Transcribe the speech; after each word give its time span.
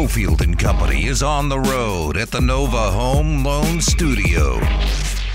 Cofield 0.00 0.40
and 0.40 0.58
Company 0.58 1.04
is 1.04 1.22
on 1.22 1.50
the 1.50 1.60
road 1.60 2.16
at 2.16 2.30
the 2.30 2.40
Nova 2.40 2.90
Home 2.90 3.44
Loan 3.44 3.82
Studio. 3.82 4.58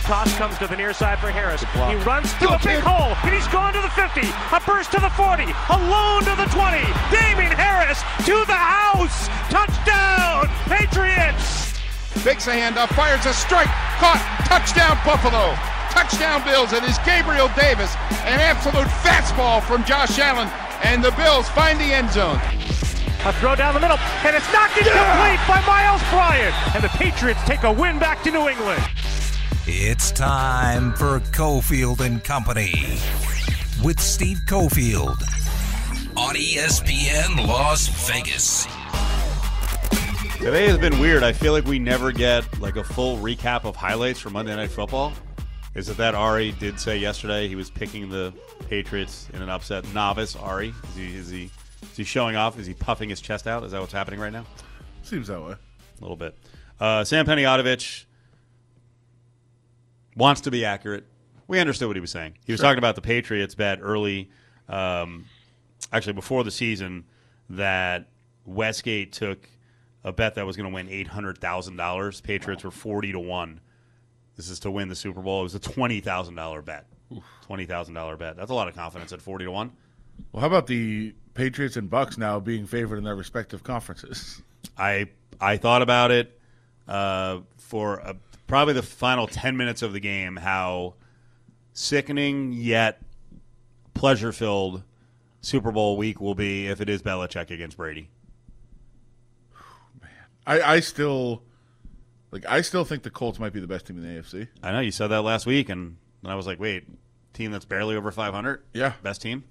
Toss 0.02 0.34
comes 0.42 0.58
to 0.58 0.66
the 0.66 0.76
near 0.76 0.92
side 0.92 1.20
for 1.20 1.30
Harris. 1.30 1.62
He 1.62 1.94
runs 2.02 2.34
to 2.42 2.50
a 2.50 2.58
big 2.58 2.82
hole, 2.82 3.14
and 3.22 3.30
he's 3.30 3.46
gone 3.54 3.74
to 3.78 3.82
the 3.86 3.94
50. 3.94 4.26
A 4.26 4.60
burst 4.66 4.90
to 4.94 5.00
the 5.00 5.14
40. 5.14 5.44
A 5.46 5.54
Alone 5.70 6.26
to 6.26 6.34
the 6.34 6.50
20. 6.50 6.82
Damien 7.14 7.54
Harris 7.54 8.02
to 8.26 8.42
the 8.50 8.58
house. 8.58 9.30
Touchdown, 9.54 10.50
Patriots. 10.66 11.78
Fakes 12.26 12.48
a 12.48 12.58
handoff, 12.58 12.90
fires 12.98 13.24
a 13.28 13.38
strike. 13.38 13.70
Caught. 14.02 14.18
Touchdown, 14.50 14.98
Buffalo. 15.06 15.54
Touchdown, 15.94 16.42
Bills. 16.42 16.74
It 16.74 16.82
is 16.90 16.98
Gabriel 17.06 17.54
Davis. 17.54 17.94
An 18.26 18.42
absolute 18.42 18.90
fastball 19.06 19.62
from 19.62 19.86
Josh 19.86 20.18
Allen. 20.18 20.50
And 20.82 21.06
the 21.06 21.12
Bills 21.12 21.48
find 21.50 21.80
the 21.80 21.94
end 21.94 22.10
zone. 22.10 22.42
A 23.26 23.34
throw 23.34 23.56
down 23.56 23.74
the 23.74 23.80
middle, 23.80 23.98
and 23.98 24.36
it's 24.36 24.54
knocked 24.54 24.78
incomplete 24.78 25.40
by 25.48 25.60
Myles 25.66 26.02
Bryant. 26.12 26.54
And 26.76 26.84
the 26.84 26.90
Patriots 26.90 27.40
take 27.46 27.64
a 27.64 27.72
win 27.72 27.98
back 27.98 28.22
to 28.22 28.30
New 28.30 28.48
England. 28.48 28.84
It's 29.66 30.12
time 30.12 30.94
for 30.94 31.20
Cofield 31.32 32.02
and 32.02 32.24
Company 32.24 33.00
with 33.84 34.00
Steve 34.00 34.38
Cofield 34.48 35.20
on 36.16 36.36
ESPN 36.36 37.48
Las 37.48 37.88
Vegas. 38.08 38.68
Today 40.38 40.68
has 40.68 40.78
been 40.78 41.00
weird. 41.00 41.24
I 41.24 41.34
feel 41.34 41.52
like 41.52 41.66
we 41.66 41.80
never 41.80 42.12
get 42.12 42.60
like 42.60 42.76
a 42.76 42.84
full 42.84 43.18
recap 43.18 43.66
of 43.66 43.76
highlights 43.76 44.20
from 44.20 44.34
Monday 44.34 44.56
Night 44.56 44.70
Football. 44.70 45.14
Is 45.74 45.90
it 45.90 45.98
that 45.98 46.14
Ari 46.14 46.52
did 46.60 46.80
say 46.80 46.98
yesterday 47.00 47.48
he 47.48 47.56
was 47.56 47.72
picking 47.72 48.08
the 48.08 48.32
Patriots 48.70 49.30
in 49.34 49.42
an 49.42 49.50
upset? 49.50 49.84
Novice 49.96 50.36
Ari 50.36 50.76
is 50.90 50.96
he 50.96 51.16
is 51.16 51.30
he 51.30 51.50
is 51.92 51.98
he 51.98 52.04
showing 52.04 52.36
off? 52.36 52.60
Is 52.60 52.68
he 52.68 52.74
puffing 52.74 53.10
his 53.10 53.22
chest 53.22 53.48
out? 53.48 53.64
Is 53.64 53.72
that 53.72 53.82
what's 53.82 53.94
happening 53.94 54.20
right 54.20 54.34
now? 54.34 54.46
Seems 55.04 55.28
that 55.28 55.42
way. 55.42 55.54
A 55.54 56.02
little 56.02 56.18
bit. 56.18 56.36
Uh, 56.80 57.04
Sam 57.04 57.26
Panayotovich 57.26 58.06
wants 60.16 60.42
to 60.42 60.52
be 60.52 60.66
accurate. 60.66 61.06
We 61.48 61.60
understood 61.60 61.88
what 61.88 61.96
he 61.96 62.02
was 62.02 62.12
saying. 62.12 62.38
He 62.46 62.52
was 62.52 62.60
talking 62.60 62.80
about 62.80 62.96
the 62.96 63.02
Patriots 63.02 63.56
bet 63.56 63.80
early, 63.82 64.30
um, 64.68 65.26
actually 65.94 66.14
before 66.14 66.44
the 66.44 66.52
season, 66.52 67.06
that 67.50 68.08
Westgate 68.46 69.14
took 69.14 69.48
a 70.04 70.12
bet 70.12 70.36
that 70.36 70.46
was 70.46 70.58
going 70.58 70.70
to 70.70 70.74
win 70.74 70.90
eight 70.90 71.08
hundred 71.08 71.38
thousand 71.38 71.78
dollars. 71.78 72.20
Patriots 72.22 72.64
were 72.64 72.72
forty 72.72 73.12
to 73.12 73.20
one. 73.20 73.60
This 74.36 74.50
is 74.50 74.60
to 74.62 74.72
win 74.72 74.90
the 74.90 74.96
Super 74.96 75.22
Bowl. 75.22 75.42
It 75.42 75.44
was 75.44 75.56
a 75.56 75.60
twenty 75.60 76.00
thousand 76.02 76.36
dollar 76.36 76.62
bet. 76.62 76.88
Twenty 77.44 77.66
thousand 77.66 77.94
dollar 77.94 78.18
bet. 78.18 78.36
That's 78.36 78.52
a 78.52 78.54
lot 78.56 78.68
of 78.68 78.76
confidence 78.76 79.14
at 79.14 79.22
forty 79.22 79.46
to 79.46 79.52
one. 79.52 79.72
Well, 80.32 80.42
how 80.42 80.48
about 80.48 80.68
the 80.68 81.14
Patriots 81.36 81.78
and 81.78 81.90
Bucks 81.90 82.18
now 82.18 82.40
being 82.40 82.66
favored 82.66 82.98
in 82.98 83.04
their 83.04 83.16
respective 83.16 83.64
conferences? 83.64 84.42
I 84.78 85.10
I 85.40 85.58
thought 85.58 85.84
about 85.84 86.10
it 86.12 86.40
uh, 86.88 87.42
for 87.58 88.02
uh 88.02 88.14
probably 88.48 88.74
the 88.74 88.82
final 88.82 89.28
ten 89.28 89.56
minutes 89.56 89.82
of 89.84 89.94
the 89.94 90.00
game. 90.00 90.36
How 90.38 90.96
sickening 91.74 92.54
yet 92.54 93.02
pleasure 93.94 94.32
filled 94.32 94.84
Super 95.42 95.72
Bowl 95.72 95.98
week 95.98 96.20
will 96.20 96.36
be 96.36 96.68
if 96.68 96.82
it 96.82 96.90
is 96.90 97.02
Belichick 97.04 97.52
against 97.52 97.78
Brady. 97.78 98.10
Man, 100.02 100.10
I, 100.48 100.62
I 100.62 100.80
still 100.80 101.44
like. 102.32 102.46
I 102.48 102.62
still 102.62 102.86
think 102.86 103.04
the 103.04 103.10
Colts 103.12 103.40
might 103.40 103.54
be 103.54 103.60
the 103.60 103.68
best 103.68 103.88
team 103.88 103.98
in 103.98 104.04
the 104.04 104.22
AFC. 104.22 104.48
I 104.64 104.72
know 104.72 104.80
you 104.80 104.92
said 104.92 105.08
that 105.08 105.22
last 105.22 105.46
week, 105.46 105.70
and, 105.70 105.98
and 106.24 106.32
I 106.32 106.36
was 106.36 106.48
like, 106.48 106.60
wait, 106.60 106.86
team 107.34 107.52
that's 107.52 107.66
barely 107.66 107.96
over 107.96 108.12
five 108.12 108.34
hundred, 108.34 108.64
Yeah. 108.74 108.94
best 109.04 109.22
team. 109.22 109.44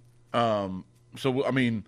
So 1.17 1.45
I 1.45 1.51
mean, 1.51 1.85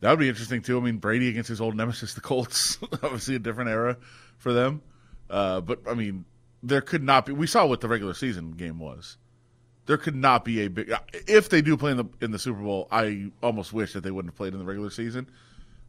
that 0.00 0.10
would 0.10 0.18
be 0.18 0.28
interesting 0.28 0.62
too. 0.62 0.78
I 0.78 0.80
mean, 0.82 0.98
Brady 0.98 1.28
against 1.28 1.48
his 1.48 1.60
old 1.60 1.76
nemesis, 1.76 2.14
the 2.14 2.20
Colts. 2.20 2.78
Obviously, 3.02 3.36
a 3.36 3.38
different 3.38 3.70
era 3.70 3.96
for 4.38 4.52
them. 4.52 4.82
Uh, 5.28 5.60
but 5.60 5.80
I 5.88 5.94
mean, 5.94 6.24
there 6.62 6.80
could 6.80 7.02
not 7.02 7.26
be. 7.26 7.32
We 7.32 7.46
saw 7.46 7.66
what 7.66 7.80
the 7.80 7.88
regular 7.88 8.14
season 8.14 8.52
game 8.52 8.78
was. 8.78 9.16
There 9.86 9.96
could 9.96 10.16
not 10.16 10.44
be 10.44 10.62
a 10.62 10.68
big. 10.68 10.92
If 11.12 11.48
they 11.48 11.62
do 11.62 11.76
play 11.76 11.92
in 11.92 11.96
the 11.96 12.06
in 12.20 12.30
the 12.30 12.38
Super 12.38 12.60
Bowl, 12.60 12.88
I 12.90 13.30
almost 13.42 13.72
wish 13.72 13.92
that 13.92 14.02
they 14.02 14.10
wouldn't 14.10 14.32
have 14.32 14.36
played 14.36 14.52
in 14.52 14.58
the 14.58 14.64
regular 14.64 14.90
season. 14.90 15.30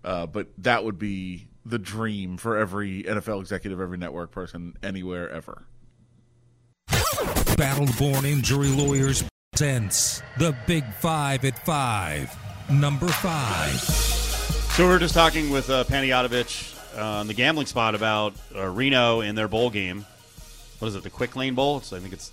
Uh, 0.03 0.27
but 0.27 0.47
that 0.59 0.83
would 0.83 0.99
be 0.99 1.47
the 1.65 1.79
dream 1.79 2.37
for 2.37 2.57
every 2.57 3.03
NFL 3.03 3.41
executive, 3.41 3.81
every 3.81 3.97
network 3.97 4.31
person, 4.31 4.75
anywhere 4.83 5.29
ever. 5.29 5.63
Battleborn 6.87 8.25
Injury 8.25 8.69
Lawyers 8.69 9.23
presents 9.51 10.21
the 10.37 10.55
Big 10.67 10.85
Five 10.93 11.43
at 11.43 11.65
Five. 11.65 12.46
Number 12.69 13.07
five. 13.07 13.79
So 13.79 14.83
we 14.83 14.89
were 14.89 14.99
just 14.99 15.13
talking 15.13 15.49
with 15.49 15.69
uh, 15.69 15.85
Panayotovich 15.85 16.77
uh, 16.97 17.19
on 17.19 17.27
the 17.27 17.33
gambling 17.33 17.65
spot 17.65 17.95
about 17.95 18.33
uh, 18.53 18.67
Reno 18.67 19.21
in 19.21 19.35
their 19.35 19.47
bowl 19.47 19.69
game. 19.69 20.05
What 20.79 20.89
is 20.89 20.95
it? 20.95 21.03
The 21.03 21.09
Quick 21.09 21.35
Lane 21.37 21.55
Bowl. 21.55 21.77
It's, 21.77 21.93
I 21.93 21.99
think 21.99 22.13
it's 22.13 22.29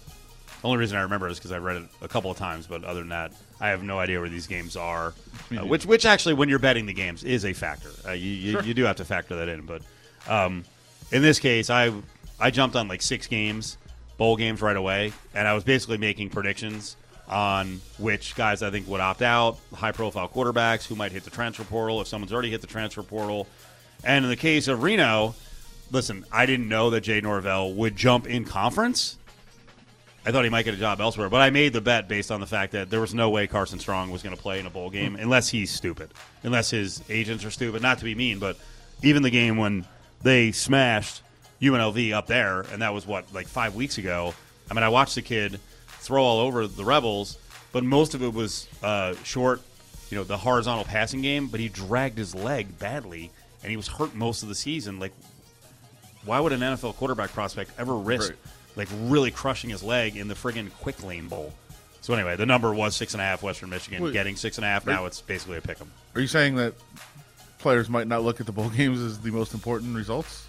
the 0.61 0.67
only 0.67 0.79
reason 0.79 0.99
I 0.99 1.03
remember 1.03 1.29
is 1.29 1.39
because 1.39 1.53
I 1.53 1.59
read 1.59 1.77
it 1.77 1.89
a 2.03 2.09
couple 2.09 2.33
of 2.33 2.37
times. 2.37 2.67
But 2.67 2.83
other 2.83 2.99
than 2.99 3.11
that, 3.11 3.33
I 3.61 3.69
have 3.69 3.85
no 3.85 4.01
idea 4.01 4.19
where 4.19 4.29
these 4.29 4.49
games 4.49 4.77
are. 4.77 5.15
Uh, 5.53 5.65
which, 5.67 5.87
which 5.87 6.05
actually, 6.05 6.35
when 6.35 6.49
you're 6.49 6.59
betting 6.59 6.87
the 6.87 6.93
games, 6.93 7.23
is 7.23 7.45
a 7.45 7.53
factor. 7.53 7.91
Uh, 8.07 8.13
you, 8.13 8.29
you, 8.29 8.61
you 8.63 8.75
do 8.75 8.83
have 8.85 8.97
to 8.97 9.05
factor 9.05 9.37
that 9.37 9.49
in. 9.49 9.65
But 9.67 9.83
um, 10.29 10.65
in 11.13 11.23
this 11.23 11.39
case, 11.39 11.71
I 11.71 11.93
I 12.41 12.51
jumped 12.51 12.75
on 12.75 12.89
like 12.89 13.03
six 13.03 13.29
games, 13.29 13.79
bowl 14.19 14.37
games 14.37 14.61
right 14.61 14.77
away, 14.77 15.13
and 15.33 15.47
I 15.47 15.55
was 15.55 15.63
basically 15.63 15.99
making 15.99 16.31
predictions 16.31 16.97
on 17.29 17.81
which 17.99 18.35
guys 18.35 18.63
I 18.63 18.71
think 18.71 18.87
would 18.89 19.01
opt 19.01 19.23
out, 19.23 19.59
high 19.73 19.93
profile 19.93 20.29
quarterbacks 20.29 20.87
who 20.87 20.95
might 20.95 21.13
hit 21.13 21.25
the 21.25 21.31
transfer 21.31 21.65
portal 21.65 22.01
if 22.01 22.09
someone's 22.09 22.33
already 22.33 22.51
hit 22.51 22.61
the 22.61 22.67
transfer 22.67 23.03
portal. 23.03 23.47
And 24.05 24.25
in 24.25 24.31
the 24.31 24.37
case 24.37 24.69
of 24.69 24.83
Reno, 24.83 25.35
listen, 25.91 26.25
I 26.31 26.47
didn't 26.47 26.69
know 26.69 26.91
that 26.91 27.01
Jay 27.03 27.21
Norvell 27.21 27.73
would 27.75 27.97
jump 27.97 28.27
in 28.27 28.45
conference. 28.45 29.17
I 30.27 30.33
thought 30.33 30.45
he 30.45 30.51
might 30.51 30.65
get 30.65 30.75
a 30.75 30.79
job 30.79 31.01
elsewhere, 31.01 31.29
but 31.29 31.43
I 31.43 31.51
made 31.51 31.75
the 31.75 31.83
bet 31.83 32.09
based 32.09 32.31
on 32.31 32.41
the 32.41 32.47
fact 32.47 32.73
that 32.73 32.89
there 32.89 33.01
was 33.01 33.15
no 33.15 33.29
way 33.29 33.47
Carson 33.47 33.79
Strong 33.79 34.11
was 34.11 34.23
going 34.23 34.35
to 34.35 34.41
play 34.41 34.59
in 34.59 34.67
a 34.67 34.71
bowl 34.71 34.89
game 34.91 35.15
hmm. 35.15 35.21
unless 35.21 35.49
he's 35.49 35.71
stupid, 35.71 36.11
unless 36.43 36.71
his 36.71 37.03
agents 37.09 37.45
are 37.45 37.51
stupid. 37.51 37.83
Not 37.83 37.99
to 37.99 38.05
be 38.05 38.15
mean, 38.15 38.39
but 38.39 38.57
even 39.03 39.23
the 39.23 39.31
game 39.31 39.57
when 39.57 39.87
they 40.23 40.53
smashed 40.53 41.23
UNLV 41.61 42.13
up 42.13 42.27
there, 42.27 42.63
and 42.73 42.83
that 42.83 42.95
was 42.95 43.07
what 43.07 43.33
like 43.33 43.47
five 43.47 43.75
weeks 43.75 43.99
ago. 43.99 44.35
I 44.71 44.75
mean, 44.75 44.83
I 44.83 44.89
watched 44.89 45.15
the 45.15 45.23
kid 45.23 45.61
throw 46.05 46.23
all 46.23 46.41
over 46.41 46.67
the 46.67 46.85
Rebels, 46.85 47.39
but 47.73 47.83
most 47.85 48.15
of 48.15 48.23
it 48.23 48.33
was 48.33 48.69
uh, 48.83 49.15
short, 49.25 49.61
you 50.11 50.17
know, 50.19 50.25
the 50.25 50.37
horizontal 50.37 50.85
passing 50.85 51.23
game. 51.23 51.49
But 51.49 51.61
he 51.61 51.69
dragged 51.69 52.19
his 52.19 52.35
leg 52.35 52.79
badly, 52.79 53.31
and 53.63 53.71
he 53.71 53.77
was 53.77 53.89
hurt 53.89 54.15
most 54.15 54.43
of 54.43 54.49
the 54.49 54.55
season. 54.55 54.99
Like, 55.01 55.13
why 56.25 56.41
would 56.41 56.53
an 56.53 56.61
NFL 56.61 56.95
quarterback 56.97 57.31
prospect 57.33 57.71
ever 57.79 57.97
risk 57.97 58.31
Right. 58.31 58.39
like 58.77 58.89
really 59.03 59.31
crushing 59.31 59.71
his 59.71 59.83
leg 59.83 60.17
in 60.17 60.29
the 60.29 60.35
friggin' 60.35 60.73
quick 60.81 61.03
lane 61.03 61.29
bowl? 61.29 61.53
So 62.01 62.13
anyway, 62.15 62.37
the 62.37 62.47
number 62.47 62.73
was 62.75 62.95
six 62.95 63.15
and 63.15 63.21
a 63.21 63.25
half. 63.25 63.43
Western 63.43 63.71
Michigan 63.71 64.03
Wait. 64.03 64.13
getting 64.13 64.37
six 64.37 64.59
and 64.59 64.65
a 64.65 64.69
half. 64.69 64.87
Now 64.87 65.07
it's 65.07 65.21
basically 65.23 65.57
a 65.57 65.61
pick 65.63 65.81
'em. 65.81 65.91
Are 66.15 66.21
you 66.21 66.27
saying 66.27 66.57
that 66.57 66.75
players 67.59 67.89
might 67.89 68.07
not 68.07 68.23
look 68.23 68.41
at 68.41 68.47
the 68.47 68.53
bowl 68.53 68.69
games 68.71 69.01
as 69.01 69.19
the 69.21 69.31
most 69.31 69.55
important 69.55 69.97
results? 69.97 70.45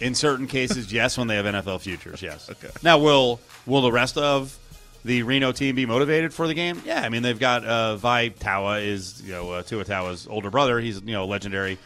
In 0.00 0.14
certain 0.14 0.46
cases, 0.46 0.92
yes, 0.92 1.16
when 1.16 1.28
they 1.28 1.36
have 1.36 1.46
NFL 1.46 1.80
futures, 1.80 2.22
yes. 2.22 2.50
Okay. 2.50 2.70
Now, 2.82 2.98
will 2.98 3.40
will 3.66 3.82
the 3.82 3.92
rest 3.92 4.16
of 4.16 4.58
the 5.04 5.22
Reno 5.22 5.52
team 5.52 5.74
be 5.74 5.86
motivated 5.86 6.32
for 6.32 6.46
the 6.46 6.54
game? 6.54 6.82
Yeah, 6.84 7.00
I 7.00 7.08
mean 7.08 7.22
they've 7.22 7.38
got 7.38 7.64
uh, 7.64 7.96
Vi 7.96 8.30
Tawa 8.30 8.82
is 8.82 9.22
you 9.24 9.32
know 9.32 9.52
uh, 9.52 9.62
Tua 9.62 9.84
Tawa's 9.84 10.26
older 10.26 10.50
brother. 10.50 10.80
He's 10.80 11.00
you 11.00 11.12
know 11.12 11.24
a 11.24 11.26
legendary 11.26 11.78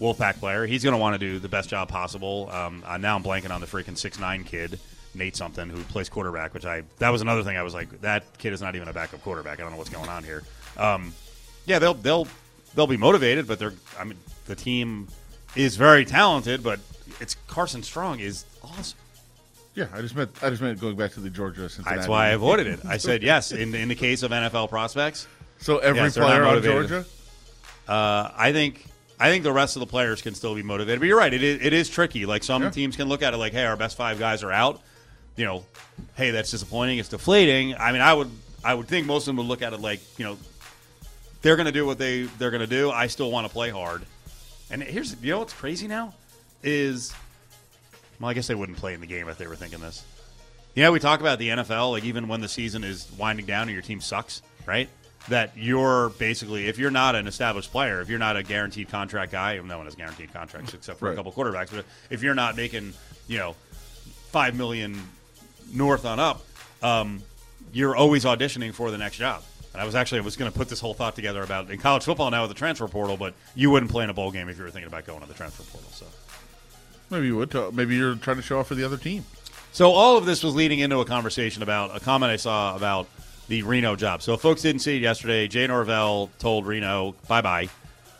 Wolfpack 0.00 0.38
player. 0.38 0.66
He's 0.66 0.84
going 0.84 0.92
to 0.92 0.98
want 0.98 1.14
to 1.14 1.18
do 1.18 1.38
the 1.38 1.48
best 1.48 1.68
job 1.68 1.88
possible. 1.88 2.48
Um, 2.52 2.84
uh, 2.86 2.98
now 2.98 3.16
I'm 3.16 3.22
blanking 3.22 3.50
on 3.50 3.60
the 3.60 3.66
freaking 3.66 3.96
six 3.96 4.18
nine 4.18 4.44
kid. 4.44 4.78
Nate 5.14 5.34
something 5.34 5.68
who 5.68 5.82
plays 5.84 6.08
quarterback, 6.08 6.54
which 6.54 6.66
I 6.66 6.82
that 6.98 7.10
was 7.10 7.22
another 7.22 7.42
thing 7.42 7.56
I 7.56 7.62
was 7.62 7.74
like 7.74 8.00
that 8.02 8.24
kid 8.38 8.52
is 8.52 8.60
not 8.60 8.76
even 8.76 8.88
a 8.88 8.92
backup 8.92 9.22
quarterback. 9.22 9.58
I 9.58 9.62
don't 9.62 9.72
know 9.72 9.78
what's 9.78 9.90
going 9.90 10.08
on 10.08 10.22
here. 10.22 10.44
Um, 10.76 11.12
yeah, 11.66 11.78
they'll 11.78 11.94
they'll 11.94 12.28
they'll 12.74 12.86
be 12.86 12.96
motivated, 12.98 13.48
but 13.48 13.58
they're 13.58 13.72
I 13.98 14.04
mean 14.04 14.18
the 14.46 14.54
team 14.54 15.08
is 15.56 15.76
very 15.76 16.04
talented, 16.04 16.62
but 16.62 16.78
it's 17.20 17.36
Carson 17.46 17.82
Strong 17.82 18.20
is 18.20 18.44
awesome. 18.62 18.98
Yeah, 19.74 19.86
I 19.92 20.00
just 20.00 20.16
meant 20.16 20.30
I 20.42 20.50
just 20.50 20.60
meant 20.62 20.80
going 20.80 20.96
back 20.96 21.12
to 21.12 21.20
the 21.20 21.30
Georgia 21.30 21.68
Cincinnati. 21.68 21.96
That's 21.96 22.08
why 22.08 22.26
I 22.26 22.30
avoided 22.30 22.66
it. 22.66 22.80
I 22.86 22.96
said 22.96 23.22
yes 23.22 23.52
in 23.52 23.74
in 23.74 23.88
the 23.88 23.94
case 23.94 24.22
of 24.22 24.30
NFL 24.32 24.68
prospects. 24.70 25.26
So 25.60 25.78
every 25.78 26.00
Yes, 26.02 26.16
player 26.16 26.44
on. 26.44 26.62
Georgia. 26.62 27.04
Uh, 27.86 28.30
I 28.36 28.52
think 28.52 28.86
I 29.20 29.30
think 29.30 29.44
the 29.44 29.52
rest 29.52 29.76
of 29.76 29.80
the 29.80 29.86
players 29.86 30.20
can 30.22 30.34
still 30.34 30.54
be 30.54 30.62
motivated. 30.62 31.00
But 31.00 31.06
you're 31.06 31.18
right; 31.18 31.32
it 31.32 31.42
is, 31.42 31.60
it 31.64 31.72
is 31.72 31.88
tricky. 31.88 32.26
Like 32.26 32.42
some 32.44 32.62
Yeah. 32.62 32.70
teams 32.70 32.96
can 32.96 33.08
look 33.08 33.22
at 33.22 33.34
it 33.34 33.36
like, 33.36 33.52
"Hey, 33.52 33.64
our 33.64 33.76
best 33.76 33.96
five 33.96 34.18
guys 34.18 34.42
are 34.42 34.52
out." 34.52 34.80
You 35.36 35.44
know, 35.44 35.64
hey, 36.16 36.30
that's 36.32 36.50
disappointing. 36.50 36.98
It's 36.98 37.08
deflating. 37.08 37.74
I 37.76 37.92
mean, 37.92 38.00
I 38.02 38.14
would 38.14 38.30
I 38.64 38.74
would 38.74 38.88
think 38.88 39.06
most 39.06 39.22
of 39.22 39.26
them 39.26 39.36
would 39.36 39.46
look 39.46 39.62
at 39.62 39.72
it 39.72 39.80
like, 39.80 40.00
you 40.18 40.24
know, 40.24 40.36
they're 41.42 41.54
going 41.56 41.66
to 41.66 41.72
do 41.72 41.86
what 41.86 41.98
they 41.98 42.22
they're 42.38 42.50
going 42.50 42.60
to 42.60 42.66
do. 42.66 42.90
I 42.90 43.06
still 43.06 43.30
want 43.30 43.46
to 43.46 43.52
play 43.52 43.70
hard. 43.70 44.02
And 44.70 44.82
here's 44.82 45.14
you 45.22 45.30
know 45.32 45.38
what's 45.38 45.52
crazy 45.52 45.86
now 45.86 46.14
is 46.62 47.12
well, 48.20 48.30
I 48.30 48.34
guess 48.34 48.46
they 48.48 48.54
wouldn't 48.54 48.78
play 48.78 48.94
in 48.94 49.00
the 49.00 49.06
game 49.06 49.28
if 49.28 49.38
they 49.38 49.46
were 49.46 49.56
thinking 49.56 49.80
this. 49.80 50.04
You 50.74 50.82
know, 50.82 50.92
we 50.92 51.00
talk 51.00 51.20
about 51.20 51.38
the 51.38 51.48
NFL, 51.48 51.92
like 51.92 52.04
even 52.04 52.28
when 52.28 52.40
the 52.40 52.48
season 52.48 52.84
is 52.84 53.10
winding 53.18 53.46
down 53.46 53.62
and 53.62 53.72
your 53.72 53.82
team 53.82 54.00
sucks, 54.00 54.42
right? 54.66 54.88
that 55.28 55.52
you're 55.56 56.08
basically 56.10 56.68
if 56.68 56.78
you're 56.78 56.90
not 56.90 57.14
an 57.14 57.26
established 57.26 57.70
player, 57.70 58.00
if 58.00 58.08
you're 58.08 58.18
not 58.18 58.36
a 58.36 58.42
guaranteed 58.42 58.88
contract 58.88 59.30
guy, 59.30 59.58
no 59.58 59.76
one 59.76 59.84
has 59.86 59.94
guaranteed 59.94 60.32
contracts 60.32 60.72
except 60.72 60.98
for 60.98 61.06
Right. 61.06 61.12
a 61.12 61.16
couple 61.16 61.32
quarterbacks, 61.32 61.70
but 61.74 61.84
if 62.08 62.22
you're 62.22 62.34
not 62.34 62.56
making 62.56 62.94
you 63.26 63.36
know 63.36 63.54
five 64.30 64.56
million 64.56 64.98
north 65.72 66.06
on 66.06 66.18
up, 66.18 66.46
um, 66.82 67.20
you're 67.72 67.94
always 67.94 68.24
auditioning 68.24 68.72
for 68.72 68.90
the 68.90 68.96
next 68.96 69.16
job. 69.16 69.42
And 69.74 69.82
I 69.82 69.84
was 69.84 69.94
actually 69.94 70.20
I 70.20 70.22
was 70.22 70.36
going 70.36 70.50
to 70.50 70.56
put 70.56 70.68
this 70.70 70.80
whole 70.80 70.94
thought 70.94 71.14
together 71.14 71.42
about 71.42 71.70
in 71.70 71.78
college 71.78 72.04
football 72.04 72.30
now 72.30 72.42
with 72.42 72.50
the 72.50 72.54
transfer 72.54 72.88
portal, 72.88 73.18
but 73.18 73.34
you 73.54 73.70
wouldn't 73.70 73.90
play 73.90 74.04
in 74.04 74.10
a 74.10 74.14
bowl 74.14 74.30
game 74.30 74.48
if 74.48 74.56
you 74.56 74.62
were 74.64 74.70
thinking 74.70 74.88
about 74.88 75.04
going 75.04 75.20
to 75.20 75.26
the 75.26 75.34
transfer 75.34 75.64
portal. 75.64 75.90
So. 75.92 76.06
Maybe 77.10 77.26
you 77.26 77.36
would. 77.36 77.50
Tell, 77.50 77.72
maybe 77.72 77.96
you're 77.96 78.14
trying 78.16 78.36
to 78.36 78.42
show 78.42 78.58
off 78.58 78.68
for 78.68 78.74
the 78.74 78.84
other 78.84 78.96
team. 78.96 79.24
So 79.72 79.92
all 79.92 80.16
of 80.16 80.26
this 80.26 80.42
was 80.42 80.54
leading 80.54 80.80
into 80.80 80.98
a 81.00 81.04
conversation 81.04 81.62
about 81.62 81.94
a 81.96 82.00
comment 82.00 82.30
I 82.32 82.36
saw 82.36 82.74
about 82.74 83.06
the 83.48 83.62
Reno 83.62 83.96
job. 83.96 84.22
So 84.22 84.34
if 84.34 84.40
folks 84.40 84.62
didn't 84.62 84.80
see 84.82 84.96
it 84.96 85.02
yesterday, 85.02 85.48
Jay 85.48 85.66
Norvell 85.66 86.30
told 86.38 86.66
Reno 86.66 87.14
bye 87.28 87.40
bye, 87.40 87.68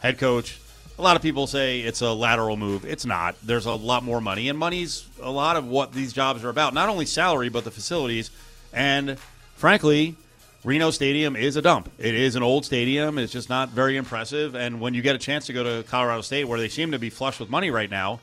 head 0.00 0.18
coach. 0.18 0.58
A 0.98 1.02
lot 1.02 1.16
of 1.16 1.22
people 1.22 1.46
say 1.46 1.80
it's 1.80 2.00
a 2.00 2.12
lateral 2.12 2.56
move. 2.56 2.84
It's 2.84 3.06
not. 3.06 3.36
There's 3.44 3.66
a 3.66 3.74
lot 3.74 4.02
more 4.02 4.20
money, 4.20 4.48
and 4.48 4.58
money's 4.58 5.06
a 5.22 5.30
lot 5.30 5.56
of 5.56 5.66
what 5.66 5.92
these 5.92 6.12
jobs 6.12 6.44
are 6.44 6.48
about. 6.48 6.74
Not 6.74 6.88
only 6.88 7.06
salary, 7.06 7.48
but 7.48 7.64
the 7.64 7.70
facilities. 7.70 8.30
And 8.72 9.16
frankly, 9.54 10.16
Reno 10.64 10.90
Stadium 10.90 11.36
is 11.36 11.54
a 11.54 11.62
dump. 11.62 11.90
It 11.98 12.14
is 12.14 12.34
an 12.34 12.42
old 12.42 12.64
stadium. 12.64 13.16
It's 13.16 13.32
just 13.32 13.48
not 13.48 13.68
very 13.68 13.96
impressive. 13.96 14.56
And 14.56 14.80
when 14.80 14.92
you 14.92 15.02
get 15.02 15.14
a 15.14 15.18
chance 15.18 15.46
to 15.46 15.52
go 15.52 15.62
to 15.62 15.88
Colorado 15.88 16.20
State, 16.22 16.44
where 16.44 16.58
they 16.58 16.68
seem 16.68 16.90
to 16.90 16.98
be 16.98 17.10
flush 17.10 17.38
with 17.38 17.48
money 17.48 17.70
right 17.70 17.90
now, 17.90 18.18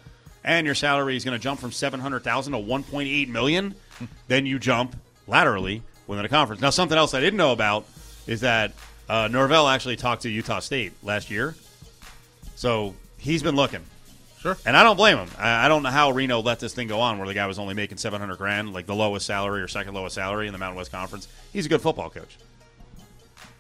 and 0.45 0.65
your 0.65 0.75
salary 0.75 1.18
is 1.18 1.25
going 1.25 1.38
to 1.38 1.44
jump 1.44 1.59
from 1.59 1.74
seven 1.74 2.00
hundred 2.00 2.24
thousand 2.24 2.53
to 2.53 2.59
one 2.59 2.83
point 2.83 3.09
eight 3.09 3.27
million, 3.27 3.75
then 4.30 4.45
you 4.45 4.59
jump 4.59 4.95
laterally 5.27 5.81
within 6.07 6.24
a 6.24 6.30
conference. 6.30 6.62
Now, 6.62 6.69
something 6.69 6.97
else 6.97 7.13
I 7.13 7.19
didn't 7.19 7.38
know 7.38 7.51
about 7.51 7.86
is 8.27 8.42
that 8.42 8.71
uh, 9.09 9.27
Norvell 9.27 9.68
actually 9.68 9.97
talked 9.97 10.21
to 10.21 10.30
Utah 10.30 10.59
State 10.59 10.94
last 11.03 11.30
year, 11.30 11.56
so 12.56 12.95
he's 13.18 13.44
been 13.44 13.56
looking. 13.56 13.81
Sure. 14.39 14.56
And 14.63 14.77
I 14.77 14.83
don't 14.83 14.95
blame 14.95 15.18
him. 15.18 15.30
I, 15.39 15.65
I 15.65 15.68
don't 15.68 15.81
know 15.81 15.89
how 15.89 16.12
Reno 16.12 16.39
let 16.39 16.59
this 16.59 16.71
thing 16.71 16.88
go 16.88 17.00
on, 17.00 17.18
where 17.18 17.27
the 17.27 17.33
guy 17.33 17.48
was 17.48 17.57
only 17.57 17.74
making 17.74 17.98
seven 17.98 18.19
hundred 18.19 18.38
grand, 18.38 18.74
like 18.74 18.86
the 18.86 18.94
lowest 18.94 19.25
salary 19.25 19.63
or 19.63 19.68
second 19.68 19.95
lowest 19.95 20.13
salary 20.13 20.45
in 20.45 20.53
the 20.53 20.59
Mountain 20.59 20.77
West 20.77 20.91
Conference. 20.91 21.27
He's 21.51 21.65
a 21.65 21.69
good 21.69 21.81
football 21.81 22.12
coach. 22.12 22.38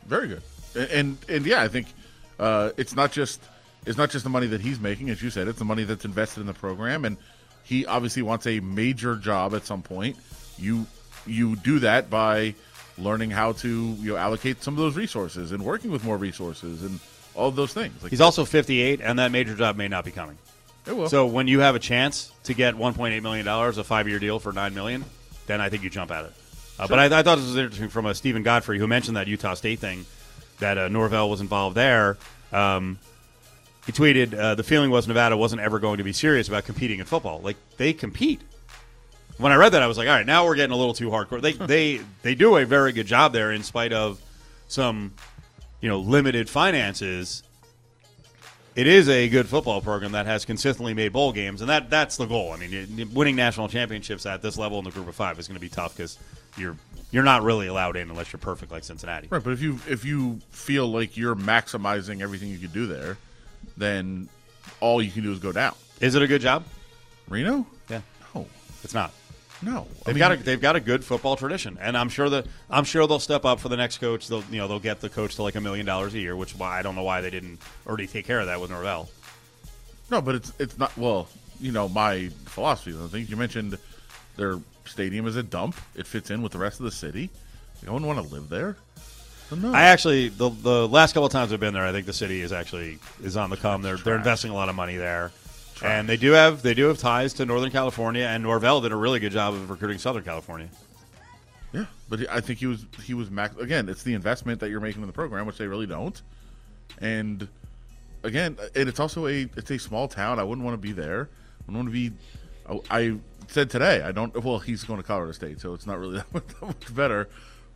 Very 0.05 0.27
good. 0.27 0.43
And 0.75 0.91
and, 0.91 1.17
and 1.27 1.45
yeah, 1.47 1.63
I 1.63 1.67
think 1.67 1.87
uh, 2.39 2.69
it's 2.77 2.95
not 2.95 3.11
just 3.11 3.41
it's 3.85 3.97
not 3.97 4.09
just 4.09 4.23
the 4.23 4.29
money 4.29 4.47
that 4.47 4.61
he's 4.61 4.79
making, 4.79 5.09
as 5.09 5.21
you 5.21 5.29
said. 5.29 5.47
It's 5.47 5.59
the 5.59 5.65
money 5.65 5.83
that's 5.83 6.05
invested 6.05 6.41
in 6.41 6.47
the 6.47 6.53
program, 6.53 7.05
and 7.05 7.17
he 7.63 7.85
obviously 7.85 8.21
wants 8.21 8.45
a 8.47 8.59
major 8.59 9.15
job 9.15 9.53
at 9.55 9.65
some 9.65 9.81
point. 9.81 10.17
You 10.57 10.85
you 11.27 11.55
do 11.55 11.79
that 11.79 12.09
by 12.09 12.53
learning 12.97 13.31
how 13.31 13.51
to 13.53 13.95
you 13.99 14.11
know 14.13 14.17
allocate 14.17 14.63
some 14.63 14.73
of 14.73 14.77
those 14.79 14.95
resources 14.95 15.51
and 15.51 15.63
working 15.63 15.91
with 15.91 16.03
more 16.03 16.17
resources 16.17 16.83
and 16.83 16.99
all 17.33 17.47
of 17.49 17.55
those 17.55 17.73
things. 17.73 18.01
Like 18.01 18.11
He's 18.11 18.21
also 18.21 18.45
58, 18.45 19.01
and 19.01 19.19
that 19.19 19.31
major 19.31 19.55
job 19.55 19.75
may 19.75 19.87
not 19.87 20.05
be 20.05 20.11
coming. 20.11 20.37
it 20.87 20.95
will. 20.95 21.09
So 21.09 21.25
when 21.25 21.47
you 21.47 21.59
have 21.59 21.75
a 21.75 21.79
chance 21.79 22.31
to 22.45 22.53
get 22.53 22.75
1.8 22.75 23.21
million 23.21 23.45
dollars, 23.45 23.77
a 23.77 23.83
five-year 23.83 24.19
deal 24.19 24.39
for 24.39 24.51
nine 24.53 24.73
million, 24.73 25.03
then 25.47 25.59
I 25.61 25.69
think 25.69 25.83
you 25.83 25.89
jump 25.89 26.11
at 26.11 26.25
it. 26.25 26.33
Uh, 26.79 26.87
But 26.87 26.99
I, 26.99 27.05
I 27.05 27.23
thought 27.23 27.37
this 27.37 27.47
was 27.47 27.57
interesting 27.57 27.89
from 27.89 28.05
a 28.05 28.15
Stephen 28.15 28.43
Godfrey 28.43 28.79
who 28.79 28.87
mentioned 28.87 29.17
that 29.17 29.27
Utah 29.27 29.53
State 29.55 29.79
thing, 29.79 30.05
that 30.59 30.77
uh, 30.77 30.87
Norvell 30.87 31.29
was 31.29 31.41
involved 31.41 31.75
there. 31.75 32.17
Um, 32.53 32.99
he 33.85 33.91
tweeted, 33.91 34.37
uh, 34.37 34.55
"The 34.55 34.63
feeling 34.63 34.89
was 34.91 35.07
Nevada 35.07 35.37
wasn't 35.37 35.61
ever 35.61 35.79
going 35.79 35.97
to 35.97 36.03
be 36.03 36.13
serious 36.13 36.47
about 36.47 36.65
competing 36.65 36.99
in 36.99 37.05
football. 37.05 37.41
Like 37.41 37.57
they 37.77 37.93
compete." 37.93 38.41
When 39.37 39.51
I 39.51 39.55
read 39.55 39.73
that, 39.73 39.81
I 39.81 39.87
was 39.87 39.97
like, 39.97 40.07
"All 40.07 40.13
right, 40.13 40.25
now 40.25 40.45
we're 40.45 40.55
getting 40.55 40.73
a 40.73 40.77
little 40.77 40.93
too 40.93 41.09
hardcore." 41.09 41.41
They 41.41 41.53
they 41.53 42.01
they 42.21 42.35
do 42.35 42.57
a 42.57 42.65
very 42.65 42.91
good 42.91 43.07
job 43.07 43.33
there, 43.33 43.51
in 43.51 43.63
spite 43.63 43.93
of 43.93 44.21
some, 44.67 45.13
you 45.81 45.89
know, 45.89 45.99
limited 45.99 46.49
finances 46.49 47.43
it 48.75 48.87
is 48.87 49.07
a 49.07 49.29
good 49.29 49.47
football 49.47 49.79
program 49.81 50.11
that 50.11 50.25
has 50.25 50.43
consistently 50.43 50.93
made 50.93 51.13
bowl 51.13 51.31
games, 51.31 51.61
and 51.61 51.69
that 51.69 51.89
that's 51.89 52.17
the 52.17 52.25
goal. 52.25 52.51
I 52.51 52.57
mean, 52.57 53.09
winning 53.13 53.35
national 53.35 53.69
championships 53.69 54.25
at 54.25 54.41
this 54.41 54.57
level 54.57 54.79
in 54.79 54.85
the 54.85 54.91
group 54.91 55.07
of 55.07 55.15
five 55.15 55.39
is 55.39 55.47
going 55.47 55.55
to 55.55 55.61
be 55.61 55.69
tough 55.69 55.95
because 55.95 56.19
you're 56.57 56.75
you're 57.11 57.23
not 57.23 57.43
really 57.43 57.67
allowed 57.67 57.95
in 57.95 58.09
unless 58.09 58.33
you're 58.33 58.39
perfect 58.39 58.73
like 58.73 58.83
Cincinnati. 58.83 59.27
Right, 59.29 59.41
but 59.41 59.53
if 59.53 59.61
you 59.61 59.79
if 59.87 60.03
you 60.03 60.41
feel 60.49 60.87
like 60.87 61.15
you're 61.15 61.35
maximizing 61.35 62.21
everything 62.21 62.49
you 62.49 62.57
could 62.57 62.73
do 62.73 62.85
there, 62.85 63.17
then 63.77 64.29
all 64.79 65.01
you 65.01 65.11
can 65.11 65.23
do 65.23 65.31
is 65.31 65.39
go 65.39 65.51
down. 65.51 65.75
Is 65.99 66.15
it 66.15 66.21
a 66.21 66.27
good 66.27 66.41
job? 66.41 66.63
Reno? 67.29 67.65
Yeah, 67.89 68.01
No, 68.33 68.47
it's 68.83 68.93
not. 68.93 69.11
no. 69.61 69.87
They've 70.05 70.15
mean, 70.15 70.19
got 70.19 70.31
a, 70.33 70.37
they've 70.37 70.61
got 70.61 70.75
a 70.75 70.79
good 70.79 71.03
football 71.03 71.35
tradition, 71.35 71.77
and 71.81 71.97
I'm 71.97 72.09
sure 72.09 72.29
that 72.29 72.45
I'm 72.69 72.83
sure 72.83 73.07
they'll 73.07 73.19
step 73.19 73.45
up 73.45 73.59
for 73.59 73.69
the 73.69 73.77
next 73.77 73.97
coach. 73.99 74.27
They'll 74.27 74.43
you 74.51 74.57
know 74.59 74.67
they'll 74.67 74.79
get 74.79 75.01
the 75.01 75.09
coach 75.09 75.35
to 75.35 75.43
like 75.43 75.55
a 75.55 75.61
million 75.61 75.85
dollars 75.85 76.13
a 76.13 76.19
year, 76.19 76.35
which 76.35 76.55
why 76.55 76.77
I 76.79 76.81
don't 76.81 76.95
know 76.95 77.03
why 77.03 77.21
they 77.21 77.29
didn't 77.29 77.59
already 77.87 78.07
take 78.07 78.25
care 78.25 78.39
of 78.39 78.47
that 78.47 78.59
with 78.61 78.69
Norvell. 78.69 79.09
no, 80.11 80.21
but 80.21 80.35
it's 80.35 80.53
it's 80.59 80.77
not. 80.77 80.95
Well, 80.97 81.27
you 81.59 81.71
know 81.71 81.87
my 81.89 82.29
philosophy. 82.45 82.95
I 83.01 83.07
think 83.07 83.29
you 83.29 83.37
mentioned 83.37 83.77
their 84.35 84.59
stadium 84.85 85.25
is 85.25 85.35
a 85.37 85.43
dump. 85.43 85.75
It 85.95 86.05
fits 86.05 86.29
in 86.29 86.41
with 86.43 86.51
the 86.51 86.59
rest 86.59 86.79
of 86.79 86.83
the 86.83 86.91
city. 86.91 87.29
I 87.87 87.91
wouldn't 87.91 88.07
want 88.07 88.27
to 88.27 88.33
live 88.33 88.49
there. 88.49 88.77
No, 89.51 89.73
I 89.73 89.83
actually 89.83 90.29
the 90.29 90.49
the 90.49 90.87
last 90.87 91.13
couple 91.13 91.25
of 91.25 91.31
times 91.31 91.53
I've 91.53 91.59
been 91.59 91.73
there, 91.73 91.85
I 91.85 91.91
think 91.91 92.05
the 92.05 92.13
city 92.13 92.41
is 92.41 92.51
actually 92.51 92.97
is 93.23 93.37
on 93.37 93.49
the 93.49 93.57
come. 93.57 93.81
They're 93.81 93.97
they're 93.97 94.15
investing 94.17 94.51
a 94.51 94.55
lot 94.55 94.69
of 94.69 94.75
money 94.75 94.97
there, 94.97 95.31
and 95.83 96.09
they 96.09 96.17
do 96.17 96.31
have 96.31 96.61
they 96.61 96.73
do 96.73 96.85
have 96.85 96.97
ties 96.97 97.33
to 97.33 97.45
Northern 97.45 97.71
California. 97.71 98.25
And 98.25 98.43
Norvell 98.43 98.81
did 98.81 98.91
a 98.91 98.95
really 98.95 99.19
good 99.19 99.31
job 99.31 99.53
of 99.53 99.69
recruiting 99.69 99.99
Southern 99.99 100.23
California. 100.23 100.69
yeah, 101.73 101.85
but 102.09 102.27
I 102.29 102.41
think 102.41 102.59
he 102.59 102.65
was 102.65 102.85
he 103.03 103.13
was 103.13 103.29
max. 103.29 103.55
Again, 103.57 103.87
it's 103.87 104.03
the 104.03 104.15
investment 104.15 104.59
that 104.61 104.69
you're 104.71 104.79
making 104.81 105.01
in 105.01 105.07
the 105.07 105.13
program, 105.13 105.45
which 105.45 105.57
they 105.57 105.67
really 105.67 105.87
don't. 105.87 106.19
And 106.99 107.47
again, 108.23 108.57
and 108.75 108.89
it's 108.89 108.99
also 108.99 109.27
a 109.27 109.47
it's 109.55 109.69
a 109.69 109.77
small 109.77 110.07
town. 110.07 110.39
I 110.39 110.43
wouldn't 110.43 110.65
want 110.65 110.73
to 110.73 110.81
be 110.81 110.91
there. 110.91 111.29
I 111.67 111.71
wouldn't 111.71 111.85
want 111.85 111.87
to 111.89 111.91
be. 111.91 112.11
I, 112.89 112.99
I 112.99 113.17
said 113.47 113.69
today 113.69 114.01
I 114.01 114.11
don't. 114.11 114.35
Well, 114.43 114.57
he's 114.57 114.83
going 114.83 114.99
to 114.99 115.05
Colorado 115.05 115.33
State, 115.33 115.61
so 115.61 115.75
it's 115.75 115.85
not 115.85 115.99
really 115.99 116.15
that 116.15 116.25
much, 116.33 116.47
that 116.47 116.65
much 116.65 116.95
better. 116.95 117.29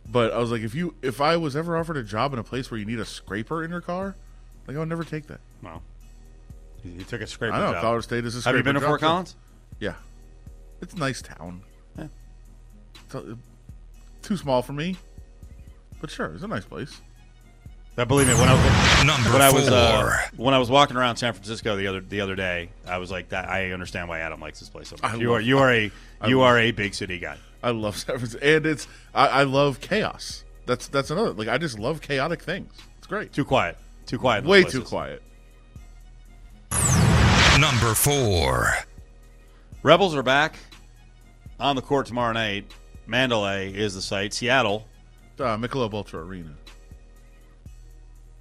But 0.08 0.32
I 0.32 0.38
was 0.38 0.50
like, 0.50 0.62
if 0.62 0.74
you 0.74 0.94
if 1.02 1.20
I 1.20 1.36
was 1.36 1.54
ever 1.56 1.76
offered 1.76 1.96
a 1.96 2.02
job 2.02 2.32
in 2.32 2.38
a 2.38 2.44
place 2.44 2.70
where 2.70 2.78
you 2.78 2.86
need 2.86 2.98
a 2.98 3.04
scraper 3.04 3.62
in 3.64 3.70
your 3.70 3.80
car, 3.80 4.16
like 4.66 4.76
I 4.76 4.80
would 4.80 4.88
never 4.88 5.04
take 5.04 5.26
that. 5.28 5.40
Well, 5.62 5.82
he, 6.82 6.90
he 6.90 7.04
took 7.04 7.20
a 7.20 7.26
scraper 7.26 7.54
I 7.54 7.60
know 7.60 7.72
job. 7.72 7.82
Colorado 7.82 8.00
State 8.02 8.24
is 8.24 8.34
a. 8.34 8.38
Have 8.38 8.42
Scraper 8.42 8.58
you 8.58 8.64
been 8.64 8.74
to 8.74 8.80
job, 8.80 8.88
Fort 8.88 9.00
too. 9.00 9.06
Collins? 9.06 9.36
Yeah, 9.78 9.94
it's 10.80 10.94
a 10.94 10.98
nice 10.98 11.22
town. 11.22 11.62
Yeah. 11.98 12.08
It's 13.06 13.14
a- 13.14 13.38
too 14.22 14.36
small 14.36 14.62
for 14.62 14.72
me, 14.72 14.96
but 16.00 16.10
sure, 16.10 16.34
it's 16.34 16.42
a 16.42 16.48
nice 16.48 16.64
place. 16.64 17.00
That 17.96 18.06
believe 18.08 18.28
me, 18.28 18.34
when 18.34 18.48
I 18.48 18.54
was 18.54 19.06
Number 19.06 19.30
when 19.32 19.42
I 19.42 19.52
was 19.52 19.68
uh, 19.68 20.18
when 20.36 20.54
I 20.54 20.58
was 20.58 20.70
walking 20.70 20.96
around 20.96 21.16
San 21.16 21.32
Francisco 21.32 21.76
the 21.76 21.86
other 21.86 22.00
the 22.00 22.20
other 22.20 22.34
day, 22.34 22.70
I 22.86 22.98
was 22.98 23.10
like, 23.10 23.28
that 23.30 23.48
I 23.48 23.72
understand 23.72 24.08
why 24.08 24.20
Adam 24.20 24.40
likes 24.40 24.60
this 24.60 24.68
place 24.68 24.88
so 24.88 24.96
much. 25.02 25.12
I 25.12 25.16
You 25.16 25.32
are 25.32 25.38
love- 25.38 25.46
you 25.46 25.58
are 25.58 25.72
a 25.72 25.90
I 26.20 26.28
you 26.28 26.38
love- 26.40 26.46
are 26.48 26.58
a 26.58 26.70
big 26.70 26.94
city 26.94 27.18
guy. 27.18 27.36
I 27.62 27.70
love 27.70 27.96
San 27.96 28.18
Francisco, 28.18 28.46
and 28.46 28.66
it's 28.66 28.86
I, 29.14 29.26
I 29.26 29.42
love 29.44 29.80
chaos. 29.80 30.44
That's 30.66 30.88
that's 30.88 31.10
another 31.10 31.32
like 31.32 31.48
I 31.48 31.58
just 31.58 31.78
love 31.78 32.00
chaotic 32.00 32.42
things. 32.42 32.72
It's 32.98 33.06
great. 33.06 33.32
Too 33.32 33.44
quiet. 33.44 33.76
Too 34.06 34.18
quiet. 34.18 34.44
Way 34.44 34.62
those 34.62 34.72
too 34.72 34.82
quiet. 34.82 35.22
Number 37.58 37.94
four. 37.94 38.72
Rebels 39.82 40.14
are 40.14 40.22
back 40.22 40.56
on 41.58 41.76
the 41.76 41.82
court 41.82 42.06
tomorrow 42.06 42.32
night. 42.32 42.72
Mandalay 43.06 43.72
is 43.72 43.94
the 43.94 44.02
site. 44.02 44.32
Seattle. 44.32 44.86
Uh, 45.38 45.56
Michelob 45.56 45.94
Ultra 45.94 46.20
Arena. 46.20 46.54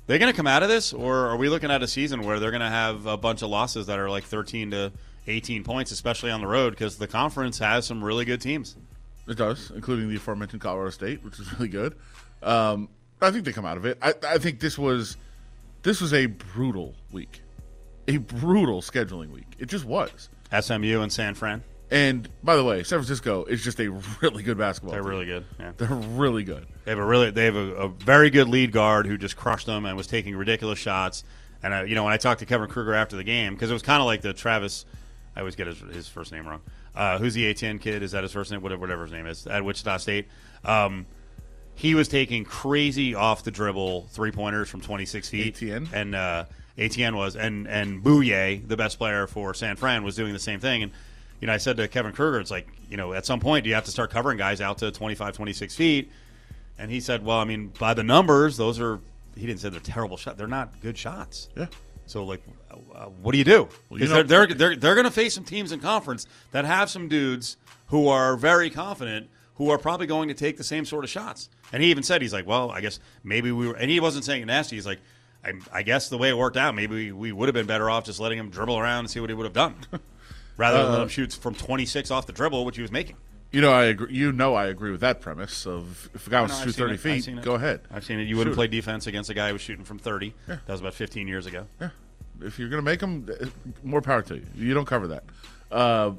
They're 0.05 0.19
going 0.19 0.31
to 0.31 0.35
come 0.35 0.47
out 0.47 0.63
of 0.63 0.69
this, 0.69 0.91
or 0.91 1.27
are 1.27 1.37
we 1.37 1.49
looking 1.49 1.69
at 1.69 1.83
a 1.83 1.87
season 1.87 2.23
where 2.23 2.39
they're 2.39 2.49
going 2.49 2.61
to 2.61 2.69
have 2.69 3.05
a 3.05 3.15
bunch 3.15 3.41
of 3.41 3.49
losses 3.49 3.85
that 3.87 3.99
are 3.99 4.09
like 4.09 4.23
13 4.23 4.71
to 4.71 4.91
18 5.27 5.63
points, 5.63 5.91
especially 5.91 6.31
on 6.31 6.41
the 6.41 6.47
road, 6.47 6.71
because 6.71 6.97
the 6.97 7.07
conference 7.07 7.59
has 7.59 7.85
some 7.85 8.03
really 8.03 8.25
good 8.25 8.41
teams. 8.41 8.75
It 9.29 9.37
does, 9.37 9.71
including 9.75 10.09
the 10.09 10.15
aforementioned 10.15 10.61
Colorado 10.61 10.89
State, 10.89 11.23
which 11.23 11.39
is 11.39 11.53
really 11.59 11.69
good. 11.69 11.95
Um, 12.41 12.89
I 13.21 13.31
think 13.31 13.45
they 13.45 13.53
come 13.53 13.65
out 13.65 13.77
of 13.77 13.85
it. 13.85 13.97
I, 14.01 14.13
I 14.27 14.37
think 14.39 14.59
this 14.59 14.77
was 14.77 15.17
this 15.83 16.01
was 16.01 16.13
a 16.13 16.25
brutal 16.25 16.95
week, 17.11 17.41
a 18.07 18.17
brutal 18.17 18.81
scheduling 18.81 19.31
week. 19.31 19.55
It 19.59 19.67
just 19.67 19.85
was. 19.85 20.29
SMU 20.59 21.01
and 21.01 21.11
San 21.11 21.35
Fran. 21.35 21.63
And 21.91 22.29
by 22.43 22.55
the 22.55 22.63
way, 22.63 22.83
San 22.83 22.99
Francisco 22.99 23.45
is 23.45 23.63
just 23.63 23.79
a 23.79 23.89
really 24.21 24.43
good 24.43 24.57
basketball. 24.57 24.93
They're 24.93 25.01
team. 25.01 25.09
really 25.09 25.25
good. 25.25 25.45
Yeah. 25.59 25.71
They're 25.77 25.87
really 25.95 26.43
good. 26.43 26.65
They 26.85 26.91
have 26.91 26.99
a 26.99 27.05
really 27.05 27.31
they 27.31 27.45
have 27.45 27.55
a, 27.55 27.73
a 27.75 27.87
very 27.87 28.29
good 28.29 28.47
lead 28.47 28.71
guard 28.71 29.05
who 29.05 29.17
just 29.17 29.35
crushed 29.35 29.65
them 29.65 29.85
and 29.85 29.95
was 29.95 30.07
taking 30.07 30.35
ridiculous 30.35 30.79
shots. 30.79 31.23
And 31.61 31.73
I, 31.73 31.83
you 31.83 31.95
know 31.95 32.03
when 32.03 32.13
I 32.13 32.17
talked 32.17 32.39
to 32.39 32.45
Kevin 32.45 32.67
Kruger 32.69 32.93
after 32.93 33.15
the 33.15 33.23
game 33.23 33.53
because 33.53 33.69
it 33.69 33.73
was 33.73 33.83
kind 33.83 34.01
of 34.01 34.05
like 34.05 34.21
the 34.21 34.33
Travis, 34.33 34.85
I 35.35 35.39
always 35.39 35.55
get 35.55 35.67
his, 35.67 35.79
his 35.93 36.07
first 36.07 36.31
name 36.31 36.47
wrong. 36.47 36.61
Uh, 36.99 37.17
who's 37.17 37.33
the 37.33 37.47
Etienne 37.47 37.79
kid? 37.79 38.03
Is 38.03 38.11
that 38.11 38.23
his 38.23 38.33
first 38.33 38.51
name? 38.51 38.61
Whatever, 38.61 38.81
whatever 38.81 39.03
his 39.03 39.13
name 39.13 39.25
is 39.25 39.47
at 39.47 39.63
Wichita 39.63 39.97
State. 39.99 40.27
Um, 40.65 41.05
he 41.73 41.95
was 41.95 42.09
taking 42.09 42.43
crazy 42.43 43.15
off 43.15 43.45
the 43.45 43.51
dribble 43.51 44.07
three 44.09 44.31
pointers 44.31 44.67
from 44.67 44.81
26 44.81 45.29
feet. 45.29 45.55
Etienne? 45.55 45.87
and 45.93 46.13
uh, 46.13 46.43
Etienne 46.77 47.15
was 47.15 47.37
and 47.37 47.69
and 47.69 48.03
Bouyea, 48.03 48.67
the 48.67 48.75
best 48.75 48.97
player 48.97 49.27
for 49.27 49.53
San 49.53 49.77
Fran, 49.77 50.03
was 50.03 50.17
doing 50.17 50.33
the 50.33 50.39
same 50.39 50.59
thing. 50.59 50.83
And 50.83 50.91
you 51.39 51.47
know, 51.47 51.53
I 51.53 51.57
said 51.57 51.77
to 51.77 51.87
Kevin 51.87 52.11
Kruger, 52.11 52.41
it's 52.41 52.51
like 52.51 52.67
you 52.89 52.97
know, 52.97 53.13
at 53.13 53.25
some 53.25 53.39
point, 53.39 53.63
do 53.63 53.69
you 53.69 53.75
have 53.75 53.85
to 53.85 53.91
start 53.91 54.11
covering 54.11 54.37
guys 54.37 54.59
out 54.59 54.79
to 54.79 54.91
25, 54.91 55.37
26 55.37 55.75
feet? 55.77 56.11
And 56.77 56.91
he 56.91 56.99
said, 56.99 57.23
"Well, 57.23 57.37
I 57.37 57.45
mean, 57.45 57.71
by 57.79 57.93
the 57.93 58.03
numbers, 58.03 58.57
those 58.57 58.77
are." 58.77 58.99
He 59.37 59.45
didn't 59.45 59.61
say 59.61 59.69
they're 59.69 59.79
terrible 59.79 60.17
shots. 60.17 60.37
They're 60.37 60.47
not 60.47 60.81
good 60.81 60.97
shots. 60.97 61.47
Yeah. 61.55 61.67
So, 62.09 62.23
like, 62.25 62.41
uh, 62.71 63.05
what 63.21 63.33
do 63.33 63.37
you 63.37 63.43
do? 63.43 63.69
Well, 63.89 63.99
you 63.99 64.07
know- 64.07 64.23
they're 64.23 64.47
they're 64.47 64.55
they're, 64.55 64.75
they're 64.75 64.95
going 64.95 65.05
to 65.05 65.11
face 65.11 65.35
some 65.35 65.43
teams 65.43 65.71
in 65.71 65.79
conference 65.79 66.25
that 66.51 66.65
have 66.65 66.89
some 66.89 67.07
dudes 67.07 67.55
who 67.87 68.07
are 68.07 68.35
very 68.35 68.71
confident, 68.71 69.29
who 69.55 69.69
are 69.69 69.77
probably 69.77 70.07
going 70.07 70.27
to 70.27 70.33
take 70.33 70.57
the 70.57 70.63
same 70.63 70.85
sort 70.85 71.03
of 71.03 71.09
shots. 71.11 71.49
And 71.71 71.83
he 71.83 71.91
even 71.91 72.01
said, 72.01 72.23
he's 72.23 72.33
like, 72.33 72.47
"Well, 72.47 72.71
I 72.71 72.81
guess 72.81 72.99
maybe 73.23 73.51
we 73.51 73.67
were." 73.67 73.75
And 73.75 73.91
he 73.91 73.99
wasn't 73.99 74.25
saying 74.25 74.41
it 74.41 74.45
nasty. 74.47 74.75
He's 74.75 74.87
like, 74.87 74.97
"I, 75.45 75.53
I 75.71 75.83
guess 75.83 76.09
the 76.09 76.17
way 76.17 76.29
it 76.29 76.37
worked 76.37 76.57
out, 76.57 76.73
maybe 76.73 76.95
we, 76.95 77.11
we 77.11 77.31
would 77.31 77.47
have 77.47 77.53
been 77.53 77.67
better 77.67 77.91
off 77.91 78.05
just 78.05 78.19
letting 78.19 78.39
him 78.39 78.49
dribble 78.49 78.79
around 78.79 78.99
and 79.01 79.09
see 79.11 79.19
what 79.19 79.29
he 79.29 79.35
would 79.35 79.45
have 79.45 79.53
done, 79.53 79.75
rather 80.57 80.77
than 80.79 80.87
Uh, 80.87 80.91
let 80.93 81.01
him 81.03 81.09
shoot 81.09 81.33
from 81.33 81.53
26 81.53 82.09
off 82.09 82.25
the 82.25 82.33
dribble, 82.33 82.65
which 82.65 82.75
he 82.75 82.81
was 82.81 82.91
making." 82.91 83.17
You 83.51 83.61
know, 83.61 83.71
I 83.71 83.85
agree. 83.85 84.13
You 84.13 84.31
know, 84.31 84.53
I 84.53 84.67
agree 84.67 84.91
with 84.91 85.01
that 85.01 85.21
premise. 85.21 85.65
Of 85.65 86.09
if 86.13 86.27
a 86.27 86.29
guy 86.29 86.41
wants 86.41 86.59
No, 86.59 86.65
to 86.65 86.71
shoot 86.71 86.77
thirty. 86.77 86.97
Feet, 86.97 87.41
go 87.41 87.55
ahead. 87.55 87.81
I've 87.91 88.05
seen 88.05 88.19
it. 88.19 88.23
You 88.27 88.37
wouldn't 88.37 88.53
Shoot 88.53 88.57
play 88.57 88.67
defense 88.67 89.07
against 89.07 89.29
a 89.29 89.33
guy 89.33 89.47
who 89.47 89.53
was 89.53 89.61
shooting 89.61 89.85
from 89.85 89.97
30. 89.97 90.33
That 90.47 90.67
was 90.67 90.81
about 90.81 90.93
15 90.93 91.27
years 91.27 91.45
ago. 91.47 91.65
Yeah. 91.81 91.89
If 92.41 92.59
you're 92.59 92.69
going 92.69 92.81
to 92.81 92.85
make 92.85 92.99
them, 92.99 93.27
more 93.83 94.01
power 94.01 94.21
to 94.21 94.35
you. 94.35 94.45
You 94.55 94.73
don't 94.73 94.85
cover 94.85 95.07
that. 95.07 95.23
Uh, 95.71 96.11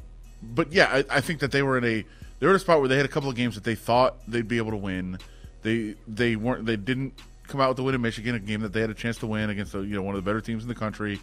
but 0.43 0.73
yeah, 0.73 0.87
I, 0.91 1.05
I 1.09 1.21
think 1.21 1.41
that 1.41 1.53
they 1.53 1.63
were 1.63 1.79
in 1.79 1.85
a 1.85 2.05
they 2.41 2.47
were 2.47 2.51
in 2.51 2.57
a 2.57 2.61
spot 2.61 2.81
where 2.81 2.89
they 2.89 2.97
had 2.97 3.05
a 3.07 3.09
couple 3.09 3.29
of 3.31 3.37
games 3.37 3.55
that 3.55 3.65
they 3.65 3.75
thought 3.75 4.17
they'd 4.27 4.49
be 4.49 4.57
able 4.59 4.71
to 4.73 4.77
win. 4.77 5.19
They 5.63 5.95
they 6.09 6.37
weren't. 6.37 6.67
They 6.67 6.77
didn't 6.77 7.15
come 7.47 7.61
out 7.61 7.69
with 7.69 7.77
the 7.77 7.83
win 7.83 7.95
in 7.95 8.01
Michigan, 8.01 8.35
a 8.35 8.39
game 8.39 8.61
that 8.63 8.73
they 8.73 8.81
had 8.81 8.91
a 8.91 8.95
chance 8.95 9.19
to 9.19 9.27
win 9.27 9.51
against 9.51 9.73
the, 9.73 9.81
you 9.81 9.95
know 9.95 10.03
one 10.03 10.15
of 10.15 10.25
the 10.25 10.29
better 10.29 10.41
teams 10.41 10.63
in 10.63 10.69
the 10.69 10.75
country. 10.75 11.21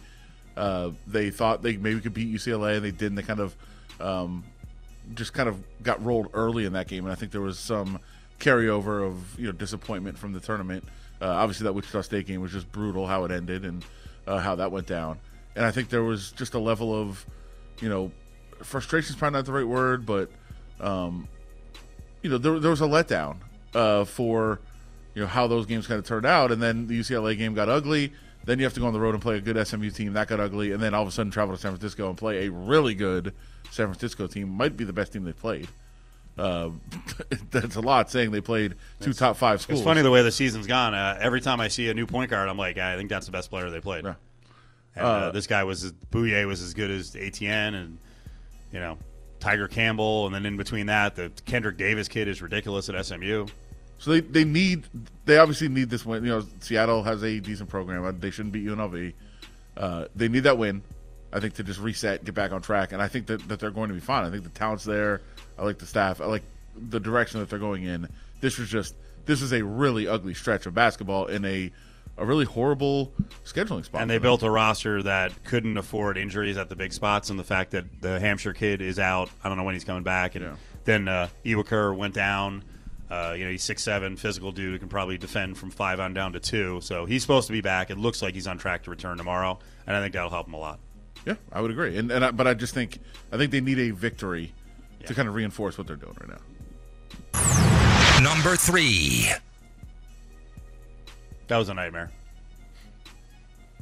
Uh, 0.56 0.90
they 1.06 1.30
thought 1.30 1.62
they 1.62 1.76
maybe 1.76 2.00
could 2.00 2.14
beat 2.14 2.32
UCLA, 2.32 2.76
and 2.76 2.84
they 2.84 2.90
didn't. 2.92 3.16
They 3.16 3.22
kind 3.22 3.40
of 3.40 3.56
um, 4.00 4.44
just 5.14 5.32
kind 5.32 5.48
of 5.48 5.62
got 5.82 6.04
rolled 6.04 6.28
early 6.34 6.64
in 6.64 6.72
that 6.74 6.88
game, 6.88 7.04
and 7.04 7.12
I 7.12 7.14
think 7.14 7.32
there 7.32 7.40
was 7.40 7.58
some 7.58 8.00
carryover 8.38 9.06
of 9.06 9.38
you 9.38 9.46
know 9.46 9.52
disappointment 9.52 10.18
from 10.18 10.32
the 10.32 10.40
tournament. 10.40 10.84
Uh, 11.20 11.26
obviously, 11.26 11.64
that 11.64 11.72
Wichita 11.72 12.02
State 12.02 12.26
game 12.26 12.40
was 12.40 12.52
just 12.52 12.70
brutal 12.70 13.06
how 13.06 13.24
it 13.24 13.30
ended 13.30 13.64
and 13.64 13.84
uh, 14.26 14.38
how 14.38 14.54
that 14.56 14.70
went 14.70 14.86
down, 14.86 15.18
and 15.56 15.64
I 15.64 15.70
think 15.70 15.88
there 15.88 16.04
was 16.04 16.32
just 16.32 16.54
a 16.54 16.58
level 16.58 16.94
of 16.94 17.24
you 17.80 17.88
know 17.88 18.12
frustration 18.62 19.10
is 19.10 19.16
probably 19.16 19.38
not 19.38 19.46
the 19.46 19.52
right 19.52 19.66
word, 19.66 20.06
but 20.06 20.30
um, 20.80 21.28
you 22.22 22.30
know 22.30 22.38
there, 22.38 22.58
there 22.58 22.70
was 22.70 22.80
a 22.80 22.86
letdown 22.86 23.36
uh, 23.74 24.04
for 24.04 24.60
you 25.14 25.22
know 25.22 25.28
how 25.28 25.46
those 25.46 25.66
games 25.66 25.86
kind 25.86 25.98
of 25.98 26.06
turned 26.06 26.26
out, 26.26 26.52
and 26.52 26.62
then 26.62 26.86
the 26.86 26.98
UCLA 26.98 27.36
game 27.36 27.54
got 27.54 27.68
ugly. 27.68 28.12
Then 28.44 28.58
you 28.58 28.64
have 28.64 28.74
to 28.74 28.80
go 28.80 28.86
on 28.86 28.92
the 28.92 29.00
road 29.00 29.14
and 29.14 29.22
play 29.22 29.36
a 29.36 29.40
good 29.40 29.66
SMU 29.66 29.90
team 29.90 30.14
that 30.14 30.28
got 30.28 30.40
ugly, 30.40 30.72
and 30.72 30.82
then 30.82 30.94
all 30.94 31.02
of 31.02 31.08
a 31.08 31.10
sudden 31.10 31.30
travel 31.30 31.54
to 31.54 31.60
San 31.60 31.72
Francisco 31.72 32.08
and 32.08 32.16
play 32.16 32.46
a 32.46 32.50
really 32.50 32.94
good 32.94 33.34
San 33.70 33.86
Francisco 33.86 34.26
team, 34.26 34.48
might 34.48 34.76
be 34.76 34.84
the 34.84 34.92
best 34.92 35.12
team 35.12 35.24
they 35.24 35.32
played. 35.32 35.68
Uh, 36.36 36.70
that's 37.50 37.76
a 37.76 37.80
lot 37.80 38.10
saying 38.10 38.30
they 38.30 38.40
played 38.40 38.74
two 39.00 39.12
top 39.12 39.36
five 39.36 39.60
schools. 39.60 39.80
It's 39.80 39.84
funny 39.84 40.02
the 40.02 40.10
way 40.10 40.22
the 40.22 40.30
season's 40.30 40.66
gone. 40.66 40.94
Uh, 40.94 41.18
every 41.20 41.40
time 41.40 41.60
I 41.60 41.68
see 41.68 41.88
a 41.88 41.94
new 41.94 42.06
point 42.06 42.30
guard, 42.30 42.48
I'm 42.48 42.58
like, 42.58 42.78
I 42.78 42.96
think 42.96 43.10
that's 43.10 43.26
the 43.26 43.32
best 43.32 43.50
player 43.50 43.70
they 43.70 43.80
played. 43.80 44.04
Yeah. 44.04 44.14
And, 44.94 45.04
uh, 45.06 45.30
this 45.30 45.46
guy 45.46 45.64
was 45.64 45.92
Bouyea 46.10 46.46
was 46.46 46.62
as 46.62 46.74
good 46.74 46.90
as 46.90 47.14
Etienne, 47.16 47.74
and 47.74 47.98
you 48.72 48.80
know 48.80 48.98
Tiger 49.40 49.68
Campbell, 49.68 50.26
and 50.26 50.34
then 50.34 50.46
in 50.46 50.56
between 50.56 50.86
that, 50.86 51.14
the 51.14 51.30
Kendrick 51.44 51.76
Davis 51.76 52.08
kid 52.08 52.28
is 52.28 52.42
ridiculous 52.42 52.88
at 52.88 53.04
SMU. 53.04 53.46
So 53.98 54.12
they, 54.12 54.20
they 54.20 54.44
need 54.44 54.84
they 55.24 55.38
obviously 55.38 55.68
need 55.68 55.90
this 55.90 56.06
win. 56.06 56.24
You 56.24 56.30
know, 56.30 56.46
Seattle 56.60 57.02
has 57.02 57.22
a 57.24 57.40
decent 57.40 57.68
program. 57.68 58.04
Uh, 58.04 58.12
They 58.12 58.30
shouldn't 58.30 58.52
beat 58.52 58.66
UNLV. 58.66 59.12
Uh, 59.76 60.04
they 60.16 60.28
need 60.28 60.40
that 60.40 60.58
win, 60.58 60.82
I 61.32 61.40
think, 61.40 61.54
to 61.54 61.62
just 61.64 61.80
reset, 61.80 62.24
get 62.24 62.34
back 62.34 62.52
on 62.52 62.62
track. 62.62 62.92
And 62.92 63.02
I 63.02 63.08
think 63.08 63.26
that, 63.26 63.46
that 63.48 63.60
they're 63.60 63.70
going 63.70 63.88
to 63.88 63.94
be 63.94 64.00
fine. 64.00 64.24
I 64.24 64.30
think 64.30 64.44
the 64.44 64.50
talent's 64.50 64.84
there. 64.84 65.20
I 65.58 65.64
like 65.64 65.78
the 65.78 65.86
staff. 65.86 66.20
I 66.20 66.26
like 66.26 66.42
the 66.76 67.00
direction 67.00 67.40
that 67.40 67.50
they're 67.50 67.58
going 67.58 67.84
in. 67.84 68.08
This 68.40 68.58
was 68.58 68.68
just 68.68 68.94
this 69.26 69.42
is 69.42 69.52
a 69.52 69.62
really 69.64 70.06
ugly 70.08 70.32
stretch 70.34 70.64
of 70.66 70.74
basketball 70.74 71.26
in 71.26 71.44
a 71.44 71.70
a 72.16 72.24
really 72.26 72.44
horrible 72.44 73.12
scheduling 73.44 73.84
spot. 73.84 74.02
And 74.02 74.10
they 74.10 74.18
built 74.18 74.42
a 74.42 74.50
roster 74.50 75.02
that 75.04 75.44
couldn't 75.44 75.76
afford 75.76 76.16
injuries 76.16 76.56
at 76.56 76.68
the 76.68 76.74
big 76.76 76.92
spots, 76.92 77.30
and 77.30 77.38
the 77.38 77.44
fact 77.44 77.70
that 77.72 78.00
the 78.00 78.18
Hampshire 78.18 78.52
kid 78.54 78.80
is 78.80 78.98
out. 78.98 79.30
I 79.44 79.48
don't 79.48 79.56
know 79.58 79.64
when 79.64 79.74
he's 79.74 79.84
coming 79.84 80.02
back, 80.02 80.34
and 80.34 80.44
Yeah. 80.44 80.56
then 80.84 81.06
uh, 81.08 81.28
Iwuakor 81.44 81.96
went 81.96 82.14
down. 82.14 82.64
Uh, 83.10 83.34
you 83.38 83.44
know, 83.44 83.50
he's 83.50 83.62
six 83.62 83.82
seven, 83.82 84.16
physical 84.16 84.50
dude 84.52 84.72
who 84.72 84.78
can 84.78 84.88
probably 84.88 85.16
defend 85.16 85.56
from 85.58 85.70
five 85.70 86.00
on 86.00 86.12
down 86.12 86.32
to 86.32 86.40
two. 86.40 86.80
So 86.82 87.06
he's 87.06 87.22
supposed 87.22 87.46
to 87.46 87.52
be 87.52 87.60
back. 87.60 87.90
It 87.90 87.98
looks 87.98 88.20
like 88.20 88.34
he's 88.34 88.46
on 88.46 88.58
track 88.58 88.82
to 88.84 88.90
return 88.90 89.16
tomorrow, 89.16 89.58
and 89.86 89.96
I 89.96 90.00
think 90.00 90.12
that'll 90.14 90.28
help 90.30 90.46
him 90.48 90.54
a 90.54 90.58
lot. 90.58 90.78
Yeah, 91.26 91.34
I 91.52 91.60
would 91.60 91.70
agree. 91.70 91.96
And, 91.96 92.10
and 92.10 92.24
I, 92.24 92.30
but 92.30 92.46
I 92.46 92.54
just 92.54 92.74
think 92.74 92.98
I 93.32 93.36
think 93.36 93.50
they 93.50 93.60
need 93.60 93.78
a 93.78 93.90
victory 93.90 94.54
to 95.06 95.14
kind 95.14 95.28
of 95.28 95.34
reinforce 95.34 95.78
what 95.78 95.86
they're 95.86 95.96
doing 95.96 96.16
right 96.20 96.30
now. 96.30 98.20
Number 98.22 98.56
three. 98.56 99.28
That 101.48 101.56
was 101.56 101.68
a 101.68 101.74
nightmare. 101.74 102.10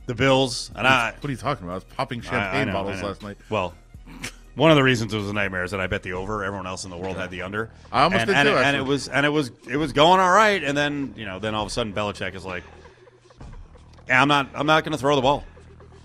The 0.07 0.15
Bills 0.15 0.71
and 0.75 0.87
I. 0.87 1.13
What 1.13 1.25
are 1.25 1.31
you 1.31 1.37
talking 1.37 1.65
about? 1.65 1.73
I 1.73 1.77
was 1.77 1.85
popping 1.85 2.21
I- 2.21 2.27
I 2.27 2.31
champagne 2.31 2.67
know, 2.69 2.73
bottles 2.75 3.03
last 3.03 3.23
night. 3.23 3.39
Well, 3.51 3.75
one 4.55 4.71
of 4.71 4.77
the 4.77 4.83
reasons 4.83 5.13
it 5.13 5.17
was 5.17 5.29
a 5.29 5.33
nightmare 5.33 5.65
is 5.65 5.73
that 5.73 5.81
I 5.81 5.87
bet 5.87 6.03
the 6.03 6.13
over. 6.13 6.45
Everyone 6.45 6.67
else 6.67 6.85
in 6.85 6.91
the 6.91 6.97
world 6.97 7.17
had 7.17 7.31
the 7.31 7.43
under. 7.43 7.71
I 7.91 8.05
almost 8.05 8.21
and, 8.21 8.29
did 8.29 8.37
and, 8.37 8.49
too, 8.49 8.57
it, 8.57 8.63
and 8.63 8.77
it 8.77 8.83
was 8.83 9.09
and 9.09 9.27
it 9.27 9.31
was 9.31 9.51
it 9.69 9.77
was 9.77 9.93
going 9.93 10.21
all 10.21 10.31
right, 10.31 10.63
and 10.63 10.77
then 10.77 11.13
you 11.17 11.25
know 11.27 11.39
then 11.39 11.55
all 11.55 11.63
of 11.63 11.69
a 11.69 11.71
sudden 11.71 11.93
Belichick 11.93 12.35
is 12.35 12.45
like, 12.45 12.63
I'm 14.09 14.29
not 14.29 14.49
I'm 14.55 14.67
not 14.67 14.85
going 14.85 14.93
to 14.93 14.99
throw 14.99 15.17
the 15.17 15.23
ball. 15.23 15.45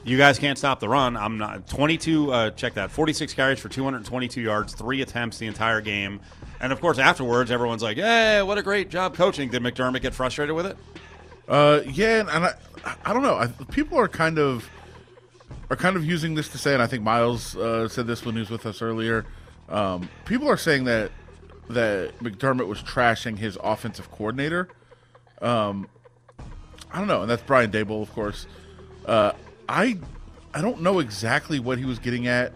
You 0.04 0.18
guys 0.18 0.40
can't 0.40 0.58
stop 0.58 0.80
the 0.80 0.90
run. 0.90 1.16
I'm 1.16 1.38
not 1.38 1.68
22. 1.68 2.34
Uh, 2.34 2.50
check 2.52 2.74
that 2.74 2.90
46 2.90 3.34
carries 3.34 3.60
for 3.60 3.70
222 3.70 4.42
yards, 4.42 4.74
three 4.74 5.02
attempts 5.02 5.38
the 5.38 5.46
entire 5.46 5.80
game, 5.80 6.22
and 6.60 6.74
of 6.74 6.82
course 6.82 6.98
afterwards 6.98 7.52
everyone's 7.52 7.84
like, 7.84 7.98
"Hey, 7.98 8.42
what 8.42 8.58
a 8.58 8.64
great 8.64 8.90
job 8.90 9.16
coaching." 9.16 9.50
Did 9.50 9.62
McDermott 9.62 10.02
get 10.02 10.16
frustrated 10.16 10.56
with 10.56 10.66
it? 10.66 10.78
Uh, 11.48 11.82
yeah, 11.86 12.22
and, 12.22 12.30
I, 12.30 12.54
I 13.06 13.14
don't 13.14 13.22
know. 13.22 13.36
I, 13.36 13.48
people 13.70 14.00
are 14.00 14.08
kind 14.08 14.40
of 14.40 14.68
are 15.70 15.76
kind 15.76 15.96
of 15.96 16.04
using 16.04 16.34
this 16.34 16.50
to 16.50 16.58
say, 16.58 16.74
and 16.74 16.82
I 16.82 16.88
think 16.88 17.04
Miles 17.04 17.56
uh, 17.56 17.88
said 17.88 18.08
this 18.08 18.26
when 18.26 18.36
he 18.36 18.40
was 18.40 18.50
with 18.50 18.66
us 18.66 18.82
earlier. 18.82 19.26
Um, 19.70 20.10
people 20.26 20.50
are 20.50 20.58
saying 20.58 20.86
that 20.86 21.12
that 21.70 22.18
McDermott 22.20 22.68
was 22.68 22.82
trashing 22.82 23.38
his 23.38 23.58
offensive 23.64 24.10
coordinator. 24.12 24.68
Um, 25.42 25.88
I 26.92 26.98
don't 26.98 27.08
know, 27.08 27.22
and 27.22 27.30
that's 27.30 27.44
Brian 27.44 27.72
Daboll, 27.72 28.02
of 28.02 28.12
course. 28.14 28.48
Uh, 29.06 29.34
I 29.72 29.98
I 30.54 30.62
don't 30.62 30.82
know 30.82 31.00
exactly 31.00 31.60
what 31.60 31.78
he 31.78 31.86
was 31.86 31.98
getting 31.98 32.28
at 32.28 32.52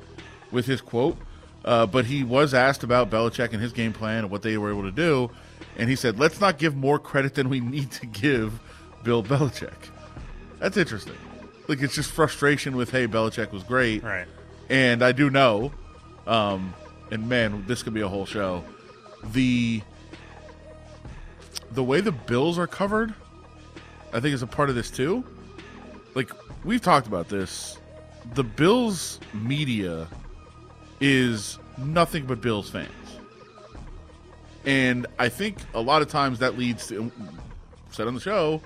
with 0.51 0.65
his 0.65 0.81
quote, 0.81 1.17
uh, 1.63 1.85
but 1.85 2.05
he 2.05 2.23
was 2.23 2.53
asked 2.53 2.83
about 2.83 3.09
Belichick 3.09 3.53
and 3.53 3.61
his 3.61 3.71
game 3.71 3.93
plan 3.93 4.19
and 4.19 4.29
what 4.29 4.41
they 4.41 4.57
were 4.57 4.69
able 4.69 4.83
to 4.83 4.91
do, 4.91 5.31
and 5.77 5.89
he 5.89 5.95
said, 5.95 6.19
"Let's 6.19 6.41
not 6.41 6.57
give 6.57 6.75
more 6.75 6.99
credit 6.99 7.33
than 7.35 7.49
we 7.49 7.59
need 7.61 7.91
to 7.91 8.05
give 8.05 8.59
Bill 9.03 9.23
Belichick." 9.23 9.89
That's 10.59 10.77
interesting. 10.77 11.15
Like 11.67 11.81
it's 11.81 11.95
just 11.95 12.11
frustration 12.11 12.75
with, 12.75 12.91
"Hey, 12.91 13.07
Belichick 13.07 13.51
was 13.51 13.63
great," 13.63 14.03
Right. 14.03 14.27
and 14.69 15.01
I 15.01 15.13
do 15.13 15.29
know, 15.29 15.71
um, 16.27 16.73
and 17.11 17.29
man, 17.29 17.63
this 17.65 17.81
could 17.81 17.93
be 17.93 18.01
a 18.01 18.07
whole 18.09 18.25
show. 18.25 18.63
The 19.31 19.81
the 21.71 21.83
way 21.83 22.01
the 22.01 22.11
Bills 22.11 22.57
are 22.59 22.67
covered, 22.67 23.13
I 24.13 24.19
think, 24.19 24.33
is 24.35 24.41
a 24.41 24.47
part 24.47 24.69
of 24.69 24.75
this 24.75 24.91
too. 24.91 25.23
Like 26.15 26.31
we've 26.63 26.81
talked 26.81 27.07
about 27.07 27.27
this, 27.29 27.77
the 28.33 28.43
Bills 28.43 29.19
media 29.33 30.07
is 31.01 31.59
nothing 31.77 32.25
but 32.25 32.41
Bills 32.41 32.69
fans, 32.69 32.89
and 34.65 35.05
I 35.19 35.27
think 35.29 35.57
a 35.73 35.81
lot 35.81 36.01
of 36.01 36.07
times 36.07 36.39
that 36.39 36.57
leads 36.57 36.87
to 36.87 37.11
said 37.91 38.07
on 38.07 38.15
the 38.15 38.21
show. 38.21 38.61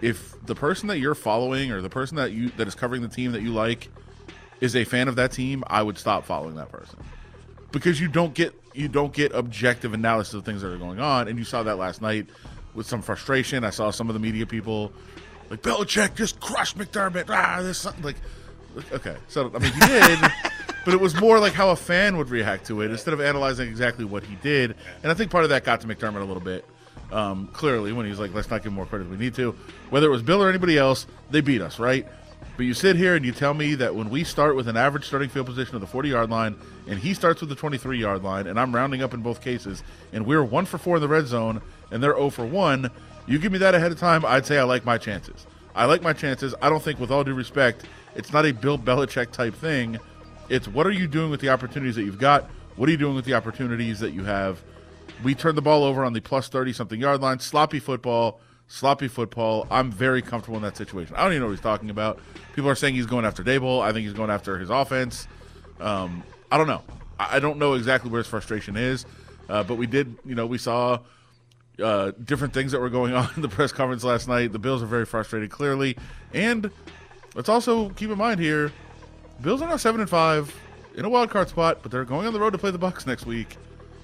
If 0.00 0.34
the 0.46 0.54
person 0.54 0.88
that 0.88 0.98
you're 0.98 1.14
following 1.14 1.72
or 1.72 1.82
the 1.82 1.90
person 1.90 2.16
that 2.16 2.32
you 2.32 2.50
that 2.56 2.66
is 2.66 2.74
covering 2.74 3.02
the 3.02 3.08
team 3.08 3.32
that 3.32 3.42
you 3.42 3.52
like 3.52 3.88
is 4.60 4.74
a 4.76 4.84
fan 4.84 5.08
of 5.08 5.16
that 5.16 5.32
team, 5.32 5.62
I 5.66 5.82
would 5.82 5.98
stop 5.98 6.24
following 6.24 6.54
that 6.54 6.70
person 6.70 6.98
because 7.72 8.00
you 8.00 8.08
don't 8.08 8.32
get 8.32 8.54
you 8.74 8.88
don't 8.88 9.12
get 9.12 9.32
objective 9.34 9.92
analysis 9.92 10.34
of 10.34 10.44
things 10.44 10.62
that 10.62 10.72
are 10.72 10.78
going 10.78 11.00
on, 11.00 11.28
and 11.28 11.38
you 11.38 11.44
saw 11.44 11.62
that 11.64 11.76
last 11.76 12.00
night 12.00 12.28
with 12.74 12.86
some 12.86 13.02
frustration. 13.02 13.64
I 13.64 13.70
saw 13.70 13.90
some 13.90 14.08
of 14.08 14.14
the 14.14 14.20
media 14.20 14.46
people 14.46 14.92
like 15.50 15.62
Belichick 15.62 16.14
just 16.14 16.40
crushed 16.40 16.78
McDermott. 16.78 17.26
Ah, 17.28 17.60
there's 17.60 17.78
something 17.78 18.04
like 18.04 18.16
okay, 18.92 19.16
so 19.28 19.50
I 19.54 19.58
mean 19.58 19.72
he 19.72 19.80
did, 19.80 20.18
but 20.84 20.94
it 20.94 21.00
was 21.00 21.20
more 21.20 21.38
like 21.38 21.52
how 21.52 21.70
a 21.70 21.76
fan 21.76 22.16
would 22.16 22.30
react 22.30 22.66
to 22.68 22.80
it 22.82 22.90
instead 22.90 23.12
of 23.12 23.20
analyzing 23.20 23.68
exactly 23.68 24.04
what 24.04 24.24
he 24.24 24.36
did. 24.36 24.76
And 25.02 25.10
I 25.10 25.14
think 25.14 25.30
part 25.30 25.44
of 25.44 25.50
that 25.50 25.64
got 25.64 25.80
to 25.82 25.88
McDermott 25.88 26.22
a 26.22 26.24
little 26.24 26.40
bit. 26.40 26.64
Um, 27.12 27.48
clearly, 27.52 27.92
when 27.92 28.06
he's 28.06 28.20
like, 28.20 28.32
"Let's 28.32 28.50
not 28.50 28.62
give 28.62 28.72
more 28.72 28.86
credit 28.86 29.04
than 29.04 29.18
we 29.18 29.24
need 29.24 29.34
to," 29.34 29.52
whether 29.90 30.06
it 30.06 30.10
was 30.10 30.22
Bill 30.22 30.42
or 30.42 30.48
anybody 30.48 30.78
else, 30.78 31.06
they 31.30 31.40
beat 31.40 31.60
us, 31.60 31.80
right? 31.80 32.06
But 32.56 32.66
you 32.66 32.74
sit 32.74 32.96
here 32.96 33.16
and 33.16 33.24
you 33.24 33.32
tell 33.32 33.54
me 33.54 33.74
that 33.76 33.94
when 33.94 34.10
we 34.10 34.22
start 34.22 34.54
with 34.54 34.68
an 34.68 34.76
average 34.76 35.06
starting 35.06 35.28
field 35.28 35.46
position 35.46 35.74
of 35.74 35.80
the 35.80 35.86
40 35.86 36.10
yard 36.10 36.30
line, 36.30 36.56
and 36.86 36.98
he 36.98 37.14
starts 37.14 37.40
with 37.40 37.48
the 37.48 37.56
23 37.56 37.98
yard 37.98 38.22
line, 38.22 38.46
and 38.46 38.60
I'm 38.60 38.74
rounding 38.74 39.02
up 39.02 39.14
in 39.14 39.22
both 39.22 39.40
cases, 39.40 39.82
and 40.12 40.26
we're 40.26 40.44
one 40.44 40.66
for 40.66 40.78
four 40.78 40.96
in 40.96 41.02
the 41.02 41.08
red 41.08 41.26
zone, 41.26 41.62
and 41.90 42.02
they're 42.02 42.14
0 42.14 42.30
for 42.30 42.44
one, 42.44 42.90
you 43.30 43.38
give 43.38 43.52
me 43.52 43.58
that 43.58 43.76
ahead 43.76 43.92
of 43.92 43.98
time, 43.98 44.24
I'd 44.24 44.44
say 44.44 44.58
I 44.58 44.64
like 44.64 44.84
my 44.84 44.98
chances. 44.98 45.46
I 45.74 45.84
like 45.84 46.02
my 46.02 46.12
chances. 46.12 46.52
I 46.60 46.68
don't 46.68 46.82
think, 46.82 46.98
with 46.98 47.12
all 47.12 47.22
due 47.22 47.32
respect, 47.32 47.84
it's 48.16 48.32
not 48.32 48.44
a 48.44 48.52
Bill 48.52 48.76
Belichick 48.76 49.30
type 49.30 49.54
thing. 49.54 49.98
It's 50.48 50.66
what 50.66 50.84
are 50.84 50.90
you 50.90 51.06
doing 51.06 51.30
with 51.30 51.40
the 51.40 51.48
opportunities 51.48 51.94
that 51.94 52.02
you've 52.02 52.18
got? 52.18 52.50
What 52.74 52.88
are 52.88 52.92
you 52.92 52.98
doing 52.98 53.14
with 53.14 53.24
the 53.24 53.34
opportunities 53.34 54.00
that 54.00 54.10
you 54.10 54.24
have? 54.24 54.60
We 55.22 55.36
turned 55.36 55.56
the 55.56 55.62
ball 55.62 55.84
over 55.84 56.04
on 56.04 56.12
the 56.12 56.20
plus 56.20 56.48
30 56.48 56.72
something 56.72 57.00
yard 57.00 57.20
line. 57.20 57.38
Sloppy 57.38 57.78
football, 57.78 58.40
sloppy 58.66 59.06
football. 59.06 59.68
I'm 59.70 59.92
very 59.92 60.22
comfortable 60.22 60.56
in 60.56 60.64
that 60.64 60.76
situation. 60.76 61.14
I 61.14 61.22
don't 61.22 61.32
even 61.32 61.42
know 61.42 61.46
what 61.46 61.52
he's 61.52 61.60
talking 61.60 61.90
about. 61.90 62.18
People 62.54 62.68
are 62.68 62.74
saying 62.74 62.96
he's 62.96 63.06
going 63.06 63.24
after 63.24 63.44
Daboll. 63.44 63.80
I 63.80 63.92
think 63.92 64.06
he's 64.06 64.16
going 64.16 64.30
after 64.30 64.58
his 64.58 64.70
offense. 64.70 65.28
Um, 65.78 66.24
I 66.50 66.58
don't 66.58 66.66
know. 66.66 66.82
I 67.20 67.36
I 67.36 67.38
don't 67.38 67.58
know 67.58 67.74
exactly 67.74 68.10
where 68.10 68.18
his 68.18 68.26
frustration 68.26 68.76
is, 68.76 69.06
uh, 69.48 69.62
but 69.62 69.76
we 69.76 69.86
did, 69.86 70.16
you 70.24 70.34
know, 70.34 70.46
we 70.46 70.58
saw 70.58 70.98
uh, 71.82 72.12
different 72.24 72.52
things 72.54 72.72
that 72.72 72.80
were 72.80 72.90
going 72.90 73.14
on 73.20 73.28
in 73.36 73.42
the 73.42 73.48
press 73.48 73.72
conference 73.72 74.04
last 74.04 74.28
night. 74.28 74.52
The 74.52 74.58
Bills 74.58 74.82
are 74.82 74.86
very 74.86 75.06
frustrated, 75.06 75.50
clearly, 75.50 75.96
and 76.34 76.70
let's 77.34 77.48
also 77.48 77.90
keep 77.90 78.10
in 78.10 78.18
mind 78.18 78.40
here: 78.40 78.72
Bills 79.40 79.62
are 79.62 79.68
now 79.68 79.76
seven 79.76 80.00
and 80.00 80.10
five 80.10 80.54
in 80.96 81.04
a 81.04 81.08
wild 81.08 81.30
card 81.30 81.48
spot, 81.48 81.78
but 81.82 81.90
they're 81.90 82.04
going 82.04 82.26
on 82.26 82.32
the 82.32 82.40
road 82.40 82.50
to 82.52 82.58
play 82.58 82.70
the 82.70 82.78
Bucks 82.78 83.06
next 83.06 83.26
week. 83.26 83.56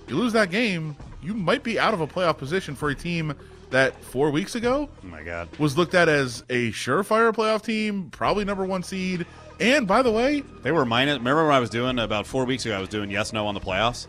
You 0.09 0.16
lose 0.16 0.33
that 0.35 0.50
game, 0.50 0.97
you 1.23 1.35
might 1.35 1.62
be 1.64 1.78
out 1.80 1.92
of 1.95 2.00
a 2.00 2.06
playoff 2.06 2.38
position 2.38 2.75
for 2.76 2.90
a 2.90 2.95
team 2.95 3.35
that 3.71 4.00
four 4.04 4.30
weeks 4.30 4.54
ago 4.54 4.88
Oh 5.02 5.06
my 5.09 5.25
god. 5.25 5.49
was 5.59 5.76
looked 5.76 5.95
at 5.97 6.09
as 6.09 6.45
a 6.49 6.71
surefire 6.71 7.33
playoff 7.35 7.62
team, 7.64 8.11
probably 8.11 8.45
number 8.45 8.64
one 8.64 8.85
seed. 8.85 9.26
And 9.59 9.88
by 9.88 10.02
the 10.02 10.12
way, 10.12 10.42
They 10.62 10.71
were 10.71 10.85
minus. 10.85 11.18
Remember 11.18 11.45
when 11.47 11.54
I 11.54 11.59
was 11.59 11.71
doing 11.71 11.99
about 11.99 12.26
four 12.28 12.45
weeks 12.45 12.64
ago? 12.64 12.76
I 12.76 12.80
was 12.80 12.88
doing 12.88 13.11
yes, 13.11 13.33
no 13.33 13.49
on 13.49 13.54
the 13.54 13.61
playoffs. 13.61 14.06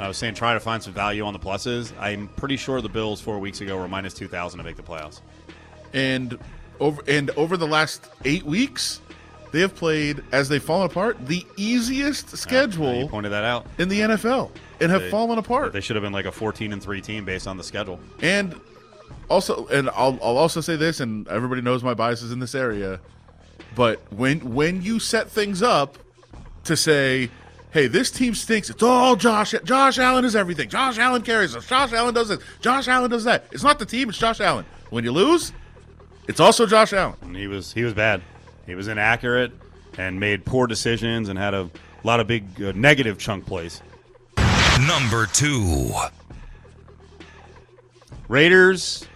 I 0.00 0.08
was 0.08 0.16
saying 0.16 0.34
try 0.34 0.54
to 0.54 0.60
find 0.60 0.82
some 0.82 0.92
value 0.92 1.24
on 1.24 1.32
the 1.32 1.38
pluses. 1.38 1.92
I'm 2.00 2.28
pretty 2.28 2.56
sure 2.56 2.80
the 2.80 2.88
Bills 2.88 3.20
four 3.20 3.38
weeks 3.38 3.60
ago 3.60 3.76
were 3.76 3.88
minus 3.88 4.14
two 4.14 4.28
thousand 4.28 4.58
to 4.58 4.64
make 4.64 4.76
the 4.76 4.82
playoffs. 4.82 5.20
and 5.92 6.38
over 6.78 7.02
and 7.06 7.30
over 7.30 7.56
the 7.56 7.66
last 7.66 8.08
eight 8.24 8.44
weeks, 8.44 9.00
they 9.52 9.60
have 9.60 9.74
played 9.74 10.22
as 10.32 10.48
they've 10.48 10.62
fallen 10.62 10.86
apart 10.86 11.26
the 11.26 11.44
easiest 11.56 12.36
schedule 12.36 13.08
pointed 13.08 13.30
that 13.32 13.44
out. 13.44 13.66
in 13.78 13.88
the 13.88 14.00
NFL 14.00 14.50
and 14.80 14.90
have 14.90 15.02
They- 15.02 15.10
fallen 15.10 15.38
apart. 15.38 15.72
They 15.74 15.80
should 15.82 15.96
have 15.96 16.02
been 16.02 16.12
like 16.12 16.24
a 16.24 16.32
14 16.32 16.72
and 16.72 16.82
three 16.82 17.02
team 17.02 17.24
based 17.26 17.46
on 17.46 17.56
the 17.58 17.64
schedule. 17.64 18.00
And 18.22 18.58
also, 19.28 19.66
and 19.66 19.90
I'll, 19.90 20.18
I'll 20.22 20.38
also 20.38 20.60
say 20.62 20.76
this, 20.76 21.00
and 21.00 21.28
everybody 21.28 21.60
knows 21.60 21.84
my 21.84 21.92
biases 21.94 22.32
in 22.32 22.38
this 22.38 22.54
area, 22.54 23.00
but 23.76 24.00
when 24.10 24.54
when 24.54 24.80
you 24.82 24.98
set 24.98 25.30
things 25.30 25.62
up 25.62 25.98
to 26.64 26.76
say, 26.76 27.30
"Hey, 27.72 27.86
this 27.86 28.10
team 28.10 28.34
stinks," 28.34 28.70
it's 28.70 28.82
all 28.82 29.16
Josh. 29.16 29.54
Josh 29.64 29.98
Allen 29.98 30.24
is 30.24 30.34
everything. 30.34 30.68
Josh 30.68 30.98
Allen 30.98 31.22
carries 31.22 31.54
us. 31.54 31.66
Josh 31.66 31.92
Allen 31.92 32.14
does 32.14 32.28
this. 32.28 32.40
Josh 32.60 32.88
Allen 32.88 33.10
does 33.10 33.24
that. 33.24 33.44
It's 33.52 33.62
not 33.62 33.78
the 33.78 33.86
team. 33.86 34.08
It's 34.08 34.18
Josh 34.18 34.40
Allen. 34.40 34.64
When 34.90 35.04
you 35.04 35.12
lose, 35.12 35.52
it's 36.28 36.40
also 36.40 36.66
Josh 36.66 36.92
Allen. 36.92 37.34
He 37.34 37.46
was 37.46 37.72
he 37.72 37.82
was 37.84 37.94
bad. 37.94 38.22
He 38.66 38.74
was 38.74 38.88
inaccurate 38.88 39.52
and 39.98 40.20
made 40.20 40.44
poor 40.44 40.66
decisions 40.66 41.28
and 41.28 41.38
had 41.38 41.54
a 41.54 41.70
lot 42.04 42.20
of 42.20 42.26
big 42.26 42.62
uh, 42.62 42.72
negative 42.74 43.18
chunk 43.18 43.46
plays. 43.46 43.82
Number 44.86 45.26
two. 45.26 45.92
Raiders. 48.28 49.06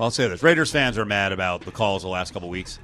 I'll 0.00 0.10
say 0.10 0.28
this: 0.28 0.42
Raiders 0.42 0.70
fans 0.70 0.96
are 0.96 1.04
mad 1.04 1.32
about 1.32 1.62
the 1.62 1.70
calls 1.70 2.02
the 2.02 2.08
last 2.08 2.32
couple 2.32 2.48
weeks. 2.48 2.78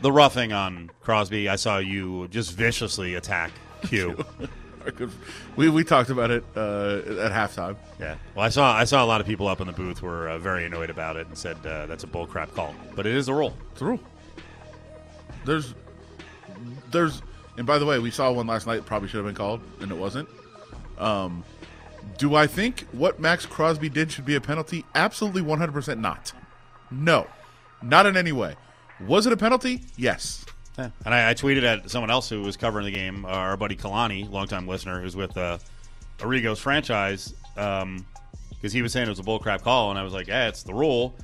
The 0.00 0.12
roughing 0.12 0.52
on 0.52 0.90
Crosby, 1.00 1.48
I 1.48 1.56
saw 1.56 1.78
you 1.78 2.28
just 2.28 2.52
viciously 2.52 3.14
attack 3.14 3.50
Q. 3.82 4.24
We 5.56 5.68
we 5.68 5.84
talked 5.84 6.08
about 6.08 6.30
it 6.30 6.44
uh, 6.56 7.00
at 7.20 7.32
halftime. 7.32 7.76
yeah, 8.00 8.14
well, 8.34 8.46
I 8.46 8.48
saw 8.48 8.74
I 8.74 8.84
saw 8.84 9.04
a 9.04 9.06
lot 9.06 9.20
of 9.20 9.26
people 9.26 9.46
up 9.48 9.60
in 9.60 9.66
the 9.66 9.72
booth 9.72 10.00
were 10.00 10.28
uh, 10.28 10.38
very 10.38 10.64
annoyed 10.64 10.88
about 10.88 11.16
it 11.16 11.26
and 11.26 11.36
said 11.36 11.58
uh, 11.66 11.84
that's 11.86 12.04
a 12.04 12.06
bullcrap 12.06 12.54
call, 12.54 12.74
but 12.94 13.04
it 13.04 13.14
is 13.14 13.28
a 13.28 13.34
rule. 13.34 13.54
It's 13.72 13.82
a 13.82 13.84
rule. 13.84 14.00
There's, 15.44 15.74
there's, 16.90 17.22
and 17.56 17.66
by 17.66 17.78
the 17.78 17.86
way, 17.86 17.98
we 17.98 18.10
saw 18.10 18.30
one 18.32 18.46
last 18.46 18.66
night. 18.66 18.86
Probably 18.86 19.08
should 19.08 19.18
have 19.18 19.26
been 19.26 19.34
called, 19.34 19.60
and 19.80 19.90
it 19.90 19.96
wasn't. 19.96 20.28
Um, 20.98 21.44
do 22.16 22.34
I 22.34 22.46
think 22.46 22.86
what 22.92 23.20
Max 23.20 23.46
Crosby 23.46 23.88
did 23.88 24.10
should 24.12 24.24
be 24.24 24.34
a 24.34 24.40
penalty? 24.40 24.84
Absolutely, 24.94 25.42
100% 25.42 25.98
not. 25.98 26.32
No, 26.90 27.26
not 27.82 28.06
in 28.06 28.16
any 28.16 28.32
way. 28.32 28.56
Was 29.06 29.26
it 29.26 29.32
a 29.32 29.36
penalty? 29.36 29.82
Yes. 29.96 30.44
Yeah. 30.76 30.90
And 31.04 31.14
I, 31.14 31.30
I 31.30 31.34
tweeted 31.34 31.62
at 31.64 31.90
someone 31.90 32.10
else 32.10 32.28
who 32.28 32.42
was 32.42 32.56
covering 32.56 32.84
the 32.84 32.92
game, 32.92 33.24
uh, 33.24 33.28
our 33.28 33.56
buddy 33.56 33.76
Kalani, 33.76 34.30
longtime 34.30 34.66
listener, 34.68 35.00
who's 35.00 35.16
with 35.16 35.36
uh, 35.36 35.58
Arrigo's 36.18 36.58
franchise, 36.58 37.34
because 37.54 38.72
he 38.72 38.82
was 38.82 38.92
saying 38.92 39.06
it 39.06 39.10
was 39.10 39.18
a 39.18 39.24
bullcrap 39.24 39.62
call, 39.62 39.90
and 39.90 39.98
I 39.98 40.02
was 40.02 40.12
like, 40.12 40.28
"Yeah, 40.28 40.48
it's 40.48 40.62
the 40.62 40.74
rule." 40.74 41.16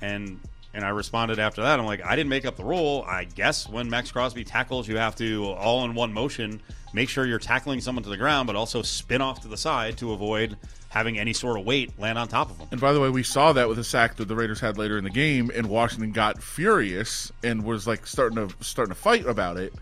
And 0.00 0.40
and 0.74 0.84
I 0.84 0.90
responded 0.90 1.38
after 1.38 1.62
that. 1.62 1.78
I'm 1.78 1.86
like, 1.86 2.04
I 2.04 2.14
didn't 2.16 2.30
make 2.30 2.44
up 2.44 2.56
the 2.56 2.64
rule. 2.64 3.04
I 3.06 3.24
guess 3.24 3.68
when 3.68 3.88
Max 3.88 4.12
Crosby 4.12 4.44
tackles, 4.44 4.86
you 4.86 4.96
have 4.96 5.16
to 5.16 5.46
all 5.52 5.84
in 5.84 5.94
one 5.94 6.12
motion 6.12 6.60
make 6.92 7.08
sure 7.08 7.26
you're 7.26 7.38
tackling 7.38 7.80
someone 7.80 8.02
to 8.02 8.08
the 8.08 8.16
ground, 8.16 8.46
but 8.46 8.56
also 8.56 8.82
spin 8.82 9.20
off 9.20 9.40
to 9.42 9.48
the 9.48 9.56
side 9.56 9.96
to 9.98 10.12
avoid 10.12 10.56
having 10.88 11.18
any 11.18 11.32
sort 11.32 11.58
of 11.58 11.66
weight 11.66 11.98
land 11.98 12.18
on 12.18 12.28
top 12.28 12.50
of 12.50 12.58
them. 12.58 12.68
And 12.70 12.80
by 12.80 12.92
the 12.92 13.00
way, 13.00 13.10
we 13.10 13.22
saw 13.22 13.52
that 13.52 13.68
with 13.68 13.78
a 13.78 13.84
sack 13.84 14.16
that 14.16 14.26
the 14.26 14.34
Raiders 14.34 14.60
had 14.60 14.78
later 14.78 14.96
in 14.96 15.04
the 15.04 15.10
game, 15.10 15.50
and 15.54 15.68
Washington 15.68 16.12
got 16.12 16.42
furious 16.42 17.30
and 17.42 17.62
was 17.62 17.86
like 17.86 18.06
starting 18.06 18.36
to 18.36 18.64
starting 18.64 18.94
to 18.94 19.00
fight 19.00 19.26
about 19.26 19.56
it 19.56 19.74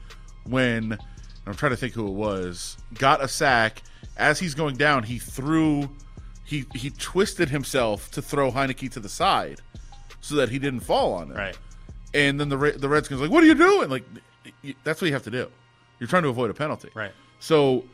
when 0.45 0.99
I'm 1.47 1.55
trying 1.55 1.71
to 1.71 1.77
think 1.77 1.95
who 1.95 2.07
it 2.09 2.15
was 2.15 2.77
got 2.95 3.23
a 3.23 3.29
sack 3.29 3.83
as 4.17 4.39
he's 4.39 4.55
going 4.55 4.77
down. 4.77 5.05
He 5.05 5.19
threw, 5.19 5.89
he 6.45 6.65
he 6.75 6.91
twisted 6.91 7.51
himself 7.51 8.11
to 8.13 8.23
throw 8.23 8.51
Heinicke 8.51 8.91
to 8.93 9.01
the 9.01 9.09
side 9.09 9.61
so 10.27 10.35
that 10.37 10.49
he 10.49 10.59
didn't 10.59 10.81
fall 10.81 11.15
on 11.15 11.31
it. 11.31 11.37
Right. 11.37 11.59
And 12.15 12.41
then 12.41 12.49
the 12.49 12.57
the 12.57 12.89
Redskins 12.89 13.21
like, 13.21 13.31
what 13.31 13.43
are 13.45 13.47
you 13.47 13.55
doing? 13.55 13.89
Like, 13.89 14.05
that's 14.85 15.01
what 15.01 15.07
you 15.07 15.13
have 15.13 15.23
to 15.25 15.31
do. 15.31 15.51
You're 15.99 16.09
trying 16.09 16.25
to 16.25 16.29
avoid 16.29 16.51
a 16.51 16.55
penalty. 16.55 16.91
Right. 16.95 17.13
So, 17.41 17.85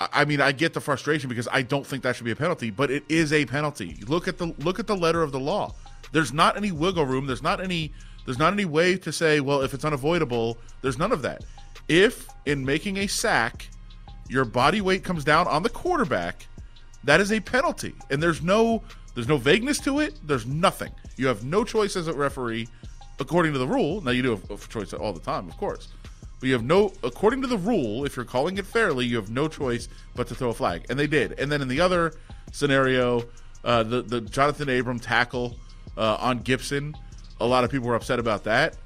I 0.00 0.08
I 0.12 0.24
mean, 0.24 0.40
I 0.40 0.52
get 0.52 0.74
the 0.74 0.80
frustration 0.80 1.28
because 1.28 1.48
I 1.50 1.62
don't 1.62 1.86
think 1.86 2.02
that 2.02 2.16
should 2.16 2.24
be 2.24 2.32
a 2.32 2.36
penalty, 2.36 2.70
but 2.70 2.90
it 2.90 3.04
is 3.08 3.32
a 3.32 3.46
penalty. 3.46 3.96
Look 4.06 4.28
at 4.28 4.38
the 4.38 4.46
look 4.58 4.78
at 4.78 4.86
the 4.86 4.96
letter 4.96 5.22
of 5.22 5.32
the 5.32 5.40
law. 5.40 5.74
There's 6.12 6.32
not 6.32 6.56
any 6.56 6.72
wiggle 6.72 7.06
room. 7.06 7.26
There's 7.26 7.42
not 7.42 7.60
any. 7.60 7.92
There's 8.24 8.38
not 8.38 8.52
any 8.52 8.64
way 8.64 8.96
to 8.96 9.12
say, 9.12 9.38
well, 9.38 9.60
if 9.62 9.72
it's 9.72 9.84
unavoidable, 9.84 10.58
there's 10.82 10.98
none 10.98 11.12
of 11.12 11.22
that. 11.22 11.44
If 11.86 12.26
in 12.44 12.64
making 12.64 12.96
a 12.96 13.06
sack, 13.06 13.68
your 14.28 14.44
body 14.44 14.80
weight 14.80 15.04
comes 15.04 15.22
down 15.22 15.46
on 15.46 15.62
the 15.62 15.68
quarterback, 15.68 16.48
that 17.04 17.20
is 17.20 17.30
a 17.30 17.38
penalty, 17.38 17.94
and 18.10 18.20
there's 18.20 18.42
no 18.42 18.82
there's 19.16 19.26
no 19.26 19.38
vagueness 19.38 19.78
to 19.80 20.00
it. 20.00 20.20
There's 20.22 20.44
nothing. 20.44 20.92
You 21.16 21.26
have 21.26 21.42
no 21.42 21.64
choice 21.64 21.96
as 21.96 22.06
a 22.06 22.12
referee, 22.12 22.68
according 23.18 23.54
to 23.54 23.58
the 23.58 23.66
rule. 23.66 24.02
Now 24.02 24.10
you 24.10 24.22
do 24.22 24.30
have 24.32 24.50
a 24.50 24.68
choice 24.68 24.92
all 24.92 25.14
the 25.14 25.20
time, 25.20 25.48
of 25.48 25.56
course, 25.56 25.88
but 26.38 26.46
you 26.46 26.52
have 26.52 26.62
no 26.62 26.92
according 27.02 27.40
to 27.40 27.48
the 27.48 27.56
rule. 27.56 28.04
If 28.04 28.14
you're 28.14 28.26
calling 28.26 28.58
it 28.58 28.66
fairly, 28.66 29.06
you 29.06 29.16
have 29.16 29.30
no 29.30 29.48
choice 29.48 29.88
but 30.14 30.28
to 30.28 30.34
throw 30.34 30.50
a 30.50 30.54
flag, 30.54 30.84
and 30.90 30.98
they 30.98 31.06
did. 31.06 31.40
And 31.40 31.50
then 31.50 31.62
in 31.62 31.68
the 31.68 31.80
other 31.80 32.12
scenario, 32.52 33.24
uh, 33.64 33.82
the 33.82 34.02
the 34.02 34.20
Johnathan 34.20 34.78
Abram 34.78 35.00
tackle 35.00 35.56
uh, 35.96 36.18
on 36.20 36.40
Gibson, 36.40 36.94
a 37.40 37.46
lot 37.46 37.64
of 37.64 37.70
people 37.70 37.88
were 37.88 37.96
upset 37.96 38.18
about 38.18 38.44
that, 38.44 38.76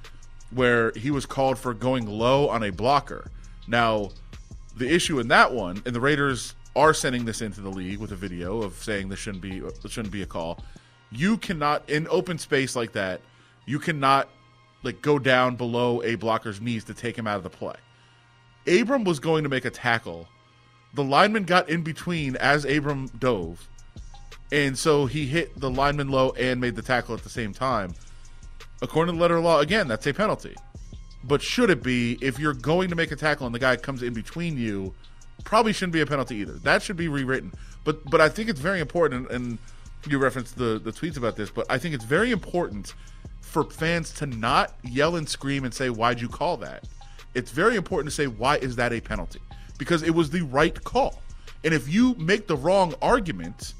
where 0.52 0.92
he 0.92 1.10
was 1.10 1.26
called 1.26 1.58
for 1.58 1.74
going 1.74 2.06
low 2.06 2.48
on 2.48 2.62
a 2.62 2.70
blocker. 2.70 3.32
Now, 3.66 4.10
the 4.76 4.88
issue 4.88 5.18
in 5.18 5.26
that 5.28 5.52
one, 5.52 5.82
and 5.84 5.92
the 5.92 6.00
Raiders 6.00 6.54
are 6.80 6.94
sending 6.94 7.26
this 7.26 7.42
into 7.42 7.60
the 7.60 7.68
league 7.68 7.98
with 7.98 8.12
a 8.12 8.16
video 8.16 8.62
of 8.62 8.72
saying 8.74 9.10
this 9.10 9.18
shouldn't 9.18 9.42
be 9.42 9.60
this 9.60 9.92
shouldn't 9.92 10.12
be 10.12 10.22
a 10.22 10.26
call. 10.26 10.64
You 11.12 11.36
cannot 11.36 11.88
in 11.90 12.08
open 12.08 12.38
space 12.38 12.74
like 12.74 12.92
that. 12.92 13.20
You 13.66 13.78
cannot 13.78 14.30
like 14.82 15.02
go 15.02 15.18
down 15.18 15.56
below 15.56 16.02
a 16.02 16.16
blocker's 16.16 16.60
knees 16.60 16.84
to 16.84 16.94
take 16.94 17.16
him 17.16 17.26
out 17.26 17.36
of 17.36 17.42
the 17.42 17.50
play. 17.50 17.74
Abram 18.66 19.04
was 19.04 19.20
going 19.20 19.42
to 19.42 19.50
make 19.50 19.66
a 19.66 19.70
tackle. 19.70 20.26
The 20.94 21.04
lineman 21.04 21.44
got 21.44 21.68
in 21.68 21.82
between 21.82 22.36
as 22.36 22.64
Abram 22.64 23.08
dove, 23.18 23.68
and 24.50 24.76
so 24.76 25.06
he 25.06 25.26
hit 25.26 25.60
the 25.60 25.70
lineman 25.70 26.08
low 26.08 26.30
and 26.30 26.60
made 26.60 26.76
the 26.76 26.82
tackle 26.82 27.14
at 27.14 27.22
the 27.22 27.28
same 27.28 27.52
time. 27.52 27.92
According 28.82 29.14
to 29.14 29.18
the 29.18 29.22
letter 29.22 29.36
of 29.36 29.44
law, 29.44 29.60
again, 29.60 29.86
that's 29.86 30.06
a 30.06 30.14
penalty. 30.14 30.56
But 31.24 31.42
should 31.42 31.68
it 31.68 31.82
be 31.82 32.16
if 32.22 32.38
you're 32.38 32.54
going 32.54 32.88
to 32.88 32.96
make 32.96 33.12
a 33.12 33.16
tackle 33.16 33.44
and 33.44 33.54
the 33.54 33.58
guy 33.58 33.76
comes 33.76 34.02
in 34.02 34.14
between 34.14 34.56
you? 34.56 34.94
Probably 35.44 35.72
shouldn't 35.72 35.92
be 35.92 36.00
a 36.00 36.06
penalty 36.06 36.36
either. 36.36 36.52
That 36.54 36.82
should 36.82 36.96
be 36.96 37.08
rewritten. 37.08 37.52
But 37.84 38.04
but 38.10 38.20
I 38.20 38.28
think 38.28 38.48
it's 38.48 38.60
very 38.60 38.80
important, 38.80 39.30
and 39.30 39.58
you 40.08 40.18
referenced 40.18 40.56
the 40.56 40.78
the 40.78 40.92
tweets 40.92 41.16
about 41.16 41.36
this. 41.36 41.50
But 41.50 41.66
I 41.70 41.78
think 41.78 41.94
it's 41.94 42.04
very 42.04 42.30
important 42.30 42.94
for 43.40 43.64
fans 43.64 44.12
to 44.14 44.26
not 44.26 44.74
yell 44.84 45.16
and 45.16 45.28
scream 45.28 45.64
and 45.64 45.72
say, 45.72 45.90
"Why'd 45.90 46.20
you 46.20 46.28
call 46.28 46.56
that?" 46.58 46.86
It's 47.34 47.50
very 47.50 47.76
important 47.76 48.10
to 48.10 48.14
say, 48.14 48.26
"Why 48.26 48.56
is 48.56 48.76
that 48.76 48.92
a 48.92 49.00
penalty?" 49.00 49.40
Because 49.78 50.02
it 50.02 50.10
was 50.10 50.30
the 50.30 50.42
right 50.42 50.82
call. 50.84 51.22
And 51.64 51.74
if 51.74 51.88
you 51.88 52.14
make 52.14 52.46
the 52.46 52.56
wrong 52.56 52.94
argument, 53.02 53.74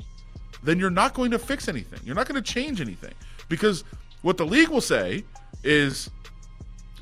then 0.63 0.79
you're 0.79 0.91
not 0.91 1.15
going 1.15 1.31
to 1.31 1.39
fix 1.39 1.69
anything. 1.69 2.01
You're 2.05 2.15
not 2.15 2.29
going 2.29 2.43
to 2.43 2.53
change 2.53 2.81
anything. 2.81 3.15
Because 3.49 3.85
what 4.23 4.37
the 4.37 4.47
league 4.47 4.69
will 4.69 4.81
say 4.81 5.25
is 5.65 6.11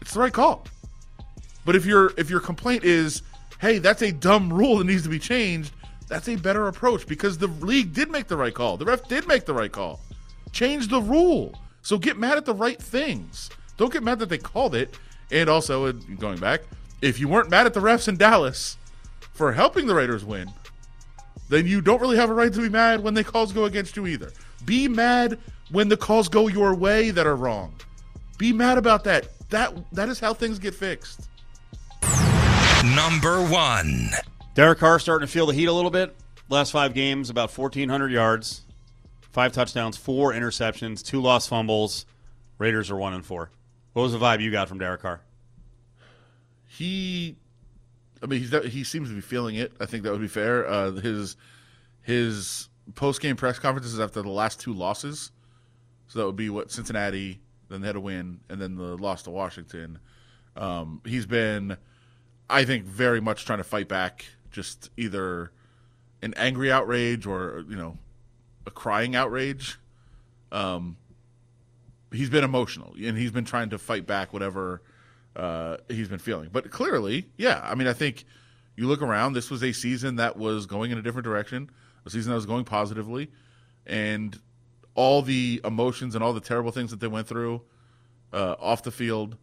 it's 0.01 0.15
the 0.15 0.21
right 0.21 0.33
call. 0.33 0.67
But 1.65 1.77
if 1.77 1.85
your 1.85 2.13
if 2.17 2.31
your 2.31 2.41
complaint 2.41 2.85
is, 2.85 3.23
hey, 3.61 3.79
that's 3.79 4.03
a 4.03 4.13
dumb 4.13 4.53
rule 4.53 4.79
that 4.79 4.85
needs 4.85 5.03
to 5.03 5.09
be 5.09 5.19
changed, 5.19 5.73
that's 6.09 6.29
a 6.29 6.37
better 6.37 6.69
approach 6.69 7.07
because 7.07 7.39
the 7.39 7.49
league 7.49 7.93
did 7.93 8.11
make 8.11 8.29
the 8.29 8.37
right 8.37 8.55
call. 8.55 8.77
The 8.77 8.85
ref 8.85 9.07
did 9.09 9.29
make 9.29 9.45
the 9.45 9.55
right 9.55 9.71
call. 9.71 10.01
Change 10.53 10.89
the 10.89 11.03
rule. 11.03 11.55
So 11.83 11.99
get 11.99 12.17
mad 12.17 12.39
at 12.39 12.45
the 12.45 12.55
right 12.55 12.81
things. 12.81 13.51
Don't 13.77 13.93
get 13.93 14.03
mad 14.03 14.19
that 14.21 14.29
they 14.29 14.39
called 14.39 14.75
it. 14.75 14.99
And 15.31 15.49
also, 15.51 15.87
uh, 15.87 15.93
going 16.19 16.39
back, 16.39 16.63
if 17.03 17.21
you 17.21 17.29
weren't 17.29 17.51
mad 17.51 17.67
at 17.67 17.75
the 17.75 17.81
refs 17.81 18.09
in 18.09 18.17
Dallas 18.17 18.79
for 19.21 19.53
helping 19.53 19.87
the 19.87 19.95
Raiders 19.95 20.25
win, 20.25 20.51
then 21.49 21.67
you 21.67 21.81
don't 21.81 22.01
really 22.01 22.17
have 22.17 22.31
a 22.31 22.35
right 22.35 22.53
to 22.53 22.61
be 22.61 22.69
mad 22.69 23.03
when 23.03 23.15
the 23.15 23.25
calls 23.25 23.53
go 23.53 23.65
against 23.65 23.97
you 23.97 24.07
either. 24.07 24.33
Be 24.65 24.89
mad 24.89 25.39
when 25.71 25.89
the 25.89 25.97
calls 25.97 26.29
go 26.29 26.49
your 26.49 26.75
way 26.75 27.11
that 27.11 27.27
are 27.27 27.37
wrong. 27.37 27.75
Be 28.39 28.53
mad 28.53 28.79
about 28.79 29.05
that. 29.05 29.29
That 29.51 29.75
that 29.93 30.09
is 30.09 30.21
how 30.21 30.35
things 30.35 30.59
get 30.59 30.75
fixed. 30.75 31.29
Number 32.85 33.43
one. 33.43 34.11
Derek 34.55 34.79
Carr 34.79 34.99
starting 34.99 35.27
to 35.27 35.33
feel 35.33 35.47
the 35.47 35.55
heat 35.55 35.67
a 35.67 35.73
little 35.73 35.91
bit. 35.91 36.15
Last 36.49 36.71
five 36.71 36.95
games, 36.95 37.29
about 37.31 37.57
1,400 37.57 38.11
yards, 38.11 38.63
five 39.31 39.53
touchdowns, 39.53 39.97
four 39.97 40.33
interceptions, 40.33 41.05
two 41.05 41.21
lost 41.21 41.49
fumbles. 41.49 42.07
Raiders 42.59 42.91
are 42.91 42.97
one 42.97 43.15
and 43.15 43.25
four. 43.25 43.51
What 43.93 44.03
was 44.03 44.13
the 44.13 44.19
vibe 44.19 44.41
you 44.41 44.51
got 44.51 44.69
from 44.69 44.79
Derek 44.79 45.03
Carr? 45.03 45.21
He, 46.67 47.37
I 48.23 48.27
mean, 48.27 48.41
he's, 48.41 48.73
he 48.73 48.85
seems 48.85 49.09
to 49.09 49.15
be 49.15 49.21
feeling 49.21 49.57
it. 49.57 49.73
I 49.81 49.87
think 49.87 50.05
that 50.05 50.13
would 50.13 50.21
be 50.21 50.29
fair. 50.29 50.67
Uh, 50.67 50.93
his 50.93 51.37
his 52.03 52.69
post 52.95 53.21
game 53.21 53.37
press 53.37 53.59
conferences 53.59 53.99
after 53.99 54.23
the 54.23 54.31
last 54.31 54.61
two 54.61 54.73
losses, 54.73 55.33
so 56.07 56.21
that 56.21 56.27
would 56.27 56.37
be 56.37 56.49
what 56.51 56.71
Cincinnati, 56.71 57.41
then 57.69 57.81
they 57.81 57.87
had 57.87 57.97
a 57.97 58.01
win, 58.01 58.41
and 58.49 58.61
then 58.61 58.77
the 58.77 58.97
loss 58.97 59.23
to 59.25 59.31
Washington. 59.31 59.99
Um, 60.57 61.01
he's 61.05 61.27
been, 61.27 61.77
I 62.51 62.65
think, 62.65 62.85
very 62.85 63.21
much 63.21 63.45
trying 63.45 63.59
to 63.59 63.65
fight 63.65 63.89
back. 63.89 64.27
Just 64.51 64.91
either 64.97 65.53
an 66.23 66.35
angry 66.37 66.73
outrage 66.73 67.27
or 67.27 67.65
you 67.69 67.77
know, 67.77 67.99
a 68.67 68.71
crying 68.71 69.15
outrage. 69.15 69.79
Um, 70.51 70.97
he's 72.13 72.31
been 72.31 72.45
emotional 72.45 72.95
and 73.03 73.17
he's 73.17 73.31
been 73.31 73.45
trying 73.45 73.71
to 73.71 73.79
fight 73.79 74.07
back 74.07 74.33
whatever 74.33 74.83
uh, 75.37 75.77
he's 75.89 76.09
been 76.09 76.19
feeling. 76.19 76.49
But 76.53 76.71
clearly, 76.71 77.29
yeah, 77.37 77.61
I 77.63 77.75
mean, 77.75 77.87
I 77.87 77.93
think 77.93 78.25
you 78.77 78.87
look 78.87 79.03
around. 79.03 79.33
This 79.33 79.51
was 79.51 79.63
a 79.63 79.73
season 79.73 80.17
that 80.17 80.37
was 80.37 80.67
going 80.67 80.91
in 80.91 80.99
a 80.99 81.03
different 81.03 81.25
direction, 81.25 81.71
a 82.07 82.11
season 82.11 82.31
that 82.31 82.37
was 82.37 82.47
going 82.47 82.65
positively, 82.65 83.31
and 83.87 84.39
all 84.95 85.23
the 85.23 85.61
emotions 85.65 86.15
and 86.15 86.25
all 86.25 86.33
the 86.33 86.41
terrible 86.41 86.73
things 86.73 86.91
that 86.91 87.01
they 87.01 87.07
went 87.07 87.27
through 87.27 87.63
uh, 88.33 88.57
off 88.59 88.83
the 88.83 88.91
field. 88.91 89.37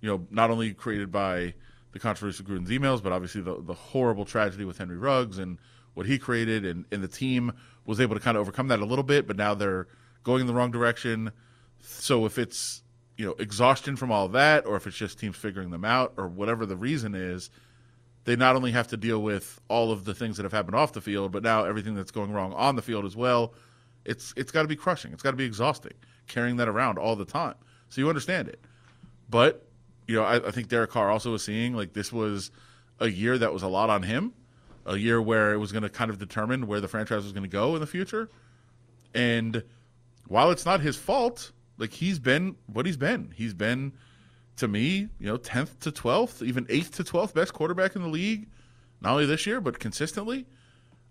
You 0.00 0.10
know, 0.10 0.26
not 0.30 0.50
only 0.50 0.74
created 0.74 1.10
by 1.10 1.54
the 1.94 2.00
controversy 2.00 2.42
of 2.42 2.50
Gruden's 2.50 2.70
emails, 2.70 3.00
but 3.02 3.12
obviously 3.12 3.40
the, 3.40 3.62
the 3.62 3.72
horrible 3.72 4.24
tragedy 4.24 4.64
with 4.64 4.76
Henry 4.76 4.98
Ruggs 4.98 5.38
and 5.38 5.58
what 5.94 6.06
he 6.06 6.18
created, 6.18 6.66
and, 6.66 6.84
and 6.90 7.02
the 7.02 7.08
team 7.08 7.52
was 7.86 8.00
able 8.00 8.16
to 8.16 8.20
kind 8.20 8.36
of 8.36 8.40
overcome 8.40 8.66
that 8.68 8.80
a 8.80 8.84
little 8.84 9.04
bit. 9.04 9.28
But 9.28 9.36
now 9.36 9.54
they're 9.54 9.86
going 10.24 10.40
in 10.40 10.48
the 10.48 10.54
wrong 10.54 10.72
direction. 10.72 11.30
So 11.80 12.26
if 12.26 12.36
it's 12.36 12.82
you 13.16 13.24
know 13.24 13.34
exhaustion 13.38 13.94
from 13.94 14.10
all 14.10 14.26
that, 14.30 14.66
or 14.66 14.74
if 14.74 14.88
it's 14.88 14.96
just 14.96 15.20
teams 15.20 15.36
figuring 15.36 15.70
them 15.70 15.84
out, 15.84 16.14
or 16.16 16.26
whatever 16.26 16.66
the 16.66 16.76
reason 16.76 17.14
is, 17.14 17.48
they 18.24 18.34
not 18.34 18.56
only 18.56 18.72
have 18.72 18.88
to 18.88 18.96
deal 18.96 19.22
with 19.22 19.60
all 19.68 19.92
of 19.92 20.04
the 20.04 20.14
things 20.14 20.36
that 20.36 20.42
have 20.42 20.52
happened 20.52 20.74
off 20.74 20.94
the 20.94 21.00
field, 21.00 21.30
but 21.30 21.44
now 21.44 21.64
everything 21.64 21.94
that's 21.94 22.10
going 22.10 22.32
wrong 22.32 22.52
on 22.54 22.74
the 22.74 22.82
field 22.82 23.04
as 23.04 23.14
well. 23.14 23.54
It's 24.04 24.34
it's 24.36 24.50
got 24.50 24.62
to 24.62 24.68
be 24.68 24.76
crushing. 24.76 25.12
It's 25.12 25.22
got 25.22 25.30
to 25.30 25.36
be 25.36 25.44
exhausting 25.44 25.94
carrying 26.26 26.56
that 26.56 26.68
around 26.68 26.98
all 26.98 27.14
the 27.14 27.24
time. 27.24 27.54
So 27.88 28.00
you 28.00 28.08
understand 28.08 28.48
it, 28.48 28.58
but 29.30 29.68
you 30.06 30.16
know 30.16 30.24
I, 30.24 30.48
I 30.48 30.50
think 30.50 30.68
Derek 30.68 30.90
Carr 30.90 31.10
also 31.10 31.32
was 31.32 31.42
seeing 31.42 31.74
like 31.74 31.92
this 31.92 32.12
was 32.12 32.50
a 33.00 33.08
year 33.08 33.36
that 33.38 33.52
was 33.52 33.62
a 33.62 33.68
lot 33.68 33.90
on 33.90 34.02
him, 34.02 34.32
a 34.86 34.96
year 34.96 35.20
where 35.20 35.52
it 35.52 35.58
was 35.58 35.72
going 35.72 35.82
to 35.82 35.88
kind 35.88 36.10
of 36.10 36.18
determine 36.18 36.66
where 36.66 36.80
the 36.80 36.88
franchise 36.88 37.24
was 37.24 37.32
going 37.32 37.42
to 37.44 37.48
go 37.48 37.74
in 37.74 37.80
the 37.80 37.86
future, 37.86 38.28
and 39.14 39.62
while 40.28 40.50
it's 40.50 40.64
not 40.64 40.80
his 40.80 40.96
fault, 40.96 41.52
like 41.78 41.92
he's 41.92 42.18
been 42.18 42.56
what 42.66 42.86
he's 42.86 42.96
been. 42.96 43.32
He's 43.34 43.54
been 43.54 43.92
to 44.56 44.68
me, 44.68 45.08
you 45.18 45.26
know, 45.26 45.36
tenth 45.36 45.80
to 45.80 45.92
twelfth, 45.92 46.42
even 46.42 46.66
eighth 46.68 46.96
to 46.96 47.04
twelfth 47.04 47.34
best 47.34 47.52
quarterback 47.52 47.96
in 47.96 48.02
the 48.02 48.08
league, 48.08 48.48
not 49.00 49.12
only 49.12 49.26
this 49.26 49.46
year 49.46 49.60
but 49.60 49.78
consistently. 49.78 50.46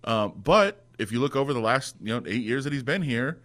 Um, 0.05 0.41
but 0.43 0.85
if 0.99 1.11
you 1.11 1.19
look 1.19 1.35
over 1.35 1.53
the 1.53 1.59
last 1.61 1.95
you 2.01 2.13
know 2.13 2.23
eight 2.25 2.43
years 2.43 2.63
that 2.63 2.73
he's 2.73 2.83
been 2.83 3.01
here, 3.01 3.41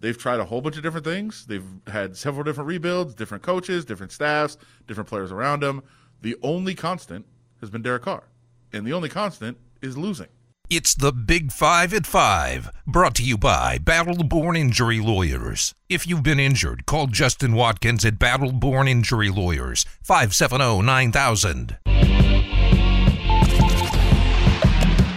they've 0.00 0.16
tried 0.16 0.40
a 0.40 0.44
whole 0.44 0.60
bunch 0.60 0.76
of 0.76 0.82
different 0.82 1.06
things. 1.06 1.46
They've 1.46 1.64
had 1.86 2.16
several 2.16 2.44
different 2.44 2.68
rebuilds, 2.68 3.14
different 3.14 3.42
coaches, 3.42 3.84
different 3.84 4.12
staffs, 4.12 4.56
different 4.86 5.08
players 5.08 5.32
around 5.32 5.62
them. 5.62 5.82
The 6.22 6.36
only 6.42 6.74
constant 6.74 7.26
has 7.60 7.70
been 7.70 7.82
Derek 7.82 8.02
Carr, 8.02 8.24
and 8.72 8.86
the 8.86 8.92
only 8.92 9.08
constant 9.08 9.58
is 9.82 9.96
losing. 9.96 10.28
It's 10.68 10.96
the 10.96 11.12
Big 11.12 11.52
Five 11.52 11.94
at 11.94 12.06
Five, 12.06 12.70
brought 12.88 13.14
to 13.16 13.22
you 13.22 13.38
by 13.38 13.78
Battle 13.78 14.24
Born 14.24 14.56
Injury 14.56 14.98
Lawyers. 14.98 15.72
If 15.88 16.08
you've 16.08 16.24
been 16.24 16.40
injured, 16.40 16.86
call 16.86 17.06
Justin 17.06 17.54
Watkins 17.54 18.04
at 18.04 18.18
Battle 18.18 18.50
Born 18.50 18.88
Injury 18.88 19.30
Lawyers, 19.30 19.86
570 20.02 20.82
9000. 20.82 21.78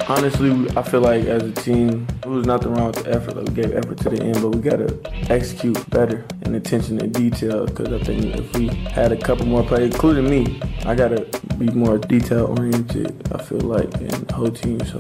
Honestly, 0.10 0.68
I 0.76 0.82
feel 0.82 1.02
like 1.02 1.26
as 1.26 1.44
a 1.44 1.52
team, 1.52 2.08
it 2.24 2.26
was 2.26 2.48
nothing 2.48 2.74
wrong 2.74 2.88
with 2.88 3.04
the 3.04 3.12
effort. 3.12 3.36
Like 3.36 3.50
we 3.50 3.54
gave 3.54 3.76
effort 3.76 3.98
to 4.00 4.10
the 4.10 4.24
end, 4.24 4.42
but 4.42 4.50
we 4.50 4.60
gotta 4.60 5.00
execute 5.32 5.88
better 5.92 6.26
and 6.42 6.56
attention 6.56 6.98
to 6.98 7.06
detail. 7.06 7.68
Because 7.68 7.94
I 7.94 8.04
think 8.04 8.36
if 8.36 8.52
we 8.56 8.70
had 8.70 9.12
a 9.12 9.16
couple 9.16 9.46
more 9.46 9.64
plays, 9.64 9.94
including 9.94 10.28
me, 10.28 10.60
I 10.84 10.96
gotta 10.96 11.28
be 11.60 11.68
more 11.68 12.00
detail 12.00 12.48
oriented. 12.48 13.32
I 13.32 13.44
feel 13.44 13.60
like 13.60 13.94
and 13.98 14.10
the 14.10 14.34
whole 14.34 14.50
team. 14.50 14.84
So. 14.84 14.98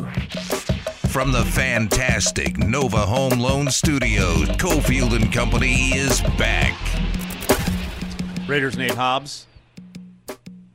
From 1.09 1.31
the 1.31 1.43
fantastic 1.43 2.59
Nova 2.59 2.99
Home 2.99 3.39
Loan 3.39 3.71
Studios, 3.71 4.47
Cofield 4.57 5.19
and 5.19 5.33
Company 5.33 5.89
is 5.95 6.21
back. 6.37 6.77
Raiders 8.47 8.77
Nate 8.77 8.93
Hobbs 8.93 9.47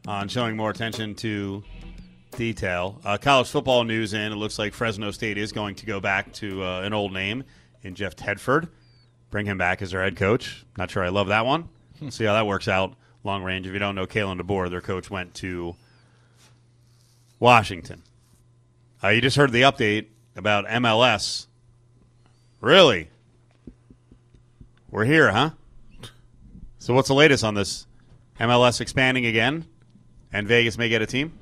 on 0.08 0.26
showing 0.26 0.56
more 0.56 0.70
attention 0.70 1.14
to 1.14 1.62
detail. 2.36 3.00
Uh, 3.04 3.16
college 3.16 3.48
football 3.48 3.84
news 3.84 4.14
in 4.14 4.32
it 4.32 4.36
looks 4.36 4.58
like 4.58 4.74
Fresno 4.74 5.10
State 5.10 5.38
is 5.38 5.52
going 5.52 5.74
to 5.76 5.86
go 5.86 6.00
back 6.00 6.32
to 6.34 6.62
uh, 6.62 6.80
an 6.80 6.92
old 6.92 7.12
name 7.12 7.44
in 7.82 7.94
Jeff 7.94 8.16
Tedford. 8.16 8.68
Bring 9.30 9.46
him 9.46 9.58
back 9.58 9.82
as 9.82 9.90
their 9.90 10.02
head 10.02 10.16
coach. 10.16 10.64
Not 10.76 10.90
sure 10.90 11.04
I 11.04 11.08
love 11.08 11.28
that 11.28 11.46
one. 11.46 11.68
See 12.10 12.24
how 12.24 12.34
that 12.34 12.46
works 12.46 12.68
out 12.68 12.94
long 13.24 13.42
range. 13.42 13.66
If 13.66 13.72
you 13.72 13.78
don't 13.78 13.94
know, 13.94 14.06
Kalen 14.06 14.40
DeBoer, 14.40 14.70
their 14.70 14.80
coach, 14.80 15.10
went 15.10 15.34
to 15.34 15.74
Washington. 17.40 18.02
Uh, 19.02 19.08
you 19.08 19.20
just 19.20 19.36
heard 19.36 19.52
the 19.52 19.62
update 19.62 20.06
about 20.36 20.66
MLS. 20.66 21.46
Really? 22.60 23.08
We're 24.90 25.04
here, 25.04 25.32
huh? 25.32 25.50
So 26.78 26.94
what's 26.94 27.08
the 27.08 27.14
latest 27.14 27.44
on 27.44 27.54
this? 27.54 27.86
MLS 28.38 28.80
expanding 28.80 29.26
again, 29.26 29.64
and 30.32 30.46
Vegas 30.46 30.76
may 30.76 30.88
get 30.88 31.02
a 31.02 31.06
team. 31.06 31.32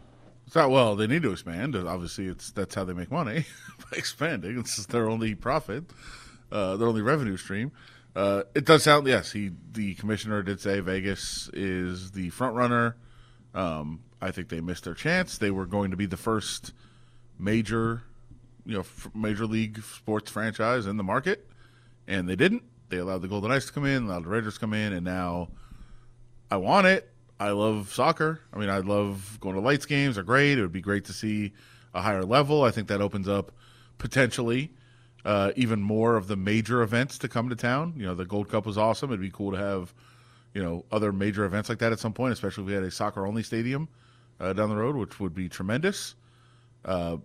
Not 0.54 0.70
well. 0.70 0.96
They 0.96 1.06
need 1.06 1.22
to 1.22 1.32
expand. 1.32 1.74
Obviously, 1.76 2.26
it's 2.26 2.50
that's 2.50 2.74
how 2.74 2.84
they 2.84 2.92
make 2.92 3.10
money 3.10 3.46
by 3.78 3.96
expanding. 3.96 4.58
It's 4.58 4.84
their 4.86 5.08
only 5.08 5.34
profit, 5.34 5.84
uh, 6.50 6.76
their 6.76 6.88
only 6.88 7.02
revenue 7.02 7.36
stream. 7.36 7.72
Uh, 8.14 8.42
it 8.54 8.66
does 8.66 8.82
sound 8.82 9.06
yes. 9.06 9.32
He 9.32 9.52
the 9.72 9.94
commissioner 9.94 10.42
did 10.42 10.60
say 10.60 10.80
Vegas 10.80 11.48
is 11.54 12.10
the 12.10 12.28
front 12.30 12.54
runner. 12.54 12.96
Um, 13.54 14.00
I 14.20 14.30
think 14.30 14.48
they 14.48 14.60
missed 14.60 14.84
their 14.84 14.94
chance. 14.94 15.38
They 15.38 15.50
were 15.50 15.66
going 15.66 15.90
to 15.90 15.96
be 15.96 16.06
the 16.06 16.16
first 16.16 16.72
major, 17.38 18.02
you 18.64 18.74
know, 18.74 18.80
f- 18.80 19.10
major 19.14 19.46
league 19.46 19.82
sports 19.82 20.30
franchise 20.30 20.86
in 20.86 20.96
the 20.96 21.02
market, 21.02 21.48
and 22.06 22.28
they 22.28 22.36
didn't. 22.36 22.62
They 22.88 22.98
allowed 22.98 23.22
the 23.22 23.28
Golden 23.28 23.50
Knights 23.50 23.66
to 23.66 23.72
come 23.72 23.86
in, 23.86 24.04
allowed 24.04 24.24
the 24.24 24.28
Raiders 24.28 24.54
to 24.54 24.60
come 24.60 24.74
in, 24.74 24.92
and 24.92 25.04
now 25.04 25.48
I 26.50 26.58
want 26.58 26.86
it. 26.86 27.11
I 27.42 27.50
love 27.50 27.92
soccer. 27.92 28.38
I 28.52 28.58
mean, 28.58 28.68
I 28.68 28.78
love 28.78 29.38
going 29.40 29.56
to 29.56 29.60
lights 29.60 29.84
games. 29.84 30.16
Are 30.16 30.22
great. 30.22 30.58
It 30.58 30.62
would 30.62 30.70
be 30.70 30.80
great 30.80 31.06
to 31.06 31.12
see 31.12 31.52
a 31.92 32.00
higher 32.00 32.24
level. 32.24 32.62
I 32.62 32.70
think 32.70 32.86
that 32.86 33.00
opens 33.00 33.26
up 33.26 33.50
potentially 33.98 34.70
uh, 35.24 35.50
even 35.56 35.80
more 35.80 36.16
of 36.16 36.28
the 36.28 36.36
major 36.36 36.82
events 36.82 37.18
to 37.18 37.28
come 37.28 37.48
to 37.48 37.56
town. 37.56 37.94
You 37.96 38.06
know, 38.06 38.14
the 38.14 38.24
Gold 38.24 38.48
Cup 38.48 38.64
was 38.64 38.78
awesome. 38.78 39.10
It'd 39.10 39.20
be 39.20 39.30
cool 39.30 39.50
to 39.50 39.58
have 39.58 39.92
you 40.54 40.62
know 40.62 40.84
other 40.92 41.12
major 41.12 41.44
events 41.44 41.68
like 41.68 41.80
that 41.80 41.90
at 41.90 41.98
some 41.98 42.12
point, 42.12 42.32
especially 42.32 42.62
if 42.62 42.68
we 42.68 42.74
had 42.74 42.84
a 42.84 42.92
soccer 42.92 43.26
only 43.26 43.42
stadium 43.42 43.88
uh, 44.38 44.52
down 44.52 44.68
the 44.68 44.76
road, 44.76 44.94
which 44.94 45.18
would 45.18 45.34
be 45.34 45.48
tremendous. 45.48 46.14
Uh, 46.84 47.16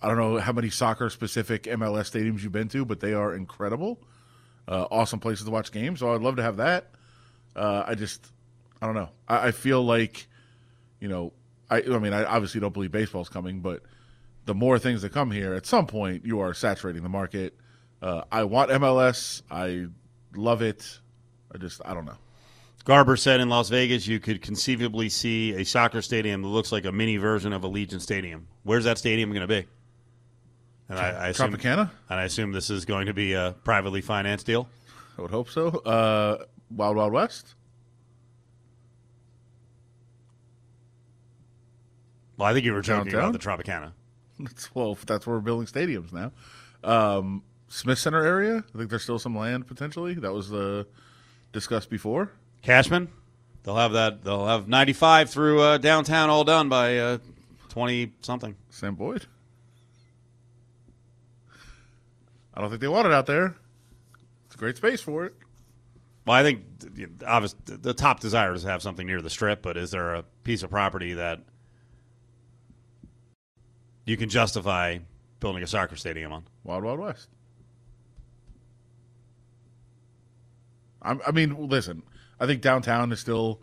I 0.00 0.08
don't 0.08 0.16
know 0.16 0.38
how 0.38 0.52
many 0.52 0.70
soccer 0.70 1.10
specific 1.10 1.64
MLS 1.64 2.10
stadiums 2.10 2.42
you've 2.42 2.52
been 2.52 2.68
to, 2.68 2.86
but 2.86 3.00
they 3.00 3.12
are 3.12 3.34
incredible. 3.34 4.00
Uh, 4.66 4.86
awesome 4.90 5.20
places 5.20 5.44
to 5.44 5.50
watch 5.50 5.72
games. 5.72 6.00
So 6.00 6.14
I'd 6.14 6.22
love 6.22 6.36
to 6.36 6.42
have 6.42 6.56
that. 6.56 6.90
Uh, 7.54 7.84
I 7.86 7.94
just 7.94 8.32
I 8.80 8.86
don't 8.86 8.94
know. 8.94 9.10
I, 9.26 9.48
I 9.48 9.50
feel 9.52 9.82
like, 9.82 10.26
you 11.00 11.08
know, 11.08 11.32
I, 11.70 11.82
I 11.82 11.98
mean, 11.98 12.12
I 12.12 12.24
obviously 12.24 12.60
don't 12.60 12.72
believe 12.72 12.90
baseball's 12.90 13.28
coming, 13.28 13.60
but 13.60 13.82
the 14.44 14.54
more 14.54 14.78
things 14.78 15.02
that 15.02 15.12
come 15.12 15.30
here, 15.30 15.54
at 15.54 15.66
some 15.66 15.86
point, 15.86 16.24
you 16.24 16.40
are 16.40 16.54
saturating 16.54 17.02
the 17.02 17.08
market. 17.08 17.56
Uh, 18.00 18.22
I 18.30 18.44
want 18.44 18.70
MLS. 18.70 19.42
I 19.50 19.86
love 20.34 20.62
it. 20.62 21.00
I 21.52 21.58
just, 21.58 21.80
I 21.84 21.94
don't 21.94 22.06
know. 22.06 22.16
Garber 22.84 23.16
said 23.16 23.40
in 23.40 23.50
Las 23.50 23.68
Vegas 23.68 24.06
you 24.06 24.18
could 24.18 24.40
conceivably 24.40 25.10
see 25.10 25.52
a 25.54 25.64
soccer 25.64 26.00
stadium 26.00 26.40
that 26.40 26.48
looks 26.48 26.72
like 26.72 26.86
a 26.86 26.92
mini 26.92 27.18
version 27.18 27.52
of 27.52 27.60
Allegiant 27.60 28.00
Stadium. 28.00 28.48
Where's 28.62 28.84
that 28.84 28.96
stadium 28.96 29.30
going 29.30 29.46
to 29.46 29.46
be? 29.46 29.66
And 30.88 30.98
I, 30.98 31.10
I 31.10 31.28
assume, 31.28 31.52
Tropicana? 31.52 31.90
And 32.08 32.18
I 32.18 32.24
assume 32.24 32.52
this 32.52 32.70
is 32.70 32.86
going 32.86 33.06
to 33.06 33.12
be 33.12 33.34
a 33.34 33.54
privately 33.62 34.00
financed 34.00 34.46
deal. 34.46 34.70
I 35.18 35.22
would 35.22 35.30
hope 35.30 35.50
so. 35.50 35.68
Uh, 35.68 36.44
Wild 36.70 36.96
Wild 36.96 37.12
West. 37.12 37.54
Well, 42.38 42.48
I 42.48 42.54
think 42.54 42.64
you 42.64 42.72
were 42.72 42.80
joking 42.80 43.12
Downtown? 43.12 43.30
about 43.30 43.40
the 43.40 43.64
Tropicana. 43.72 43.92
That's, 44.38 44.72
well, 44.74 44.96
that's 45.04 45.26
where 45.26 45.36
we're 45.36 45.42
building 45.42 45.66
stadiums 45.66 46.12
now. 46.12 46.30
Um, 46.84 47.42
Smith 47.66 47.98
Center 47.98 48.24
area. 48.24 48.64
I 48.72 48.78
think 48.78 48.88
there's 48.88 49.02
still 49.02 49.18
some 49.18 49.36
land 49.36 49.66
potentially. 49.66 50.14
That 50.14 50.32
was 50.32 50.52
uh, 50.52 50.84
discussed 51.52 51.90
before. 51.90 52.30
Cashman, 52.62 53.08
they'll 53.64 53.76
have 53.76 53.92
that. 53.92 54.22
They'll 54.22 54.46
have 54.46 54.68
95 54.68 55.30
through 55.30 55.60
uh, 55.60 55.78
downtown 55.78 56.30
all 56.30 56.44
done 56.44 56.68
by 56.68 56.98
uh, 56.98 57.18
20 57.70 58.12
something. 58.22 58.54
Sam 58.70 58.94
Boyd. 58.94 59.26
I 62.54 62.60
don't 62.60 62.70
think 62.70 62.80
they 62.80 62.88
want 62.88 63.06
it 63.06 63.12
out 63.12 63.26
there. 63.26 63.56
It's 64.46 64.54
a 64.54 64.58
great 64.58 64.76
space 64.76 65.00
for 65.00 65.24
it. 65.24 65.34
Well, 66.26 66.36
I 66.36 66.42
think 66.42 66.62
obviously 67.26 67.58
the 67.76 67.94
top 67.94 68.20
desire 68.20 68.52
is 68.52 68.62
to 68.62 68.68
have 68.68 68.82
something 68.82 69.06
near 69.06 69.22
the 69.22 69.30
strip, 69.30 69.62
but 69.62 69.76
is 69.76 69.90
there 69.90 70.14
a 70.14 70.22
piece 70.44 70.62
of 70.62 70.70
property 70.70 71.14
that 71.14 71.40
you 74.10 74.16
can 74.16 74.28
justify 74.28 74.98
building 75.40 75.62
a 75.62 75.66
soccer 75.66 75.96
stadium 75.96 76.32
on? 76.32 76.44
Wild 76.64 76.84
Wild 76.84 76.98
West. 77.00 77.28
I'm, 81.02 81.20
I 81.26 81.30
mean, 81.30 81.68
listen. 81.68 82.02
I 82.40 82.46
think 82.46 82.60
downtown 82.62 83.12
is 83.12 83.20
still 83.20 83.60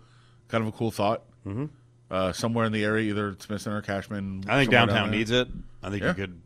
kind 0.48 0.62
of 0.62 0.70
a 0.70 0.72
cool 0.78 0.92
thought. 0.92 1.24
Mm-hmm. 1.46 1.66
Uh, 2.10 2.32
somewhere 2.34 2.66
in 2.66 2.72
the 2.72 2.84
area, 2.84 3.10
either 3.10 3.36
Smith 3.40 3.62
Center 3.62 3.78
or 3.78 3.82
Cashman. 3.82 4.44
I 4.48 4.58
think 4.60 4.72
downtown 4.72 4.96
down 4.96 5.12
needs 5.12 5.32
it. 5.32 5.48
I 5.82 5.90
think 5.90 6.04
Yeah. 6.04 6.10
you 6.10 6.14
could, 6.14 6.42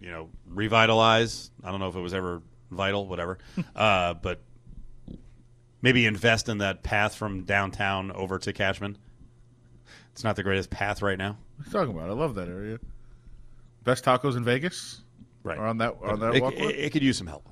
you 0.00 0.10
know, 0.10 0.30
revitalize. 0.48 1.50
I 1.62 1.70
don't 1.70 1.80
know 1.80 1.88
if 1.88 1.96
it 1.96 2.00
was 2.00 2.14
ever 2.14 2.42
vital, 2.70 3.06
whatever. 3.06 3.38
uh, 3.76 4.14
but 4.14 4.40
maybe 5.82 6.06
invest 6.06 6.48
in 6.48 6.58
that 6.58 6.82
path 6.82 7.14
from 7.14 7.44
downtown 7.44 8.10
over 8.12 8.38
to 8.38 8.52
Cashman. 8.52 8.96
It's 10.12 10.24
not 10.24 10.36
the 10.36 10.42
greatest 10.42 10.70
path 10.70 11.02
right 11.02 11.18
now. 11.18 11.36
What 11.56 11.66
are 11.66 11.68
you 11.68 11.72
talking 11.86 11.96
about? 11.96 12.10
I 12.10 12.14
love 12.14 12.34
that 12.36 12.48
area. 12.48 12.78
Best 13.84 14.04
tacos 14.04 14.36
in 14.36 14.44
Vegas. 14.44 15.02
Right 15.44 15.58
Are 15.58 15.66
on 15.66 15.78
that 15.78 15.96
on 16.02 16.20
that 16.20 16.36
it, 16.36 16.42
walkway. 16.42 16.66
it, 16.66 16.84
it 16.84 16.92
could 16.92 17.02
use 17.02 17.18
some 17.18 17.26
help. 17.26 17.48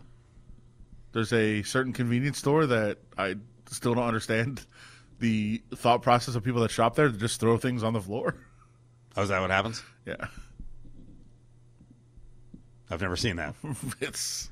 There's 1.12 1.32
a 1.32 1.62
certain 1.62 1.92
convenience 1.92 2.38
store 2.38 2.66
that 2.66 2.98
I 3.18 3.34
still 3.68 3.94
don't 3.94 4.06
understand 4.06 4.64
the 5.18 5.60
thought 5.74 6.02
process 6.02 6.34
of 6.36 6.44
people 6.44 6.60
that 6.62 6.70
shop 6.70 6.94
there 6.94 7.08
to 7.08 7.16
just 7.16 7.40
throw 7.40 7.56
things 7.58 7.82
on 7.82 7.92
the 7.92 8.00
floor. 8.00 8.36
Oh, 9.16 9.22
is 9.22 9.28
that 9.30 9.40
what 9.40 9.50
happens? 9.50 9.82
Yeah, 10.06 10.28
I've 12.88 13.00
never 13.00 13.16
seen 13.16 13.36
that. 13.36 13.56
it's. 14.00 14.48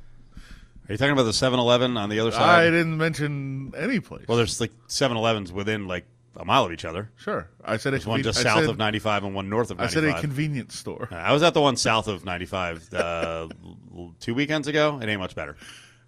Are 0.88 0.92
you 0.92 0.96
talking 0.98 1.12
about 1.12 1.24
the 1.24 1.30
7-Eleven 1.30 1.96
on 1.96 2.08
the 2.08 2.18
other 2.18 2.32
side? 2.32 2.42
I 2.42 2.64
didn't 2.64 2.96
mention 2.96 3.72
any 3.76 4.00
place. 4.00 4.26
well, 4.26 4.36
there's 4.36 4.60
like 4.60 4.72
7-Elevens 4.88 5.52
within 5.52 5.86
like 5.86 6.06
a 6.38 6.44
mile 6.44 6.64
of 6.64 6.72
each 6.72 6.84
other. 6.86 7.10
sure. 7.16 7.50
I 7.64 7.76
said 7.76 7.88
a 7.92 7.96
There's 7.96 8.06
one 8.06 8.22
just 8.22 8.38
I 8.38 8.42
south 8.44 8.60
said- 8.60 8.70
of 8.70 8.78
95 8.78 9.24
and 9.24 9.34
one 9.34 9.50
north 9.50 9.70
of 9.70 9.78
95. 9.78 10.04
I 10.04 10.08
said 10.08 10.16
a 10.16 10.20
convenience 10.20 10.74
store. 10.76 11.08
I 11.12 11.32
was 11.32 11.42
at 11.42 11.52
the 11.52 11.60
one 11.60 11.76
south 11.76 12.08
of 12.08 12.24
95 12.24 12.94
uh, 12.94 13.48
two 14.20 14.34
weekends 14.34 14.68
ago. 14.68 14.98
It 15.02 15.08
ain't 15.08 15.20
much 15.20 15.34
better. 15.34 15.56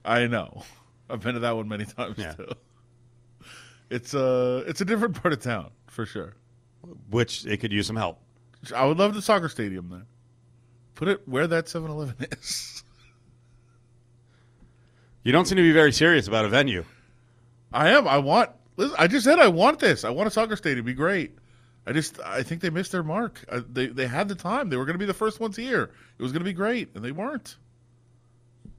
I 0.05 0.27
know. 0.29 0.63
I've 1.11 1.21
been 1.21 1.35
to 1.35 1.41
that 1.41 1.57
one 1.57 1.69
many 1.69 1.85
times 1.85 2.17
Yeah. 2.17 2.33
too. 2.35 2.49
It's 3.91 4.15
a 4.15 4.63
it's 4.69 4.81
a 4.81 4.85
different 4.85 5.21
part 5.21 5.33
of 5.35 5.43
town 5.43 5.71
for 5.89 6.07
sure. 6.07 6.35
Which 7.11 7.45
it 7.45 7.57
could 7.59 7.73
use 7.73 7.89
some 7.89 7.97
help. 7.97 8.21
I 8.75 8.87
would 8.87 8.99
love 8.99 9.15
the 9.15 9.21
soccer 9.23 9.49
stadium 9.49 9.89
there. 9.91 10.07
Put 10.95 11.09
it 11.09 11.27
where 11.27 11.47
that 11.49 11.65
7-Eleven 11.67 12.15
is. 12.33 12.85
You 15.25 15.33
don't 15.33 15.47
seem 15.47 15.57
to 15.57 15.63
be 15.63 15.73
very 15.73 15.93
serious 15.93 16.29
about 16.29 16.45
a 16.45 16.49
venue. 16.49 16.85
I 17.73 17.91
am. 17.91 18.07
I 18.09 18.19
want. 18.19 18.51
Listen, 18.77 18.97
I 18.99 19.07
just 19.07 19.25
said 19.25 19.39
I 19.39 19.49
want 19.49 19.79
this. 19.79 20.05
I 20.05 20.11
want 20.11 20.29
a 20.29 20.31
soccer 20.31 20.57
stadium. 20.57 20.79
It'd 20.79 20.87
be 20.87 20.95
great. 20.95 21.37
I 21.87 21.93
just 21.93 22.21
I 22.21 22.43
think 22.43 22.61
they 22.61 22.71
missed 22.71 22.93
their 22.93 23.03
mark. 23.03 23.45
Uh, 23.49 23.61
they 23.71 23.87
they 23.87 24.07
had 24.07 24.29
the 24.29 24.35
time. 24.35 24.69
They 24.69 24.77
were 24.77 24.85
going 24.85 24.95
to 24.95 24.99
be 24.99 25.07
the 25.07 25.15
first 25.15 25.41
ones 25.41 25.57
here. 25.57 25.91
It 26.19 26.23
was 26.23 26.33
going 26.33 26.41
to 26.41 26.49
be 26.49 26.53
great, 26.53 26.91
and 26.95 27.05
they 27.05 27.13
weren't. 27.13 27.57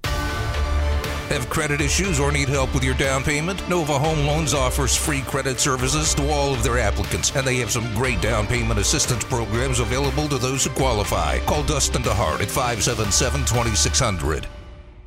Have 0.03 1.49
credit 1.49 1.79
issues 1.79 2.19
or 2.19 2.29
need 2.29 2.49
help 2.49 2.73
with 2.73 2.83
your 2.83 2.93
down 2.95 3.23
payment? 3.23 3.67
Nova 3.69 3.97
Home 3.97 4.27
Loans 4.27 4.53
offers 4.53 4.97
free 4.97 5.21
credit 5.21 5.61
services 5.61 6.13
to 6.15 6.29
all 6.29 6.53
of 6.53 6.61
their 6.61 6.77
applicants, 6.77 7.33
and 7.33 7.47
they 7.47 7.55
have 7.57 7.71
some 7.71 7.85
great 7.95 8.19
down 8.21 8.45
payment 8.45 8.77
assistance 8.77 9.23
programs 9.23 9.79
available 9.79 10.27
to 10.27 10.37
those 10.37 10.65
who 10.65 10.71
qualify. 10.71 11.39
Call 11.45 11.63
Dustin 11.63 12.01
DeHart 12.01 12.41
at 12.41 12.51
577 12.51 13.45
2600. 13.45 14.45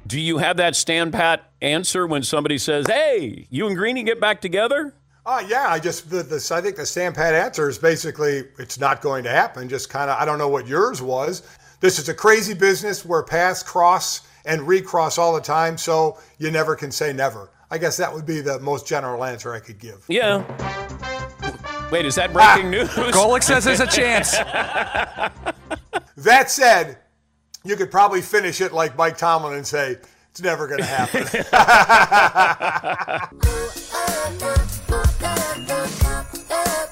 Do 0.06 0.18
you 0.18 0.38
have 0.38 0.56
that 0.56 0.76
stand 0.76 1.12
pat 1.12 1.52
answer 1.64 2.06
when 2.06 2.22
somebody 2.22 2.58
says, 2.58 2.86
"Hey, 2.86 3.46
you 3.50 3.66
and 3.66 3.76
Greeny 3.76 4.02
get 4.02 4.20
back 4.20 4.40
together"? 4.40 4.94
Uh, 5.26 5.42
yeah, 5.48 5.68
I 5.68 5.78
just 5.78 6.10
the, 6.10 6.22
this, 6.22 6.50
I 6.50 6.60
think 6.60 6.76
the 6.76 6.82
Stampat 6.82 7.32
answer 7.32 7.68
is 7.68 7.78
basically 7.78 8.44
it's 8.58 8.78
not 8.78 9.00
going 9.00 9.24
to 9.24 9.30
happen. 9.30 9.68
Just 9.68 9.88
kind 9.88 10.10
of 10.10 10.18
I 10.18 10.24
don't 10.24 10.38
know 10.38 10.48
what 10.48 10.66
yours 10.66 11.00
was. 11.00 11.42
This 11.80 11.98
is 11.98 12.08
a 12.08 12.14
crazy 12.14 12.54
business 12.54 13.04
where 13.04 13.22
paths 13.22 13.62
cross 13.62 14.26
and 14.44 14.62
recross 14.62 15.18
all 15.18 15.34
the 15.34 15.40
time, 15.40 15.78
so 15.78 16.18
you 16.38 16.50
never 16.50 16.76
can 16.76 16.90
say 16.90 17.12
never. 17.12 17.50
I 17.70 17.78
guess 17.78 17.96
that 17.96 18.12
would 18.12 18.26
be 18.26 18.40
the 18.40 18.60
most 18.60 18.86
general 18.86 19.24
answer 19.24 19.54
I 19.54 19.60
could 19.60 19.78
give. 19.78 20.04
Yeah. 20.08 20.44
Wait, 21.90 22.06
is 22.06 22.14
that 22.14 22.32
breaking 22.32 22.70
news? 22.70 22.88
Golic 22.88 23.42
says 23.42 23.64
there's 23.64 23.80
a 23.80 23.86
chance. 23.86 24.36
That 26.16 26.50
said, 26.50 26.98
you 27.64 27.76
could 27.76 27.90
probably 27.90 28.22
finish 28.22 28.60
it 28.60 28.72
like 28.72 28.96
Mike 28.96 29.18
Tomlin 29.18 29.54
and 29.54 29.66
say 29.66 29.98
it's 30.34 30.42
never 30.42 30.66
going 30.66 30.80
to 30.80 30.84
happen. 30.84 31.22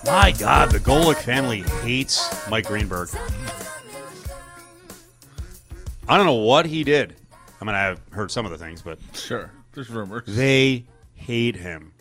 My 0.07 0.31
God, 0.39 0.71
the 0.71 0.79
Golic 0.79 1.17
family 1.17 1.63
hates 1.83 2.49
Mike 2.49 2.67
Greenberg. 2.67 3.09
I 6.07 6.17
don't 6.17 6.27
know 6.27 6.35
what 6.35 6.67
he 6.67 6.85
did. 6.85 7.17
I 7.61 7.65
mean, 7.65 7.75
I've 7.75 8.01
heard 8.13 8.31
some 8.31 8.47
of 8.47 8.53
the 8.53 8.59
things, 8.59 8.81
but 8.81 9.01
Sure. 9.13 9.51
There's 9.73 9.91
rumors. 9.91 10.29
they 10.29 10.85
hate 11.17 11.57
him. 11.57 11.95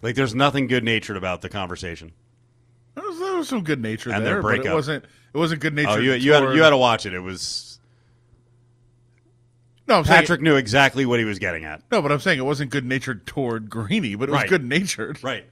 Like, 0.00 0.14
there's 0.14 0.36
nothing 0.36 0.68
good 0.68 0.84
natured 0.84 1.16
about 1.16 1.42
the 1.42 1.48
conversation. 1.48 2.12
There 2.94 3.02
was, 3.02 3.18
there 3.18 3.34
was 3.34 3.48
some 3.48 3.64
good 3.64 3.82
nature 3.82 4.12
And 4.12 4.24
their 4.24 4.34
there, 4.34 4.42
but 4.42 4.54
it 4.54 4.56
breakup. 4.58 4.74
wasn't. 4.74 5.04
It 5.34 5.38
wasn't 5.38 5.60
good 5.60 5.72
oh, 5.72 5.76
nature. 5.76 5.90
Oh, 5.90 5.96
you, 5.96 6.12
you, 6.12 6.32
had, 6.32 6.54
you 6.54 6.62
had 6.62 6.70
to 6.70 6.76
watch 6.76 7.04
it. 7.04 7.14
It 7.14 7.20
was. 7.20 7.69
No, 9.90 9.98
I'm 9.98 10.04
saying- 10.04 10.20
Patrick 10.20 10.40
knew 10.40 10.56
exactly 10.56 11.04
what 11.04 11.18
he 11.18 11.24
was 11.26 11.38
getting 11.38 11.64
at. 11.66 11.82
no, 11.90 12.00
but 12.00 12.10
I'm 12.12 12.20
saying 12.20 12.38
it 12.38 12.42
wasn't 12.44 12.70
good 12.70 12.86
natured 12.86 13.26
toward 13.26 13.68
Greeny, 13.68 14.14
but 14.14 14.28
it 14.28 14.32
was 14.32 14.40
Right. 14.42 14.48
good 14.48 14.64
natured. 14.64 15.22
Right. 15.22 15.44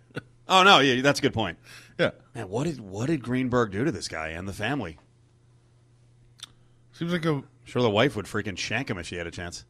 Oh, 0.49 0.63
no, 0.63 0.79
yeah, 0.79 1.03
that's 1.03 1.19
a 1.19 1.23
good 1.23 1.35
point. 1.35 1.59
Yeah. 1.99 2.13
Man, 2.35 2.49
what 2.49 2.65
did 2.65 2.81
what 2.81 3.09
did 3.09 3.23
Greenberg 3.23 3.71
do 3.73 3.85
to 3.85 3.93
this 3.93 4.09
guy 4.09 4.29
and 4.29 4.49
the 4.49 4.53
family? 4.55 4.97
Seems 6.93 7.13
like 7.13 7.25
a. 7.27 7.43
Sure, 7.65 7.83
the 7.83 7.91
wife 7.91 8.17
would 8.17 8.25
freaking 8.25 8.57
shank 8.57 8.89
him 8.89 8.97
if 8.97 9.07
she 9.07 9.17
had 9.17 9.27
a 9.27 9.31
chance. 9.31 9.65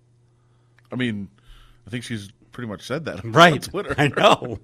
I 0.92 0.96
mean, 0.96 1.28
I 1.86 1.90
think 1.90 2.04
she's 2.04 2.30
pretty 2.52 2.68
much 2.68 2.82
said 2.86 3.06
that 3.06 3.24
on 3.24 3.32
Right. 3.32 3.60
Twitter. 3.70 3.94
I 3.98 4.08
know. 4.08 4.60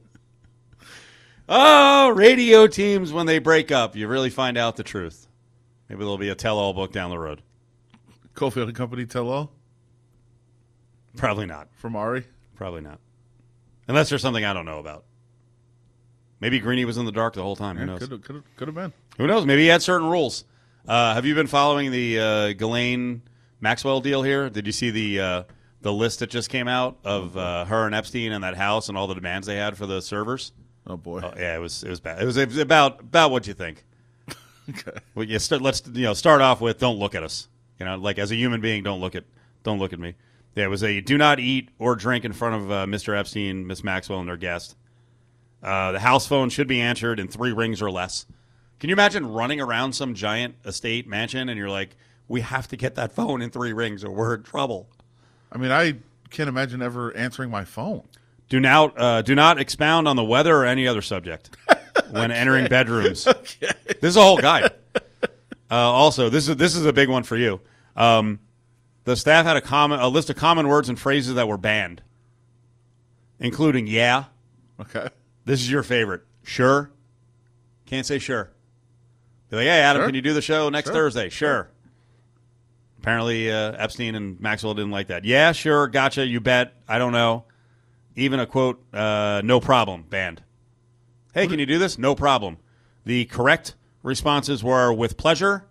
oh, 1.49 2.11
radio 2.11 2.67
teams 2.67 3.13
when 3.13 3.27
they 3.27 3.39
break 3.39 3.73
up, 3.73 3.97
you 3.97 4.07
really 4.07 4.31
find 4.31 4.57
out 4.57 4.77
the 4.77 4.83
truth. 4.85 5.27
Maybe 5.89 5.99
there'll 6.01 6.17
be 6.19 6.29
a 6.29 6.35
tell-all 6.35 6.73
book 6.75 6.93
down 6.93 7.11
the 7.11 7.19
road. 7.19 7.43
Cofield 8.35 8.65
and 8.69 8.75
Company 8.75 9.05
tell 9.07 9.29
all 9.29 9.53
Probably 11.17 11.47
not. 11.47 11.69
from 11.75 11.97
Ari. 11.97 12.25
Probably 12.57 12.81
not. 12.81 12.99
Unless 13.89 14.09
there's 14.09 14.23
something 14.23 14.45
I 14.45 14.53
don't 14.53 14.65
know 14.67 14.79
about. 14.79 15.05
Maybe 16.41 16.59
Greeny 16.61 16.85
was 16.85 16.97
in 16.97 17.05
the 17.07 17.13
dark 17.13 17.35
the 17.35 17.43
whole 17.43 17.57
time. 17.57 17.77
Who 17.77 17.87
knows? 17.87 18.01
Could 18.01 18.11
have, 18.11 18.23
could 18.23 18.35
have, 18.37 18.57
could 18.57 18.69
have 18.69 18.75
been. 18.75 18.93
Who 19.19 19.27
knows? 19.27 19.47
Maybe 19.47 19.63
he 19.63 19.69
had 19.69 19.83
certain 19.83 20.09
rules. 20.09 20.45
Uh, 20.87 21.15
have 21.15 21.25
you 21.25 21.35
been 21.35 21.47
following 21.47 21.91
the 21.91 22.19
uh, 22.21 22.53
Ghislaine 22.53 23.23
Maxwell 23.61 24.01
deal 24.01 24.23
here? 24.23 24.51
Did 24.51 24.67
you 24.67 24.73
see 24.73 24.91
the 24.91 25.21
uh, 25.21 25.43
the 25.81 25.93
list 25.93 26.19
that 26.19 26.29
just 26.31 26.51
came 26.51 26.69
out 26.69 26.99
of 27.05 27.37
uh, 27.37 27.65
her 27.67 27.87
and 27.87 27.95
Epstein 27.95 28.33
and 28.33 28.45
that 28.45 28.57
house 28.57 28.89
and 28.89 28.99
all 28.99 29.07
the 29.07 29.15
demands 29.15 29.47
they 29.47 29.57
had 29.57 29.79
for 29.79 29.87
the 29.87 30.03
servers? 30.03 30.53
Oh 30.87 30.97
boy. 30.99 31.21
Oh, 31.25 31.33
yeah, 31.39 31.57
it 31.57 31.61
was 31.61 31.83
it 31.83 31.89
was 31.91 32.01
bad. 32.01 32.21
It 32.21 32.27
was, 32.27 32.37
it 32.37 32.49
was 32.49 32.59
about 32.59 33.01
about 33.01 33.31
what 33.31 33.47
you 33.47 33.55
think. 33.55 33.85
Okay. 34.71 34.99
Well, 35.15 35.27
you 35.27 35.39
start, 35.39 35.61
let's 35.61 35.83
you 35.93 36.05
know 36.05 36.15
start 36.15 36.41
off 36.41 36.63
with 36.63 36.79
don't 36.79 36.99
look 36.99 37.15
at 37.15 37.23
us. 37.23 37.49
You 37.79 37.85
know, 37.85 37.97
like 37.97 38.19
as 38.19 38.31
a 38.31 38.35
human 38.35 38.63
being, 38.63 38.83
don't 38.83 38.99
look 38.99 39.15
at 39.15 39.25
don't 39.63 39.79
look 39.79 39.93
at 39.93 39.99
me. 39.99 40.15
Yeah, 40.55 40.65
it 40.65 40.69
was 40.69 40.83
a 40.85 41.01
do 41.01 41.19
not 41.19 41.41
eat 41.41 41.71
or 41.79 41.97
drink 41.97 42.25
in 42.25 42.33
front 42.33 42.55
of 42.55 42.71
uh, 42.71 42.87
Mr. 42.87 43.19
Epstein, 43.19 43.67
Miss 43.67 43.83
Maxwell, 43.83 44.21
and 44.21 44.29
their 44.29 44.37
guest. 44.37 44.77
Uh, 45.63 45.93
the 45.93 46.01
house 46.01 46.27
phone 46.27 46.51
should 46.51 46.69
be 46.69 46.81
answered 46.81 47.19
in 47.19 47.27
three 47.29 47.53
rings 47.53 47.81
or 47.81 47.91
less. 47.91 48.27
Can 48.79 48.91
you 48.91 48.95
imagine 48.95 49.27
running 49.27 49.61
around 49.61 49.95
some 49.95 50.15
giant 50.15 50.57
estate 50.65 51.09
mansion 51.09 51.49
and 51.49 51.59
you're 51.59 51.71
like, 51.71 51.97
we 52.29 52.41
have 52.41 52.69
to 52.69 52.77
get 52.77 52.95
that 52.95 53.13
phone 53.13 53.43
in 53.43 53.51
three 53.51 53.73
rings 53.73 54.05
or 54.05 54.11
we're 54.11 54.35
in 54.35 54.43
trouble. 54.43 54.89
I 55.53 55.59
mean, 55.59 55.71
I 55.71 55.95
can't 56.31 56.49
imagine 56.49 56.83
ever 56.83 57.15
answering 57.17 57.51
my 57.51 57.65
phone. 57.65 58.03
Do 58.49 58.61
not 58.61 58.99
uh, 58.99 59.23
do 59.23 59.35
not 59.35 59.59
expound 59.59 60.07
on 60.07 60.17
the 60.17 60.25
weather 60.25 60.55
or 60.55 60.65
any 60.65 60.87
other 60.87 61.03
subject 61.03 61.57
when 62.11 62.31
entering 62.31 62.67
bedrooms. 62.67 63.27
This 64.01 64.11
is 64.11 64.17
a 64.17 64.23
whole 64.23 64.37
guide. 64.37 64.71
Uh, 64.95 65.01
also, 65.71 66.29
this 66.29 66.47
is 66.49 66.57
this 66.57 66.77
is 66.77 66.85
a 66.85 66.93
big 66.93 67.09
one 67.09 67.23
for 67.23 67.37
you. 67.37 67.61
Um, 67.97 68.39
the 69.05 69.17
staff 69.17 69.45
had 69.47 69.57
a 69.57 69.61
common 69.61 70.01
a 70.01 70.09
list 70.09 70.31
of 70.31 70.37
common 70.37 70.69
words 70.69 70.89
and 70.89 70.99
phrases 70.99 71.35
that 71.35 71.49
were 71.49 71.59
banned, 71.59 72.03
including 73.39 73.87
"yeah." 73.87 74.25
Okay. 74.81 75.09
This 75.45 75.61
is 75.61 75.71
your 75.71 75.83
favorite. 75.83 76.23
Sure. 76.43 76.91
Can't 77.87 78.07
say 78.07 78.19
sure. 78.19 78.51
Be 79.51 79.57
like, 79.57 79.65
hey, 79.67 79.81
Adam, 79.81 80.01
Sure. 80.01 80.07
can 80.09 80.15
you 80.15 80.23
do 80.23 80.33
the 80.33 80.43
show 80.43 80.69
next 80.71 80.87
Sure. 80.89 80.95
Thursday? 80.95 81.29
Sure. 81.29 81.69
Apparently, 82.99 83.53
uh, 83.53 83.73
Epstein 83.73 84.15
and 84.15 84.41
Maxwell 84.41 84.73
didn't 84.75 84.91
like 84.91 85.09
that. 85.09 85.25
Yeah, 85.27 85.53
sure, 85.53 85.87
gotcha. 85.89 86.27
You 86.27 86.41
bet. 86.41 86.73
I 86.89 86.99
don't 86.99 87.13
know. 87.13 87.45
Even 88.17 88.41
a 88.41 88.47
quote, 88.47 88.83
uh, 88.95 89.43
no 89.45 89.61
problem, 89.61 90.05
banned. 90.09 90.43
Hey, 91.35 91.47
can 91.47 91.59
you 91.59 91.67
do 91.67 91.79
this? 91.79 91.99
No 91.99 92.15
problem. 92.15 92.57
The 93.05 93.27
correct 93.27 93.75
responses 94.03 94.65
were 94.65 94.93
with 94.93 95.17
pleasure. 95.19 95.67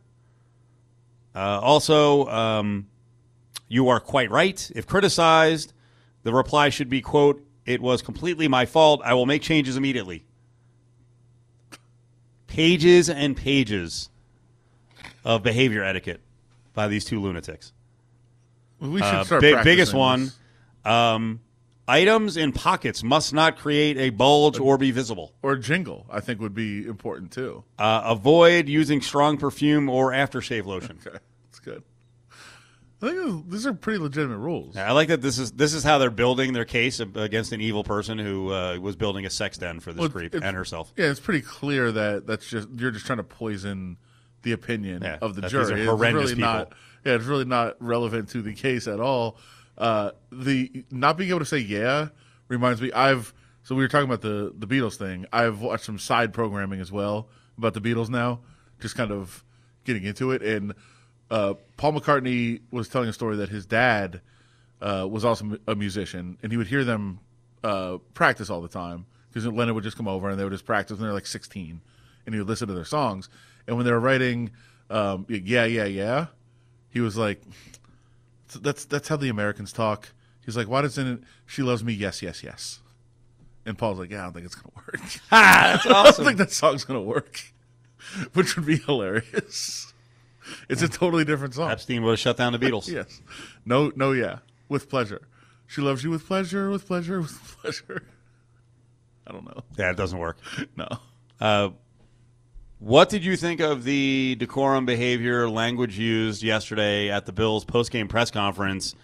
Uh, 1.36 1.60
also, 1.62 2.28
um, 2.28 2.88
you 3.74 3.90
are 3.90 4.00
quite 4.00 4.30
right. 4.30 4.72
If 4.76 4.86
criticized, 4.86 5.74
the 6.22 6.32
reply 6.32 6.70
should 6.70 6.90
be, 6.90 7.02
quote, 7.02 7.44
it 7.66 7.82
was 7.82 8.04
completely 8.04 8.48
my 8.48 8.66
fault. 8.68 9.02
I 9.04 9.16
will 9.16 9.26
make 9.26 9.42
changes 9.42 9.76
immediately. 9.78 10.26
Pages 12.48 13.10
and 13.10 13.36
pages 13.36 14.10
of 15.26 15.42
behavior 15.42 15.84
etiquette 15.84 16.22
by 16.74 16.88
these 16.88 17.04
two 17.04 17.20
lunatics. 17.20 17.74
We 18.80 19.00
should 19.00 19.04
Uh, 19.08 19.24
start. 19.24 19.42
big- 19.42 19.64
biggest 19.64 19.94
one. 19.94 20.32
Um, 20.86 21.40
items 21.88 22.38
in 22.38 22.52
pockets 22.52 23.02
must 23.02 23.34
not 23.34 23.58
create 23.58 23.98
a 23.98 24.12
bulge 24.12 24.60
or 24.60 24.78
be 24.78 24.92
visible. 24.92 25.34
or 25.42 25.56
jingle. 25.56 26.06
I 26.12 26.20
think 26.20 26.40
would 26.42 26.54
be 26.54 26.86
important 26.86 27.32
too. 27.32 27.64
Uh, 27.80 28.02
avoid 28.06 28.68
using 28.70 29.02
strong 29.02 29.38
perfume 29.38 29.90
or 29.90 30.12
aftershave 30.12 30.66
lotion. 30.66 31.00
Okay, 31.08 31.18
that's 31.46 31.60
good. 31.60 31.84
I 33.04 33.10
think 33.10 33.50
these 33.50 33.68
are 33.68 33.74
pretty 33.74 34.00
legitimate 34.00 34.38
rules. 34.38 34.78
I 34.78 34.92
like 34.92 35.10
that 35.10 35.22
this 35.22 35.38
is 35.38 35.52
this 35.52 35.74
is 35.74 35.84
how 35.84 35.98
they're 35.98 36.10
building 36.10 36.54
their 36.54 36.66
case 36.66 37.00
against 37.00 37.52
an 37.52 37.60
evil 37.60 37.84
person 37.84 38.18
who 38.18 38.52
uh, 38.54 38.78
was 38.80 38.96
building 38.96 39.26
a 39.26 39.30
sex 39.30 39.58
den 39.58 39.80
for 39.82 39.92
this 39.92 40.00
Well, 40.00 40.10
creep 40.10 40.34
and 40.34 40.56
herself. 40.56 40.94
Yeah, 40.96 41.08
it's 41.12 41.20
pretty 41.20 41.42
clear 41.42 41.92
that 41.92 42.26
that's 42.26 42.48
just 42.48 42.70
you're 42.78 42.92
just 42.92 43.06
trying 43.06 43.18
to 43.18 43.24
poison 43.24 43.98
the 44.44 44.54
opinion 44.54 45.02
Yeah, 45.04 45.18
of 45.22 45.36
the 45.36 45.42
jury. 45.48 45.64
these 45.66 45.72
are 45.72 45.78
It's 45.78 45.90
horrendous 45.90 46.30
really 46.32 46.42
not. 46.42 46.74
Yeah, 47.06 47.16
it's 47.16 47.26
really 47.26 47.46
not 47.46 47.76
relevant 47.80 48.30
to 48.30 48.42
the 48.42 48.54
case 48.54 48.88
at 48.88 49.00
all. 49.02 49.38
Uh, 49.78 50.12
the 50.32 50.86
not 50.90 51.18
being 51.18 51.30
able 51.30 51.40
to 51.40 51.46
say 51.46 51.58
yeah 51.58 52.10
reminds 52.48 52.82
me. 52.82 52.92
I've 52.94 53.34
so 53.64 53.76
we 53.76 53.84
were 53.84 53.90
talking 53.90 54.06
about 54.10 54.22
the 54.22 54.54
the 54.58 54.68
Beatles 54.68 54.96
thing. 54.96 55.26
I've 55.34 55.60
watched 55.60 55.84
some 55.86 56.00
side 56.00 56.32
programming 56.34 56.80
as 56.80 56.92
well 56.92 57.28
about 57.58 57.74
the 57.74 57.82
Beatles 57.82 58.10
now, 58.10 58.40
just 58.80 58.96
kind 58.96 59.12
of 59.12 59.44
getting 59.84 60.04
into 60.04 60.32
it. 60.32 60.42
And 60.42 60.74
uh, 61.34 61.56
Paul 61.78 61.94
McCartney 61.94 62.62
was 62.70 62.88
telling 62.88 63.10
a 63.10 63.14
story 63.14 63.38
that 63.38 63.50
his 63.50 63.66
dad 63.66 64.22
uh, 64.82 65.08
was 65.10 65.26
also 65.26 65.58
a 65.68 65.74
musician, 65.74 66.38
and 66.44 66.52
he 66.52 66.58
would 66.60 66.68
hear 66.68 66.84
them 66.84 67.20
uh, 67.64 67.98
practice 68.14 68.52
all 68.52 68.62
the 68.62 68.68
time 68.68 69.08
because 69.30 69.48
Lennon 69.48 69.74
would 69.74 69.84
just 69.84 69.98
come 69.98 70.08
over 70.08 70.30
and 70.30 70.40
they 70.40 70.44
would 70.44 70.54
just 70.54 70.66
practice 70.66 70.98
and 70.98 71.04
they're 71.04 71.14
like 71.14 71.26
16, 71.26 71.82
and 72.28 72.36
he 72.36 72.40
would 72.40 72.48
listen 72.48 72.68
to 72.68 72.76
their 72.76 72.86
songs. 72.86 73.30
And 73.66 73.76
when 73.76 73.84
they 73.84 73.92
were 73.92 74.00
writing, 74.00 74.52
um, 74.92 75.26
yeah, 75.28 75.66
yeah, 75.66 75.86
yeah, 75.86 76.28
he 76.92 77.00
was 77.00 77.18
like, 77.18 77.42
"That's 78.62 78.86
that's 78.86 79.08
how 79.08 79.16
the 79.16 79.30
Americans 79.30 79.74
talk." 79.74 80.10
He's 80.46 80.56
like, 80.56 80.68
"Why 80.68 80.84
doesn't 80.84 81.08
it, 81.08 81.20
she 81.48 81.64
loves 81.64 81.84
me? 81.84 81.94
Yes, 81.94 82.22
yes, 82.22 82.44
yes." 82.44 82.80
And 83.66 83.76
Paul's 83.76 83.98
like, 83.98 84.12
"Yeah, 84.12 84.20
I 84.20 84.24
don't 84.26 84.34
think 84.34 84.46
it's 84.46 84.56
gonna 84.56 84.76
work. 84.76 85.02
Ah, 85.32 85.82
that's 85.84 85.86
I 85.88 86.04
don't 86.04 86.26
think 86.28 86.38
that 86.38 86.52
song's 86.52 86.86
gonna 86.86 87.02
work," 87.02 87.42
which 88.34 88.56
would 88.56 88.68
be 88.68 88.78
hilarious. 88.78 89.93
It's 90.70 90.82
a 90.82 90.88
totally 90.88 91.26
different 91.26 91.54
song. 91.54 91.72
Epstein 91.72 92.04
would 92.04 92.12
have 92.12 92.20
shut 92.20 92.38
down 92.38 92.54
the 92.54 92.60
Beatles. 92.60 92.88
Yes. 92.94 93.22
No, 93.66 93.92
no, 93.96 94.12
yeah. 94.12 94.40
With 94.70 94.90
pleasure. 94.90 95.22
She 95.68 95.82
loves 95.82 96.04
you 96.04 96.10
with 96.10 96.26
pleasure, 96.26 96.70
with 96.70 96.86
pleasure, 96.86 97.22
with 97.22 97.58
pleasure. 97.62 98.04
I 99.26 99.32
don't 99.32 99.46
know. 99.46 99.64
Yeah, 99.78 99.92
it 99.92 99.98
doesn't 99.98 100.20
work. 100.20 100.38
No. 100.76 100.88
Uh, 101.40 101.70
what 102.80 103.08
did 103.08 103.24
you 103.24 103.38
think 103.38 103.62
of 103.62 103.86
the 103.86 104.36
decorum 104.38 104.86
behavior 104.86 105.50
language 105.50 105.98
used 105.98 106.44
yesterday 106.44 107.10
at 107.10 107.26
the 107.26 107.32
Bills 107.32 107.64
postgame 107.64 108.10
press 108.10 108.30
conference 108.30 108.96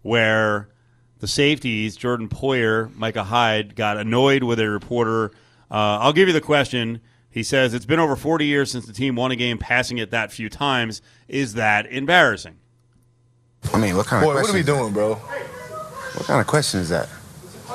where 0.00 0.70
the 1.18 1.28
safeties, 1.28 1.96
Jordan 1.96 2.28
Poyer, 2.28 2.94
Micah 2.96 3.24
Hyde, 3.24 3.76
got 3.76 3.98
annoyed 3.98 4.42
with 4.42 4.58
a 4.60 4.70
reporter? 4.70 5.26
Uh, 5.70 6.00
I'll 6.00 6.14
give 6.14 6.28
you 6.28 6.32
the 6.32 6.40
question. 6.40 7.00
He 7.30 7.42
says, 7.42 7.74
It's 7.74 7.86
been 7.86 7.98
over 7.98 8.16
40 8.16 8.46
years 8.46 8.70
since 8.70 8.86
the 8.86 8.92
team 8.92 9.14
won 9.16 9.30
a 9.30 9.36
game 9.36 9.58
passing 9.58 9.98
it 9.98 10.10
that 10.10 10.32
few 10.32 10.48
times. 10.48 11.02
Is 11.28 11.54
that 11.54 11.86
embarrassing? 11.86 12.56
I 13.74 13.78
mean, 13.78 13.96
what 13.96 14.06
kind 14.06 14.24
of 14.24 14.28
Boy, 14.28 14.34
what 14.34 14.40
question? 14.46 14.56
are 14.56 14.58
we 14.58 14.64
doing, 14.82 14.92
bro? 14.92 15.14
What 15.14 16.26
kind 16.26 16.40
of 16.40 16.46
question 16.46 16.80
is 16.80 16.88
that? 16.88 17.08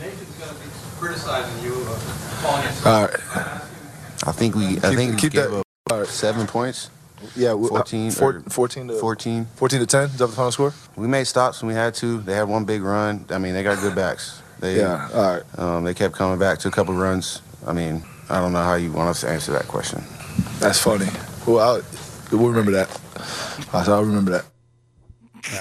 Nathan's 0.00 0.38
gonna 0.38 0.52
be 0.52 0.66
criticizing 0.98 1.64
you, 1.64 1.74
uh, 1.88 1.98
calling 2.42 2.64
it. 2.66 2.86
All 2.86 3.02
right. 3.06 3.20
I 4.26 4.32
think 4.32 4.54
we. 4.54 4.66
I 4.66 4.72
Keep- 4.72 4.82
think 4.82 5.14
we 5.14 5.20
keep 5.20 5.32
gave 5.32 5.50
that- 5.50 5.64
up 5.90 6.06
seven 6.06 6.46
points. 6.46 6.90
Yeah, 7.36 7.54
we- 7.54 7.66
uh, 7.66 7.70
14 7.70 8.10
four- 8.10 8.42
14 8.48 8.88
to 8.88 8.94
14. 8.98 9.46
14 9.56 9.80
to 9.80 9.86
10. 9.86 10.02
Is 10.04 10.16
that 10.18 10.26
the 10.26 10.32
final 10.32 10.52
score? 10.52 10.72
We 10.96 11.06
made 11.08 11.24
stops 11.24 11.62
when 11.62 11.68
we 11.68 11.74
had 11.74 11.94
to. 11.96 12.20
They 12.20 12.34
had 12.34 12.48
one 12.48 12.64
big 12.64 12.82
run. 12.82 13.24
I 13.30 13.38
mean, 13.38 13.54
they 13.54 13.62
got 13.62 13.80
good 13.80 13.94
backs. 13.94 14.40
They, 14.60 14.76
Yeah, 14.78 15.08
all 15.12 15.22
right. 15.34 15.42
Um, 15.58 15.84
they 15.84 15.94
kept 15.94 16.14
coming 16.14 16.38
back 16.38 16.58
to 16.60 16.68
a 16.68 16.70
couple 16.70 16.94
of 16.94 17.00
runs. 17.00 17.40
I 17.66 17.72
mean, 17.72 18.02
I 18.28 18.40
don't 18.40 18.52
know 18.52 18.62
how 18.62 18.74
you 18.74 18.92
want 18.92 19.08
us 19.10 19.20
to 19.22 19.28
answer 19.28 19.52
that 19.52 19.68
question. 19.68 20.02
That's 20.58 20.78
funny. 20.78 21.06
Well, 21.46 21.60
I'll, 21.60 21.82
we'll 22.32 22.48
remember 22.50 22.72
that. 22.72 23.00
I'll 23.72 23.90
I'll 23.92 24.04
remember 24.04 24.30
that. 24.32 24.44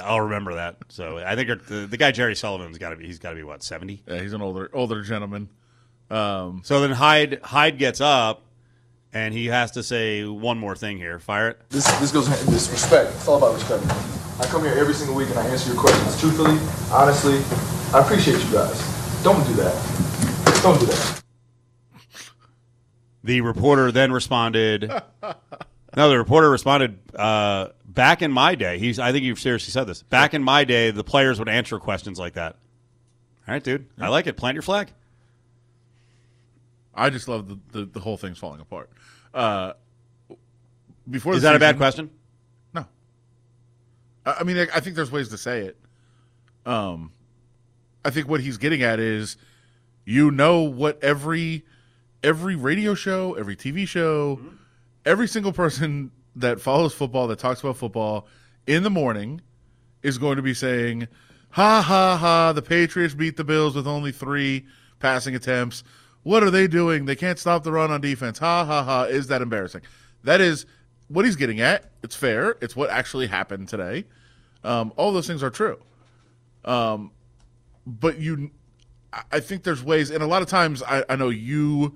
I'll 0.04 0.22
remember 0.22 0.56
that. 0.56 0.78
So 0.90 1.18
I 1.18 1.36
think 1.36 1.66
the, 1.68 1.88
the 1.88 1.98
guy 1.98 2.12
Jerry 2.12 2.36
Sullivan's 2.36 2.78
got 2.78 2.92
to 2.92 2.96
be. 2.96 3.06
He's 3.06 3.20
got 3.20 3.32
to 3.32 3.36
be 3.36 3.44
what 3.44 3.64
seventy. 3.64 4.02
Yeah, 4.08 4.20
he's 4.22 4.34
an 4.34 4.42
older 4.42 4.70
older 4.74 5.02
gentleman. 5.04 5.50
Um, 6.10 6.62
So 6.64 6.82
then 6.82 6.92
Hyde 6.92 7.40
Hyde 7.44 7.78
gets 7.78 8.00
up, 8.02 8.44
and 9.14 9.34
he 9.34 9.48
has 9.48 9.72
to 9.72 9.84
say 9.84 10.26
one 10.26 10.58
more 10.58 10.76
thing 10.76 10.98
here. 10.98 11.20
Fire 11.20 11.50
it. 11.50 11.62
This 11.70 11.86
this 12.00 12.12
goes 12.12 12.30
this 12.48 12.70
respect. 12.70 13.12
It's 13.16 13.28
all 13.28 13.38
about 13.38 13.56
respect. 13.56 13.84
I 14.40 14.46
come 14.46 14.64
here 14.64 14.74
every 14.74 14.94
single 14.94 15.16
week 15.16 15.30
and 15.30 15.38
I 15.38 15.48
answer 15.48 15.72
your 15.72 15.80
questions 15.80 16.20
truthfully, 16.20 16.58
honestly. 16.92 17.38
I 17.94 18.02
appreciate 18.04 18.44
you 18.44 18.52
guys. 18.52 19.24
Don't 19.24 19.46
do 19.48 19.54
that. 19.56 20.62
Don't 20.64 20.80
do 20.80 20.88
that. 20.88 21.23
The 23.24 23.42
reporter 23.42 23.92
then 23.92 24.12
responded. 24.12 24.90
no, 25.96 26.10
the 26.10 26.18
reporter 26.18 26.50
responded. 26.50 27.00
Uh, 27.16 27.70
back 27.86 28.22
in 28.22 28.32
my 28.32 28.56
day, 28.56 28.80
he's. 28.80 29.00
I 29.00 29.12
think 29.12 29.24
you've 29.24 29.40
seriously 29.40 29.72
said 29.72 29.86
this. 29.86 30.04
Back 30.04 30.34
in 30.34 30.44
my 30.44 30.64
day, 30.64 30.92
the 30.92 31.04
players 31.04 31.40
would 31.40 31.50
answer 31.50 31.80
questions 31.80 32.20
like 32.20 32.34
that. 32.34 32.58
All 33.48 33.54
right, 33.54 33.64
dude. 33.64 33.88
I 34.00 34.10
like 34.10 34.28
it. 34.28 34.38
Plant 34.38 34.56
your 34.56 34.62
flag. 34.62 34.90
I 36.96 37.10
just 37.10 37.28
love 37.28 37.48
the, 37.48 37.60
the, 37.72 37.86
the 37.86 38.00
whole 38.00 38.18
thing's 38.18 38.38
falling 38.38 38.62
apart. 38.62 38.90
Uh, 39.34 39.74
before 41.10 41.34
Is 41.34 41.42
that 41.42 41.56
a 41.56 41.60
bad 41.60 41.78
question? 41.78 42.10
No. 42.74 42.86
I, 44.26 44.38
I 44.40 44.44
mean, 44.44 44.58
I, 44.58 44.68
I 44.76 44.80
think 44.80 44.96
there's 44.96 45.12
ways 45.12 45.30
to 45.30 45.38
say 45.38 45.62
it. 45.62 45.78
Um, 46.66 47.12
I 48.06 48.10
think 48.10 48.28
what 48.28 48.42
he's 48.42 48.58
getting 48.58 48.84
at 48.84 49.00
is, 49.00 49.38
you 50.06 50.32
know, 50.32 50.62
what 50.62 51.04
every 51.04 51.66
every 52.24 52.56
radio 52.56 52.94
show, 52.94 53.34
every 53.36 53.56
TV 53.56 53.88
show, 53.88 54.40
every 55.06 55.28
single 55.28 55.54
person 55.54 56.12
that 56.36 56.60
follows 56.60 56.94
football 56.94 57.28
that 57.28 57.40
talks 57.40 57.60
about 57.62 57.78
football 57.78 58.28
in 58.66 58.82
the 58.84 58.90
morning 58.90 59.42
is 60.02 60.18
going 60.18 60.36
to 60.38 60.42
be 60.42 60.54
saying, 60.54 61.08
"Ha 61.52 61.82
ha 61.82 62.18
ha! 62.18 62.54
The 62.54 62.62
Patriots 62.62 63.14
beat 63.14 63.38
the 63.38 63.44
Bills 63.44 63.76
with 63.76 63.88
only 63.88 64.12
three 64.12 64.66
passing 65.00 65.36
attempts. 65.36 65.84
What 66.24 66.42
are 66.44 66.50
they 66.50 66.68
doing? 66.68 67.06
They 67.06 67.16
can't 67.16 67.38
stop 67.38 67.64
the 67.64 67.72
run 67.72 67.92
on 67.92 68.02
defense. 68.02 68.40
Ha 68.40 68.66
ha 68.66 68.84
ha! 68.84 69.04
Is 69.04 69.28
that 69.28 69.42
embarrassing?" 69.42 69.82
That 70.24 70.40
is 70.42 70.66
what 71.10 71.26
he's 71.26 71.36
getting 71.36 71.60
at. 71.60 71.92
It's 72.02 72.16
fair. 72.16 72.56
It's 72.62 72.76
what 72.76 72.90
actually 72.90 73.28
happened 73.28 73.68
today. 73.68 74.06
Um, 74.64 74.94
all 74.96 75.12
those 75.12 75.28
things 75.28 75.44
are 75.44 75.50
true. 75.50 75.78
Um, 76.64 77.12
but 77.86 78.20
you, 78.20 78.52
I- 79.12 79.24
I 79.34 79.40
think 79.42 79.64
there's 79.64 79.84
ways, 79.84 80.10
and 80.10 80.24
a 80.24 80.28
lot 80.28 80.42
of 80.42 80.48
times 80.48 80.82
I, 80.82 81.04
I 81.10 81.18
know 81.18 81.28
you 81.30 81.94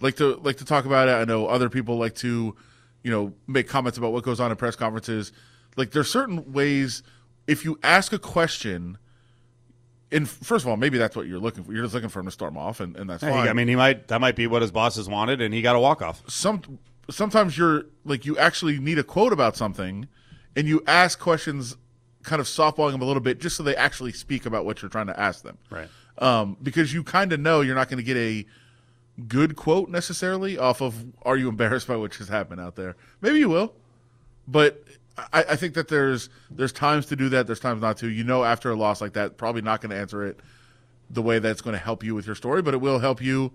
like 0.00 0.16
to 0.16 0.36
like 0.36 0.56
to 0.58 0.64
talk 0.64 0.84
about 0.84 1.08
it. 1.08 1.12
I 1.12 1.24
know 1.24 1.46
other 1.46 1.68
people 1.68 1.96
like 1.98 2.14
to, 2.16 2.56
you 3.02 3.10
know, 3.10 3.32
make 3.46 3.68
comments 3.68 3.98
about 3.98 4.12
what 4.12 4.24
goes 4.24 4.40
on 4.40 4.50
in 4.50 4.56
press 4.56 4.76
conferences. 4.76 5.32
Like 5.76 5.90
there's 5.92 6.10
certain 6.10 6.52
ways 6.52 7.02
if 7.46 7.64
you 7.64 7.78
ask 7.82 8.12
a 8.12 8.18
question. 8.18 8.98
And 10.12 10.28
first 10.28 10.64
of 10.64 10.68
all, 10.68 10.76
maybe 10.76 10.98
that's 10.98 11.14
what 11.14 11.26
you're 11.28 11.38
looking 11.38 11.62
for. 11.62 11.72
You're 11.72 11.84
just 11.84 11.94
looking 11.94 12.08
for 12.08 12.18
him 12.18 12.26
to 12.26 12.32
storm 12.32 12.56
off, 12.56 12.80
and, 12.80 12.96
and 12.96 13.08
that's 13.08 13.22
Yeah, 13.22 13.30
fine. 13.30 13.48
I 13.48 13.52
mean, 13.52 13.68
he 13.68 13.76
might. 13.76 14.08
That 14.08 14.20
might 14.20 14.34
be 14.34 14.48
what 14.48 14.60
his 14.60 14.72
bosses 14.72 15.08
wanted, 15.08 15.40
and 15.40 15.54
he 15.54 15.62
got 15.62 15.76
a 15.76 15.80
walk 15.80 16.02
off. 16.02 16.22
some 16.28 16.62
sometimes 17.08 17.56
you're 17.56 17.84
like 18.04 18.24
you 18.24 18.36
actually 18.38 18.78
need 18.78 18.98
a 18.98 19.02
quote 19.04 19.32
about 19.32 19.56
something 19.56 20.06
and 20.56 20.66
you 20.68 20.80
ask 20.86 21.18
questions 21.18 21.76
kind 22.22 22.38
of 22.38 22.46
softballing 22.46 22.92
them 22.92 23.02
a 23.02 23.04
little 23.04 23.22
bit 23.22 23.40
just 23.40 23.56
so 23.56 23.62
they 23.64 23.74
actually 23.74 24.12
speak 24.12 24.46
about 24.46 24.64
what 24.64 24.80
you're 24.80 24.88
trying 24.88 25.08
to 25.08 25.18
ask 25.18 25.42
them 25.42 25.58
Right. 25.70 25.88
um, 26.18 26.56
because 26.62 26.92
you 26.94 27.02
kind 27.02 27.32
of 27.32 27.40
know 27.40 27.62
you're 27.62 27.74
not 27.74 27.88
going 27.88 27.96
to 27.98 28.04
get 28.04 28.16
a 28.16 28.46
good 29.28 29.56
quote 29.56 29.88
necessarily 29.88 30.56
off 30.56 30.80
of 30.80 31.04
are 31.22 31.36
you 31.36 31.48
embarrassed 31.48 31.86
by 31.86 31.96
what 31.96 32.12
just 32.12 32.30
happened 32.30 32.60
out 32.60 32.76
there 32.76 32.96
maybe 33.20 33.38
you 33.38 33.48
will 33.48 33.74
but 34.48 34.82
I, 35.32 35.44
I 35.50 35.56
think 35.56 35.74
that 35.74 35.88
there's 35.88 36.30
there's 36.50 36.72
times 36.72 37.06
to 37.06 37.16
do 37.16 37.28
that 37.30 37.46
there's 37.46 37.60
times 37.60 37.82
not 37.82 37.98
to 37.98 38.08
you 38.08 38.24
know 38.24 38.44
after 38.44 38.70
a 38.70 38.76
loss 38.76 39.00
like 39.00 39.12
that 39.14 39.36
probably 39.36 39.62
not 39.62 39.80
going 39.80 39.90
to 39.90 39.96
answer 39.96 40.24
it 40.24 40.40
the 41.10 41.22
way 41.22 41.38
that's 41.38 41.60
going 41.60 41.74
to 41.74 41.82
help 41.82 42.02
you 42.02 42.14
with 42.14 42.26
your 42.26 42.34
story 42.34 42.62
but 42.62 42.72
it 42.72 42.78
will 42.78 42.98
help 42.98 43.20
you 43.20 43.52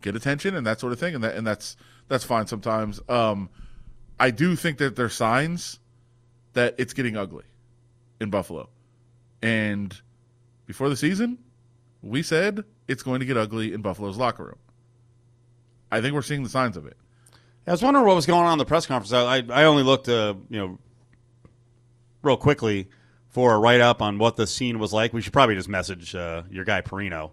get 0.00 0.14
attention 0.14 0.54
and 0.54 0.66
that 0.66 0.78
sort 0.78 0.92
of 0.92 1.00
thing 1.00 1.14
and 1.14 1.24
that 1.24 1.34
and 1.34 1.46
that's 1.46 1.76
that's 2.08 2.24
fine 2.24 2.46
sometimes 2.46 3.00
um 3.08 3.48
i 4.20 4.30
do 4.30 4.54
think 4.54 4.78
that 4.78 4.94
there's 4.94 5.14
signs 5.14 5.80
that 6.52 6.74
it's 6.78 6.92
getting 6.92 7.16
ugly 7.16 7.44
in 8.20 8.30
Buffalo. 8.30 8.68
And 9.42 9.98
before 10.66 10.88
the 10.88 10.96
season, 10.96 11.38
we 12.02 12.22
said 12.22 12.64
it's 12.88 13.02
going 13.02 13.20
to 13.20 13.26
get 13.26 13.36
ugly 13.36 13.72
in 13.72 13.82
Buffalo's 13.82 14.16
locker 14.16 14.44
room. 14.44 14.58
I 15.90 16.00
think 16.00 16.14
we're 16.14 16.22
seeing 16.22 16.42
the 16.42 16.48
signs 16.48 16.76
of 16.76 16.86
it. 16.86 16.96
I 17.66 17.72
was 17.72 17.82
wondering 17.82 18.06
what 18.06 18.16
was 18.16 18.26
going 18.26 18.46
on 18.46 18.52
in 18.54 18.58
the 18.58 18.64
press 18.64 18.86
conference. 18.86 19.12
I, 19.12 19.42
I 19.52 19.64
only 19.64 19.82
looked, 19.82 20.08
uh, 20.08 20.34
you 20.48 20.58
know, 20.58 20.78
real 22.22 22.36
quickly 22.36 22.88
for 23.28 23.54
a 23.54 23.58
write 23.58 23.80
up 23.80 24.02
on 24.02 24.18
what 24.18 24.36
the 24.36 24.46
scene 24.46 24.78
was 24.78 24.92
like. 24.92 25.12
We 25.12 25.20
should 25.22 25.32
probably 25.32 25.54
just 25.54 25.68
message 25.68 26.14
uh, 26.14 26.42
your 26.50 26.64
guy 26.64 26.80
Perino. 26.82 27.30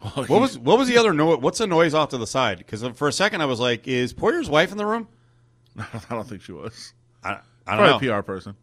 what 0.00 0.28
was 0.30 0.58
what 0.58 0.78
was 0.78 0.88
the 0.88 0.96
other 0.96 1.12
noise? 1.12 1.38
What's 1.40 1.58
the 1.58 1.66
noise 1.66 1.92
off 1.94 2.10
to 2.10 2.18
the 2.18 2.26
side? 2.26 2.58
Because 2.58 2.82
for 2.96 3.08
a 3.08 3.12
second 3.12 3.42
I 3.42 3.46
was 3.46 3.60
like, 3.60 3.86
"Is 3.86 4.12
Poyer's 4.12 4.48
wife 4.48 4.72
in 4.72 4.78
the 4.78 4.86
room?" 4.86 5.08
I 5.78 5.84
don't 6.08 6.26
think 6.26 6.42
she 6.42 6.52
was. 6.52 6.94
I, 7.22 7.38
I 7.66 7.76
don't 7.76 7.86
Probably 7.86 8.08
know. 8.08 8.18
a 8.18 8.22
PR 8.22 8.26
person. 8.26 8.56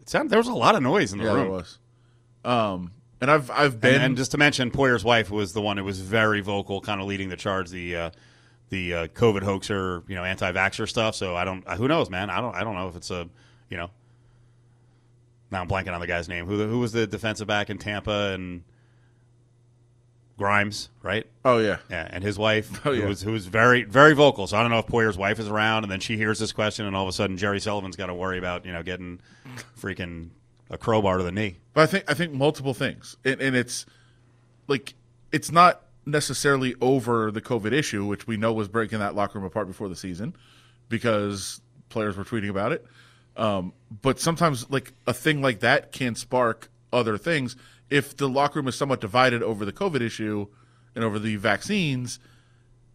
It 0.00 0.08
sounded, 0.08 0.30
there 0.30 0.38
was 0.38 0.46
a 0.48 0.54
lot 0.54 0.74
of 0.76 0.82
noise 0.82 1.12
in 1.12 1.18
the 1.18 1.24
Yeah, 1.24 1.32
room. 1.32 1.42
there 1.42 1.50
was. 1.50 1.78
Um, 2.44 2.92
and 3.20 3.30
I've 3.30 3.50
I've 3.50 3.80
been 3.80 3.94
And, 3.96 4.04
and 4.04 4.16
just 4.16 4.30
to 4.30 4.38
mention, 4.38 4.70
Poyer's 4.70 5.04
wife 5.04 5.28
was 5.30 5.52
the 5.54 5.60
one 5.60 5.76
who 5.76 5.84
was 5.84 6.00
very 6.00 6.40
vocal, 6.40 6.80
kind 6.80 7.00
of 7.00 7.08
leading 7.08 7.30
the 7.30 7.36
charge. 7.36 7.70
The 7.70 7.96
uh, 7.96 8.10
the 8.70 8.94
uh, 8.94 9.06
COVID 9.08 9.42
hoaxer, 9.42 10.02
you 10.08 10.14
know, 10.14 10.24
anti-vaxxer 10.24 10.88
stuff. 10.88 11.14
So 11.14 11.36
I 11.36 11.44
don't. 11.44 11.66
Who 11.70 11.88
knows, 11.88 12.10
man? 12.10 12.30
I 12.30 12.40
don't. 12.40 12.54
I 12.54 12.64
don't 12.64 12.74
know 12.74 12.88
if 12.88 12.96
it's 12.96 13.10
a, 13.10 13.28
you 13.68 13.76
know. 13.76 13.90
Now 15.50 15.62
I'm 15.62 15.68
blanking 15.68 15.94
on 15.94 16.00
the 16.00 16.06
guy's 16.06 16.28
name. 16.28 16.46
Who 16.46 16.66
who 16.68 16.78
was 16.78 16.92
the 16.92 17.06
defensive 17.06 17.46
back 17.46 17.70
in 17.70 17.78
Tampa 17.78 18.32
and 18.34 18.62
Grimes, 20.36 20.90
right? 21.02 21.26
Oh 21.44 21.58
yeah, 21.58 21.78
yeah. 21.90 22.06
And 22.10 22.22
his 22.22 22.38
wife, 22.38 22.86
Oh, 22.86 22.94
who 22.94 23.08
was 23.08 23.22
who 23.22 23.32
was 23.32 23.46
very 23.46 23.82
very 23.84 24.14
vocal. 24.14 24.46
So 24.46 24.56
I 24.56 24.62
don't 24.62 24.70
know 24.70 24.78
if 24.78 24.86
Poyer's 24.86 25.18
wife 25.18 25.38
is 25.38 25.48
around, 25.48 25.84
and 25.84 25.90
then 25.90 26.00
she 26.00 26.16
hears 26.16 26.38
this 26.38 26.52
question, 26.52 26.86
and 26.86 26.94
all 26.94 27.02
of 27.02 27.08
a 27.08 27.12
sudden 27.12 27.36
Jerry 27.36 27.60
Sullivan's 27.60 27.96
got 27.96 28.06
to 28.06 28.14
worry 28.14 28.38
about 28.38 28.64
you 28.64 28.72
know 28.72 28.82
getting 28.82 29.20
freaking 29.80 30.28
a 30.70 30.78
crowbar 30.78 31.16
to 31.18 31.24
the 31.24 31.32
knee. 31.32 31.56
But 31.72 31.82
I 31.82 31.86
think 31.86 32.04
I 32.08 32.14
think 32.14 32.32
multiple 32.34 32.74
things, 32.74 33.16
and, 33.24 33.40
and 33.40 33.56
it's 33.56 33.86
like 34.68 34.94
it's 35.32 35.50
not 35.50 35.82
necessarily 36.08 36.74
over 36.80 37.30
the 37.30 37.40
COVID 37.40 37.72
issue, 37.72 38.04
which 38.04 38.26
we 38.26 38.36
know 38.36 38.52
was 38.52 38.68
breaking 38.68 38.98
that 38.98 39.14
locker 39.14 39.38
room 39.38 39.46
apart 39.46 39.66
before 39.66 39.88
the 39.88 39.96
season, 39.96 40.34
because 40.88 41.60
players 41.88 42.16
were 42.16 42.24
tweeting 42.24 42.50
about 42.50 42.72
it. 42.72 42.86
Um, 43.36 43.72
but 44.02 44.18
sometimes, 44.18 44.68
like 44.70 44.92
a 45.06 45.14
thing 45.14 45.40
like 45.40 45.60
that 45.60 45.92
can 45.92 46.14
spark 46.14 46.70
other 46.92 47.16
things. 47.18 47.56
If 47.90 48.16
the 48.16 48.28
locker 48.28 48.58
room 48.58 48.68
is 48.68 48.76
somewhat 48.76 49.00
divided 49.00 49.42
over 49.42 49.64
the 49.64 49.72
COVID 49.72 50.00
issue 50.00 50.46
and 50.94 51.04
over 51.04 51.18
the 51.18 51.36
vaccines, 51.36 52.18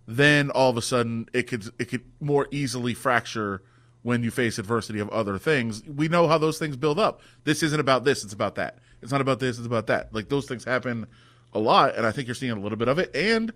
then 0.08 0.50
all 0.50 0.70
of 0.70 0.78
a 0.78 0.82
sudden 0.82 1.28
it 1.34 1.44
could 1.44 1.66
it 1.80 1.86
could 1.86 2.04
more 2.20 2.48
easily 2.52 2.94
fracture 2.94 3.62
when 4.02 4.22
you 4.22 4.30
face 4.30 4.60
adversity 4.60 5.00
of 5.00 5.10
other 5.10 5.38
things. 5.38 5.82
We 5.88 6.10
know 6.10 6.28
how 6.28 6.38
those 6.38 6.60
things 6.60 6.76
build 6.76 7.00
up. 7.00 7.22
This 7.46 7.64
isn't 7.64 7.80
about 7.80 8.04
this, 8.04 8.24
it's 8.24 8.34
about 8.34 8.56
that. 8.56 8.80
It's 9.02 9.12
not 9.12 9.22
about 9.22 9.40
this, 9.40 9.58
it's 9.58 9.66
about 9.66 9.88
that. 9.88 10.14
Like 10.14 10.30
those 10.30 10.46
things 10.46 10.66
happen 10.66 11.08
a 11.54 11.60
lot 11.60 11.96
and 11.96 12.06
I 12.06 12.12
think 12.12 12.28
you're 12.28 12.36
seeing 12.36 12.52
a 12.52 12.60
little 12.60 12.78
bit 12.78 12.88
of 12.88 13.00
it 13.00 13.16
and 13.16 13.54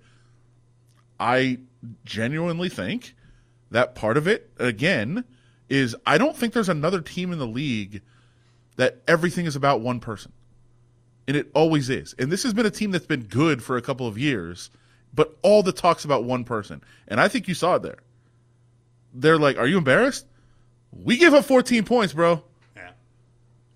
I 1.19 1.59
genuinely 2.05 2.69
think 2.69 3.15
that 3.71 3.95
part 3.95 4.17
of 4.17 4.27
it 4.27 4.51
again 4.57 5.23
is 5.69 5.95
I 6.05 6.17
don't 6.17 6.35
think 6.35 6.53
there's 6.53 6.69
another 6.69 7.01
team 7.01 7.33
in 7.33 7.39
the 7.39 7.47
league 7.47 8.01
that 8.77 9.01
everything 9.07 9.45
is 9.45 9.55
about 9.55 9.81
one 9.81 9.99
person. 9.99 10.31
And 11.27 11.35
it 11.35 11.51
always 11.53 11.89
is. 11.89 12.15
And 12.17 12.31
this 12.31 12.43
has 12.43 12.53
been 12.53 12.65
a 12.65 12.71
team 12.71 12.91
that's 12.91 13.05
been 13.05 13.23
good 13.23 13.61
for 13.61 13.75
a 13.75 13.81
couple 13.81 14.07
of 14.07 14.17
years, 14.17 14.69
but 15.13 15.37
all 15.41 15.61
the 15.61 15.73
talks 15.73 16.05
about 16.05 16.23
one 16.23 16.45
person. 16.45 16.81
And 17.07 17.19
I 17.19 17.27
think 17.27 17.49
you 17.49 17.53
saw 17.53 17.75
it 17.75 17.81
there. 17.81 17.97
They're 19.13 19.37
like, 19.37 19.57
Are 19.57 19.67
you 19.67 19.77
embarrassed? 19.77 20.25
We 20.91 21.17
give 21.17 21.33
up 21.33 21.43
14 21.43 21.83
points, 21.83 22.13
bro. 22.13 22.43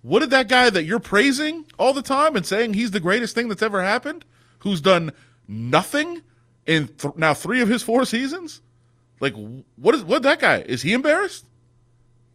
What 0.02 0.20
did 0.20 0.30
that 0.30 0.48
guy 0.48 0.68
that 0.68 0.84
you're 0.84 0.98
praising 0.98 1.64
all 1.78 1.92
the 1.92 2.02
time 2.02 2.36
and 2.36 2.44
saying 2.44 2.74
he's 2.74 2.90
the 2.90 3.00
greatest 3.00 3.34
thing 3.34 3.48
that's 3.48 3.62
ever 3.62 3.82
happened, 3.82 4.24
who's 4.60 4.80
done 4.80 5.12
nothing 5.46 6.22
in 6.66 6.88
th- 6.88 7.14
now 7.16 7.34
three 7.34 7.60
of 7.60 7.68
his 7.68 7.82
four 7.82 8.04
seasons? 8.04 8.60
Like, 9.20 9.34
what 9.76 9.94
is 9.94 10.02
what 10.02 10.24
that 10.24 10.40
guy? 10.40 10.58
Is 10.62 10.82
he 10.82 10.92
embarrassed? 10.92 11.46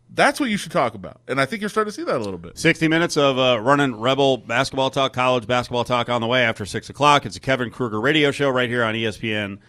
That's 0.09 0.39
what 0.39 0.49
you 0.49 0.55
should 0.55 0.71
talk 0.71 0.95
about. 0.95 1.19
And 1.27 1.39
I 1.41 1.45
think 1.45 1.61
you're 1.61 1.69
starting 1.69 1.91
to 1.91 1.95
see 1.95 2.05
that 2.05 2.15
a 2.15 2.23
little 2.23 2.37
bit. 2.37 2.57
60 2.57 2.87
minutes 2.87 3.17
of 3.17 3.37
uh, 3.37 3.59
running 3.59 3.99
Rebel 3.99 4.37
basketball 4.37 4.89
talk, 4.89 5.11
college 5.11 5.45
basketball 5.45 5.83
talk 5.83 6.07
on 6.07 6.21
the 6.21 6.27
way 6.27 6.43
after 6.43 6.65
6 6.65 6.89
o'clock. 6.89 7.25
It's 7.25 7.35
a 7.35 7.41
Kevin 7.41 7.69
Kruger 7.69 7.99
radio 7.99 8.31
show 8.31 8.49
right 8.49 8.69
here 8.69 8.85
on 8.85 8.95
ESPN 8.95 9.59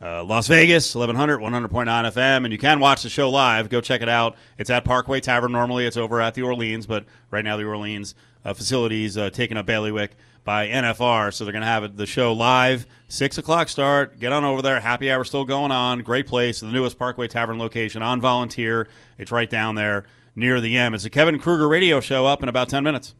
uh, 0.00 0.24
Las 0.24 0.48
Vegas, 0.48 0.94
1100, 0.94 1.38
100.9 1.40 1.86
FM. 1.86 2.44
And 2.44 2.52
you 2.52 2.58
can 2.58 2.80
watch 2.80 3.02
the 3.02 3.08
show 3.08 3.30
live. 3.30 3.68
Go 3.68 3.80
check 3.80 4.02
it 4.02 4.08
out. 4.08 4.36
It's 4.58 4.70
at 4.70 4.84
Parkway 4.84 5.20
Tavern. 5.20 5.52
Normally 5.52 5.86
it's 5.86 5.96
over 5.96 6.20
at 6.20 6.34
the 6.34 6.42
Orleans, 6.42 6.86
but 6.86 7.04
right 7.30 7.44
now 7.44 7.56
the 7.56 7.64
Orleans 7.64 8.14
uh, 8.44 8.54
facilities 8.54 9.16
uh, 9.16 9.30
taking 9.30 9.56
up 9.56 9.66
bailiwick 9.66 10.16
by 10.44 10.68
NFR. 10.68 11.34
So 11.34 11.44
they're 11.44 11.52
going 11.52 11.62
to 11.62 11.66
have 11.66 11.96
the 11.96 12.06
show 12.06 12.32
live, 12.32 12.86
6 13.08 13.38
o'clock 13.38 13.68
start. 13.68 14.18
Get 14.20 14.32
on 14.32 14.44
over 14.44 14.62
there. 14.62 14.80
Happy 14.80 15.10
hour 15.10 15.24
still 15.24 15.44
going 15.44 15.72
on. 15.72 16.00
Great 16.00 16.26
place. 16.26 16.60
The 16.60 16.66
newest 16.68 16.98
Parkway 16.98 17.28
Tavern 17.28 17.58
location 17.58 18.02
on 18.02 18.20
Volunteer. 18.20 18.88
It's 19.18 19.32
right 19.32 19.50
down 19.50 19.74
there 19.74 20.04
near 20.34 20.60
the 20.60 20.76
M. 20.76 20.94
It's 20.94 21.04
a 21.04 21.10
Kevin 21.10 21.38
Kruger 21.38 21.68
radio 21.68 22.00
show 22.00 22.26
up 22.26 22.42
in 22.42 22.48
about 22.48 22.68
10 22.68 22.84
minutes. 22.84 23.14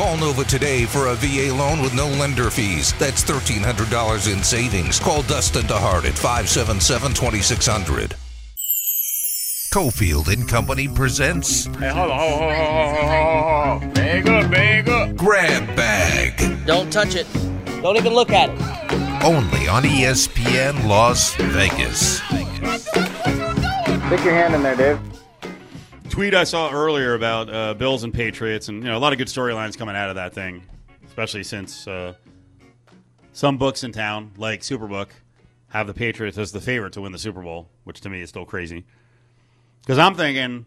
Call 0.00 0.16
Nova 0.16 0.44
today 0.44 0.86
for 0.86 1.08
a 1.08 1.14
VA 1.14 1.52
loan 1.52 1.82
with 1.82 1.92
no 1.92 2.08
lender 2.08 2.48
fees. 2.48 2.94
That's 2.94 3.22
$1,300 3.22 4.32
in 4.32 4.42
savings. 4.42 4.98
Call 4.98 5.20
Dustin 5.20 5.64
DeHart 5.64 6.06
at 6.06 6.16
577 6.16 7.12
2600. 7.12 8.16
Cofield 9.70 10.32
and 10.32 10.48
Company 10.48 10.88
presents 10.88 11.66
Hey, 11.66 11.90
hold 11.90 12.10
on, 12.10 12.18
hold 12.18 12.32
on, 12.32 12.54
hold 12.54 12.78
on, 12.78 12.94
hold 12.94 13.08
on, 13.10 13.72
hold 13.74 13.82
on. 13.82 13.92
Bag 13.92 14.26
up, 14.26 14.50
bag 14.50 14.88
up. 14.88 15.16
Grab 15.16 15.76
Bag. 15.76 16.66
Don't 16.66 16.90
touch 16.90 17.14
it. 17.14 17.26
Don't 17.82 17.98
even 17.98 18.14
look 18.14 18.30
at 18.30 18.48
it. 18.48 19.22
Only 19.22 19.68
on 19.68 19.82
ESPN 19.82 20.86
Las 20.86 21.34
Vegas. 21.34 22.20
Stick 24.06 24.24
your 24.24 24.32
hand 24.32 24.54
in 24.54 24.62
there, 24.62 24.76
Dave. 24.76 25.09
Tweet 26.10 26.34
I 26.34 26.44
saw 26.44 26.70
earlier 26.70 27.14
about 27.14 27.48
uh, 27.48 27.74
Bills 27.74 28.02
and 28.02 28.12
Patriots, 28.12 28.68
and 28.68 28.82
you 28.82 28.90
know 28.90 28.96
a 28.96 28.98
lot 28.98 29.12
of 29.12 29.18
good 29.18 29.28
storylines 29.28 29.78
coming 29.78 29.96
out 29.96 30.10
of 30.10 30.16
that 30.16 30.34
thing, 30.34 30.62
especially 31.06 31.44
since 31.44 31.86
uh, 31.86 32.14
some 33.32 33.56
books 33.56 33.84
in 33.84 33.92
town, 33.92 34.32
like 34.36 34.60
Superbook, 34.60 35.08
have 35.68 35.86
the 35.86 35.94
Patriots 35.94 36.36
as 36.36 36.52
the 36.52 36.60
favorite 36.60 36.92
to 36.94 37.00
win 37.00 37.12
the 37.12 37.18
Super 37.18 37.40
Bowl, 37.40 37.68
which 37.84 38.00
to 38.02 38.10
me 38.10 38.20
is 38.20 38.28
still 38.28 38.44
crazy. 38.44 38.84
Because 39.82 39.98
I'm 39.98 40.14
thinking 40.14 40.66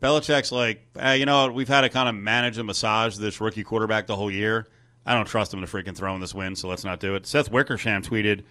Belichick's 0.00 0.52
like, 0.52 0.86
eh, 0.96 1.14
you 1.14 1.26
know, 1.26 1.50
we've 1.50 1.68
had 1.68 1.82
to 1.82 1.88
kind 1.88 2.08
of 2.08 2.14
manage 2.14 2.58
and 2.58 2.66
massage 2.66 3.16
this 3.16 3.40
rookie 3.40 3.64
quarterback 3.64 4.06
the 4.06 4.16
whole 4.16 4.30
year. 4.30 4.68
I 5.04 5.14
don't 5.14 5.26
trust 5.26 5.52
him 5.52 5.60
to 5.60 5.66
freaking 5.66 5.96
throw 5.96 6.14
in 6.14 6.20
this 6.20 6.34
win, 6.34 6.54
so 6.54 6.68
let's 6.68 6.84
not 6.84 7.00
do 7.00 7.16
it. 7.16 7.26
Seth 7.26 7.50
Wickersham 7.50 8.02
tweeted. 8.02 8.44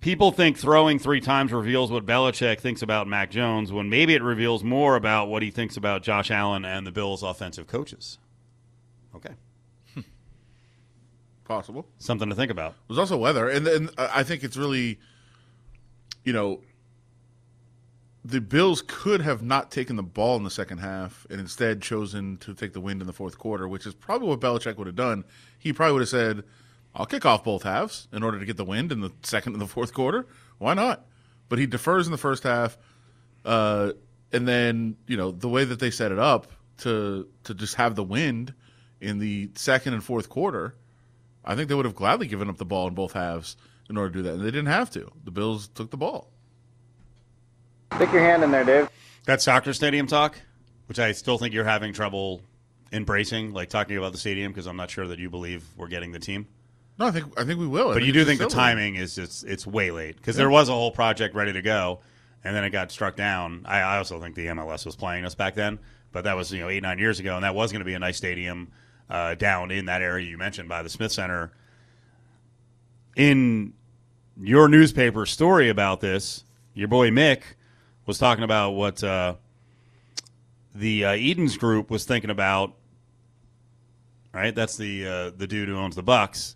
People 0.00 0.30
think 0.30 0.56
throwing 0.56 0.98
three 0.98 1.20
times 1.20 1.52
reveals 1.52 1.90
what 1.90 2.06
Belichick 2.06 2.60
thinks 2.60 2.82
about 2.82 3.08
Mac 3.08 3.30
Jones, 3.30 3.72
when 3.72 3.90
maybe 3.90 4.14
it 4.14 4.22
reveals 4.22 4.62
more 4.62 4.94
about 4.94 5.28
what 5.28 5.42
he 5.42 5.50
thinks 5.50 5.76
about 5.76 6.02
Josh 6.04 6.30
Allen 6.30 6.64
and 6.64 6.86
the 6.86 6.92
Bills' 6.92 7.24
offensive 7.24 7.66
coaches. 7.66 8.18
Okay. 9.16 9.34
Possible. 11.44 11.88
Something 11.98 12.30
to 12.30 12.36
think 12.36 12.52
about. 12.52 12.74
There's 12.86 12.98
also 12.98 13.16
weather, 13.16 13.48
and 13.48 13.66
and 13.66 13.90
I 13.98 14.22
think 14.22 14.44
it's 14.44 14.56
really, 14.56 15.00
you 16.22 16.32
know, 16.32 16.60
the 18.24 18.40
Bills 18.40 18.84
could 18.86 19.22
have 19.22 19.42
not 19.42 19.72
taken 19.72 19.96
the 19.96 20.02
ball 20.04 20.36
in 20.36 20.44
the 20.44 20.50
second 20.50 20.78
half 20.78 21.26
and 21.30 21.40
instead 21.40 21.82
chosen 21.82 22.36
to 22.38 22.54
take 22.54 22.72
the 22.72 22.80
wind 22.80 23.00
in 23.00 23.06
the 23.08 23.12
fourth 23.12 23.36
quarter, 23.36 23.66
which 23.66 23.84
is 23.84 23.94
probably 23.94 24.28
what 24.28 24.40
Belichick 24.40 24.76
would 24.76 24.86
have 24.86 24.94
done. 24.94 25.24
He 25.58 25.72
probably 25.72 25.94
would 25.94 26.02
have 26.02 26.08
said, 26.08 26.44
"I'll 26.98 27.06
kick 27.06 27.24
off 27.24 27.44
both 27.44 27.62
halves 27.62 28.08
in 28.12 28.22
order 28.22 28.38
to 28.38 28.44
get 28.44 28.58
the 28.58 28.64
wind 28.64 28.92
in 28.92 29.00
the 29.00 29.12
second 29.22 29.54
and 29.54 29.62
the 29.62 29.66
fourth 29.66 29.94
quarter. 29.94 30.26
Why 30.58 30.74
not?" 30.74 31.06
But 31.48 31.58
he 31.58 31.66
defers 31.66 32.06
in 32.06 32.12
the 32.12 32.18
first 32.18 32.42
half, 32.42 32.76
uh, 33.44 33.92
and 34.32 34.46
then 34.46 34.96
you 35.06 35.16
know 35.16 35.30
the 35.30 35.48
way 35.48 35.64
that 35.64 35.80
they 35.80 35.90
set 35.90 36.12
it 36.12 36.18
up 36.18 36.52
to 36.78 37.28
to 37.44 37.54
just 37.54 37.76
have 37.76 37.94
the 37.94 38.04
wind 38.04 38.52
in 39.00 39.18
the 39.18 39.50
second 39.54 39.94
and 39.94 40.04
fourth 40.04 40.28
quarter. 40.28 40.74
I 41.44 41.54
think 41.54 41.68
they 41.68 41.74
would 41.74 41.86
have 41.86 41.94
gladly 41.94 42.26
given 42.26 42.50
up 42.50 42.58
the 42.58 42.66
ball 42.66 42.88
in 42.88 42.94
both 42.94 43.12
halves 43.12 43.56
in 43.88 43.96
order 43.96 44.10
to 44.10 44.18
do 44.18 44.22
that, 44.24 44.34
and 44.34 44.42
they 44.42 44.50
didn't 44.50 44.66
have 44.66 44.90
to. 44.90 45.10
The 45.24 45.30
Bills 45.30 45.68
took 45.68 45.90
the 45.90 45.96
ball. 45.96 46.30
Stick 47.94 48.12
your 48.12 48.22
hand 48.22 48.44
in 48.44 48.50
there, 48.50 48.64
Dave. 48.64 48.90
That 49.24 49.40
soccer 49.40 49.72
stadium 49.72 50.06
talk, 50.06 50.38
which 50.86 50.98
I 50.98 51.12
still 51.12 51.38
think 51.38 51.54
you're 51.54 51.64
having 51.64 51.92
trouble 51.92 52.42
embracing, 52.92 53.52
like 53.52 53.70
talking 53.70 53.96
about 53.96 54.12
the 54.12 54.18
stadium, 54.18 54.52
because 54.52 54.66
I'm 54.66 54.76
not 54.76 54.90
sure 54.90 55.06
that 55.08 55.18
you 55.18 55.30
believe 55.30 55.64
we're 55.76 55.88
getting 55.88 56.12
the 56.12 56.18
team. 56.18 56.46
No, 56.98 57.06
I 57.06 57.10
think 57.12 57.38
I 57.38 57.44
think 57.44 57.60
we 57.60 57.66
will. 57.66 57.90
I 57.90 57.94
But 57.94 58.02
you 58.02 58.12
do 58.12 58.24
think 58.24 58.40
the 58.40 58.48
timing 58.48 58.96
is 58.96 59.18
it's 59.18 59.42
it's 59.44 59.66
way 59.66 59.90
late 59.90 60.16
because 60.16 60.36
Yeah. 60.36 60.40
there 60.42 60.50
was 60.50 60.68
a 60.68 60.72
whole 60.72 60.90
project 60.90 61.34
ready 61.34 61.52
to 61.52 61.62
go, 61.62 62.00
and 62.42 62.54
then 62.56 62.64
it 62.64 62.70
got 62.70 62.90
struck 62.90 63.14
down. 63.14 63.62
I, 63.66 63.80
I 63.80 63.98
also 63.98 64.20
think 64.20 64.34
the 64.34 64.46
MLS 64.46 64.84
was 64.84 64.96
playing 64.96 65.24
us 65.24 65.34
back 65.34 65.54
then, 65.54 65.78
but 66.12 66.24
that 66.24 66.36
was 66.36 66.52
you 66.52 66.60
know 66.60 66.68
eight 66.68 66.82
nine 66.82 66.98
years 66.98 67.20
ago, 67.20 67.36
and 67.36 67.44
that 67.44 67.54
was 67.54 67.70
going 67.70 67.80
to 67.80 67.84
be 67.84 67.94
a 67.94 67.98
nice 68.00 68.16
stadium 68.16 68.72
uh, 69.08 69.34
down 69.36 69.70
in 69.70 69.84
that 69.86 70.02
area 70.02 70.26
you 70.26 70.36
mentioned 70.38 70.68
by 70.68 70.82
the 70.82 70.88
Smith 70.88 71.12
Center. 71.12 71.52
In 73.16 73.74
your 74.40 74.68
newspaper 74.68 75.26
story 75.26 75.68
about 75.68 76.00
this, 76.00 76.44
your 76.74 76.88
boy 76.88 77.10
Mick 77.10 77.42
was 78.06 78.18
talking 78.18 78.44
about 78.44 78.72
what 78.72 79.02
uh, 79.04 79.34
the 80.74 81.04
uh, 81.04 81.12
Edens 81.14 81.56
Group 81.56 81.90
was 81.90 82.04
thinking 82.04 82.30
about. 82.30 82.74
Right, 84.32 84.54
that's 84.54 84.76
the 84.76 85.06
uh, 85.06 85.30
the 85.36 85.46
dude 85.46 85.68
who 85.68 85.76
owns 85.76 85.96
the 85.96 86.02
Bucks. 86.02 86.54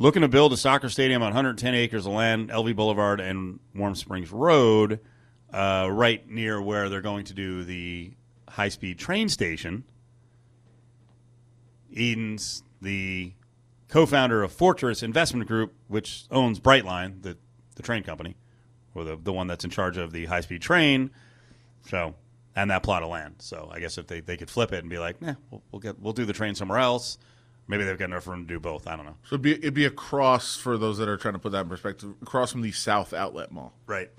Looking 0.00 0.22
to 0.22 0.28
build 0.28 0.54
a 0.54 0.56
soccer 0.56 0.88
stadium 0.88 1.20
on 1.20 1.26
110 1.26 1.74
acres 1.74 2.06
of 2.06 2.14
land, 2.14 2.48
LV 2.48 2.74
Boulevard 2.74 3.20
and 3.20 3.60
Warm 3.74 3.94
Springs 3.94 4.32
Road, 4.32 4.98
uh, 5.52 5.88
right 5.92 6.26
near 6.26 6.58
where 6.58 6.88
they're 6.88 7.02
going 7.02 7.26
to 7.26 7.34
do 7.34 7.64
the 7.64 8.14
high 8.48 8.70
speed 8.70 8.98
train 8.98 9.28
station. 9.28 9.84
Edens, 11.92 12.62
the 12.80 13.34
co 13.88 14.06
founder 14.06 14.42
of 14.42 14.52
Fortress 14.52 15.02
Investment 15.02 15.46
Group, 15.46 15.74
which 15.88 16.24
owns 16.30 16.60
Brightline, 16.60 17.20
the, 17.20 17.36
the 17.76 17.82
train 17.82 18.02
company, 18.02 18.36
or 18.94 19.04
the, 19.04 19.18
the 19.22 19.34
one 19.34 19.48
that's 19.48 19.64
in 19.64 19.70
charge 19.70 19.98
of 19.98 20.12
the 20.12 20.24
high 20.24 20.40
speed 20.40 20.62
train. 20.62 21.10
So, 21.90 22.14
and 22.56 22.70
that 22.70 22.82
plot 22.82 23.02
of 23.02 23.10
land. 23.10 23.34
So, 23.40 23.68
I 23.70 23.80
guess 23.80 23.98
if 23.98 24.06
they, 24.06 24.20
they 24.20 24.38
could 24.38 24.48
flip 24.48 24.72
it 24.72 24.78
and 24.78 24.88
be 24.88 24.98
like, 24.98 25.20
nah, 25.20 25.34
we'll, 25.50 25.62
we'll, 25.70 25.80
get, 25.80 26.00
we'll 26.00 26.14
do 26.14 26.24
the 26.24 26.32
train 26.32 26.54
somewhere 26.54 26.78
else. 26.78 27.18
Maybe 27.70 27.84
they've 27.84 27.96
got 27.96 28.06
enough 28.06 28.26
room 28.26 28.48
to 28.48 28.48
do 28.48 28.58
both. 28.58 28.88
I 28.88 28.96
don't 28.96 29.06
know. 29.06 29.14
So 29.22 29.34
it'd 29.34 29.42
be 29.42 29.52
it'd 29.52 29.74
be 29.74 29.84
across 29.84 30.56
for 30.56 30.76
those 30.76 30.98
that 30.98 31.08
are 31.08 31.16
trying 31.16 31.34
to 31.34 31.38
put 31.38 31.52
that 31.52 31.60
in 31.60 31.68
perspective, 31.68 32.14
across 32.20 32.50
from 32.50 32.62
the 32.62 32.72
South 32.72 33.14
Outlet 33.14 33.52
Mall. 33.52 33.72
Right. 33.86 34.10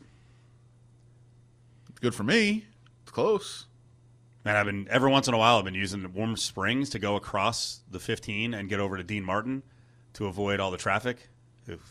Good 2.00 2.16
for 2.16 2.24
me. 2.24 2.64
It's 3.02 3.12
close. 3.12 3.66
And 4.46 4.58
I've 4.58 4.66
been 4.66 4.88
every 4.90 5.12
once 5.12 5.28
in 5.28 5.34
a 5.34 5.38
while 5.38 5.58
I've 5.58 5.66
been 5.66 5.74
using 5.74 6.14
Warm 6.14 6.38
Springs 6.38 6.92
to 6.92 7.00
go 7.00 7.18
across 7.18 7.82
the 7.92 8.00
15 8.00 8.54
and 8.54 8.70
get 8.70 8.80
over 8.80 8.96
to 8.96 9.04
Dean 9.04 9.26
Martin 9.26 9.64
to 10.14 10.28
avoid 10.28 10.62
all 10.62 10.72
the 10.72 10.78
traffic. 10.78 11.28
Oof, 11.70 11.82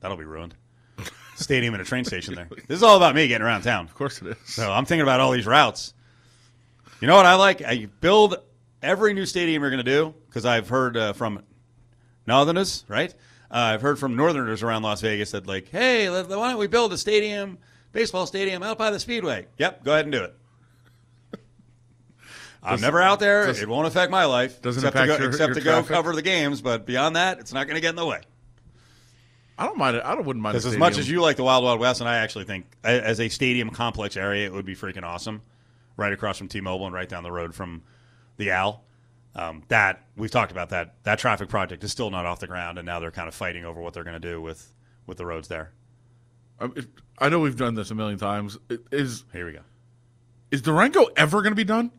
that'll 0.00 0.16
be 0.16 0.24
ruined. 0.24 0.54
Stadium 1.36 1.74
and 1.74 1.82
a 1.82 1.84
train 1.84 2.06
station 2.06 2.34
there. 2.34 2.48
This 2.66 2.78
is 2.78 2.82
all 2.82 2.96
about 2.96 3.14
me 3.14 3.28
getting 3.28 3.46
around 3.46 3.62
town. 3.62 3.84
Of 3.84 3.94
course 3.94 4.22
it 4.22 4.28
is. 4.28 4.36
So 4.46 4.72
I'm 4.72 4.86
thinking 4.86 5.02
about 5.02 5.20
all 5.20 5.32
these 5.32 5.46
routes. 5.46 5.92
You 7.02 7.06
know 7.06 7.16
what 7.16 7.26
I 7.26 7.34
like? 7.34 7.60
I 7.60 7.86
build 8.00 8.36
every 8.86 9.12
new 9.12 9.26
stadium 9.26 9.62
you're 9.62 9.70
going 9.70 9.84
to 9.84 9.90
do 9.90 10.14
because 10.28 10.46
I've 10.46 10.68
heard 10.68 10.96
uh, 10.96 11.12
from 11.12 11.42
Northerners, 12.26 12.84
right? 12.88 13.12
Uh, 13.50 13.54
I've 13.74 13.82
heard 13.82 13.98
from 13.98 14.16
Northerners 14.16 14.62
around 14.62 14.82
Las 14.82 15.00
Vegas 15.00 15.32
that 15.32 15.46
like, 15.46 15.68
hey, 15.68 16.08
why 16.08 16.22
don't 16.22 16.58
we 16.58 16.66
build 16.66 16.92
a 16.92 16.98
stadium, 16.98 17.58
baseball 17.92 18.26
stadium 18.26 18.62
out 18.62 18.78
by 18.78 18.90
the 18.90 18.98
Speedway? 19.00 19.46
Yep, 19.58 19.84
go 19.84 19.92
ahead 19.92 20.04
and 20.06 20.12
do 20.12 20.24
it. 20.24 20.34
I'm 22.62 22.74
Does- 22.74 22.82
never 22.82 23.00
out 23.00 23.20
there. 23.20 23.46
does- 23.46 23.60
it 23.62 23.68
won't 23.68 23.86
affect 23.86 24.10
my 24.10 24.24
life. 24.24 24.60
Doesn't 24.60 24.80
except 24.84 24.96
impact 24.96 25.12
to 25.12 25.18
go, 25.18 25.22
your- 25.22 25.30
except 25.30 25.48
your 25.48 25.54
to 25.56 25.60
go 25.60 25.82
cover 25.84 26.14
the 26.14 26.22
games. 26.22 26.60
But 26.60 26.84
beyond 26.84 27.14
that, 27.14 27.38
it's 27.38 27.52
not 27.52 27.66
going 27.68 27.76
to 27.76 27.80
get 27.80 27.90
in 27.90 27.96
the 27.96 28.06
way. 28.06 28.20
I 29.58 29.66
don't 29.66 29.78
mind 29.78 29.96
it. 29.96 30.02
I 30.04 30.14
don't 30.16 30.26
wouldn't 30.26 30.42
mind. 30.42 30.54
Because 30.54 30.66
as 30.66 30.76
much 30.76 30.98
as 30.98 31.08
you 31.08 31.22
like 31.22 31.36
the 31.36 31.44
Wild 31.44 31.62
Wild 31.64 31.78
West, 31.80 32.00
and 32.00 32.08
I 32.08 32.16
actually 32.16 32.44
think 32.44 32.66
as 32.84 33.20
a 33.20 33.28
stadium 33.28 33.70
complex 33.70 34.16
area, 34.16 34.46
it 34.46 34.52
would 34.52 34.66
be 34.66 34.74
freaking 34.74 35.04
awesome, 35.04 35.40
right 35.96 36.12
across 36.12 36.38
from 36.38 36.48
T-Mobile 36.48 36.86
and 36.86 36.94
right 36.94 37.08
down 37.08 37.22
the 37.22 37.32
road 37.32 37.54
from 37.54 37.82
the 38.36 38.50
Al. 38.50 38.82
Um, 39.34 39.64
that 39.68 40.02
we've 40.16 40.30
talked 40.30 40.50
about 40.50 40.70
that. 40.70 40.94
That 41.02 41.18
traffic 41.18 41.48
project 41.50 41.84
is 41.84 41.92
still 41.92 42.10
not 42.10 42.24
off 42.24 42.40
the 42.40 42.46
ground, 42.46 42.78
and 42.78 42.86
now 42.86 43.00
they're 43.00 43.10
kind 43.10 43.28
of 43.28 43.34
fighting 43.34 43.64
over 43.66 43.80
what 43.82 43.92
they're 43.92 44.04
going 44.04 44.20
to 44.20 44.28
do 44.28 44.40
with 44.40 44.72
with 45.06 45.18
the 45.18 45.26
roads 45.26 45.48
there. 45.48 45.72
Um, 46.58 46.72
it- 46.74 46.86
I 47.18 47.28
know 47.28 47.38
we've 47.40 47.56
done 47.56 47.74
this 47.74 47.90
a 47.90 47.94
million 47.94 48.18
times. 48.18 48.56
It- 48.70 48.86
Is 48.90 49.24
Here 49.32 49.44
we 49.46 49.52
go. 49.52 49.60
is 50.50 50.62
Durango 50.62 51.04
ever 51.16 51.42
going 51.42 51.52
to 51.52 51.56
be 51.56 51.64
done? 51.64 51.90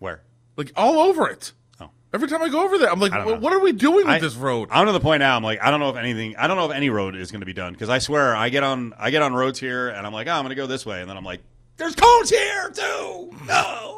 Where? 0.00 0.22
Like 0.56 0.72
all 0.76 0.98
over 1.00 1.28
it. 1.28 1.52
Oh. 1.80 1.90
Every 2.12 2.28
time 2.28 2.42
I 2.42 2.48
go 2.50 2.62
over 2.64 2.76
there, 2.78 2.90
I'm 2.90 3.00
like, 3.00 3.12
"Well, 3.12 3.38
what 3.40 3.52
are 3.54 3.60
we 3.60 3.72
doing 3.72 4.06
with 4.06 4.16
I- 4.16 4.18
this 4.18 4.34
road? 4.36 4.68
I'm 4.70 4.84
to 4.86 4.92
the 4.92 5.00
point 5.00 5.20
now. 5.20 5.34
I'm 5.36 5.42
like, 5.42 5.62
I 5.62 5.70
don't 5.70 5.80
know 5.80 5.88
if 5.90 5.96
anything. 5.96 6.36
I 6.36 6.46
don't 6.46 6.56
know 6.58 6.66
if 6.70 6.76
any 6.76 6.90
road 6.90 7.16
is 7.16 7.30
going 7.30 7.40
to 7.40 7.46
be 7.46 7.52
done 7.54 7.72
because 7.72 7.88
I 7.88 7.98
swear 8.00 8.36
I 8.36 8.48
get 8.50 8.64
on 8.64 8.92
I 8.98 9.10
get 9.10 9.22
on 9.22 9.32
roads 9.32 9.58
here 9.60 9.88
and 9.88 10.06
I'm 10.06 10.12
like, 10.12 10.26
oh, 10.26 10.32
I'm 10.32 10.42
going 10.42 10.50
to 10.50 10.56
go 10.56 10.66
this 10.66 10.84
way, 10.84 11.00
and 11.00 11.08
then 11.08 11.16
I'm 11.16 11.24
like, 11.24 11.40
there's 11.78 11.94
cones 11.94 12.28
here 12.30 12.70
too. 12.70 13.30
No, 13.46 13.97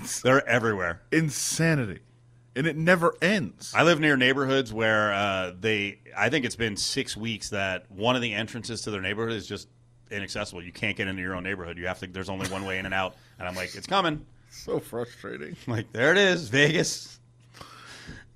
It's 0.00 0.20
they're 0.20 0.46
everywhere. 0.48 1.02
insanity, 1.12 2.00
and 2.54 2.66
it 2.66 2.76
never 2.76 3.14
ends. 3.22 3.72
I 3.74 3.82
live 3.82 4.00
near 4.00 4.16
neighborhoods 4.16 4.72
where 4.72 5.12
uh, 5.12 5.52
they. 5.58 5.98
I 6.16 6.28
think 6.30 6.44
it's 6.44 6.56
been 6.56 6.76
six 6.76 7.16
weeks 7.16 7.50
that 7.50 7.90
one 7.90 8.16
of 8.16 8.22
the 8.22 8.32
entrances 8.34 8.82
to 8.82 8.90
their 8.90 9.00
neighborhood 9.00 9.36
is 9.36 9.46
just 9.46 9.68
inaccessible. 10.10 10.62
You 10.62 10.72
can't 10.72 10.96
get 10.96 11.08
into 11.08 11.22
your 11.22 11.34
own 11.34 11.42
neighborhood. 11.42 11.78
You 11.78 11.86
have 11.86 11.98
to. 12.00 12.06
There's 12.06 12.28
only 12.28 12.48
one 12.48 12.64
way 12.64 12.78
in 12.78 12.84
and 12.84 12.94
out. 12.94 13.16
And 13.38 13.46
I'm 13.48 13.54
like, 13.54 13.74
it's 13.74 13.86
coming. 13.86 14.24
so 14.50 14.78
frustrating. 14.80 15.56
I'm 15.66 15.72
like 15.72 15.92
there 15.92 16.12
it 16.12 16.18
is, 16.18 16.48
Vegas, 16.48 17.18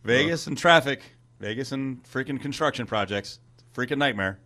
Vegas 0.04 0.46
and 0.46 0.56
traffic, 0.58 1.02
Vegas 1.40 1.72
and 1.72 2.02
freaking 2.04 2.40
construction 2.40 2.86
projects. 2.86 3.38
Freaking 3.74 3.98
nightmare. 3.98 4.38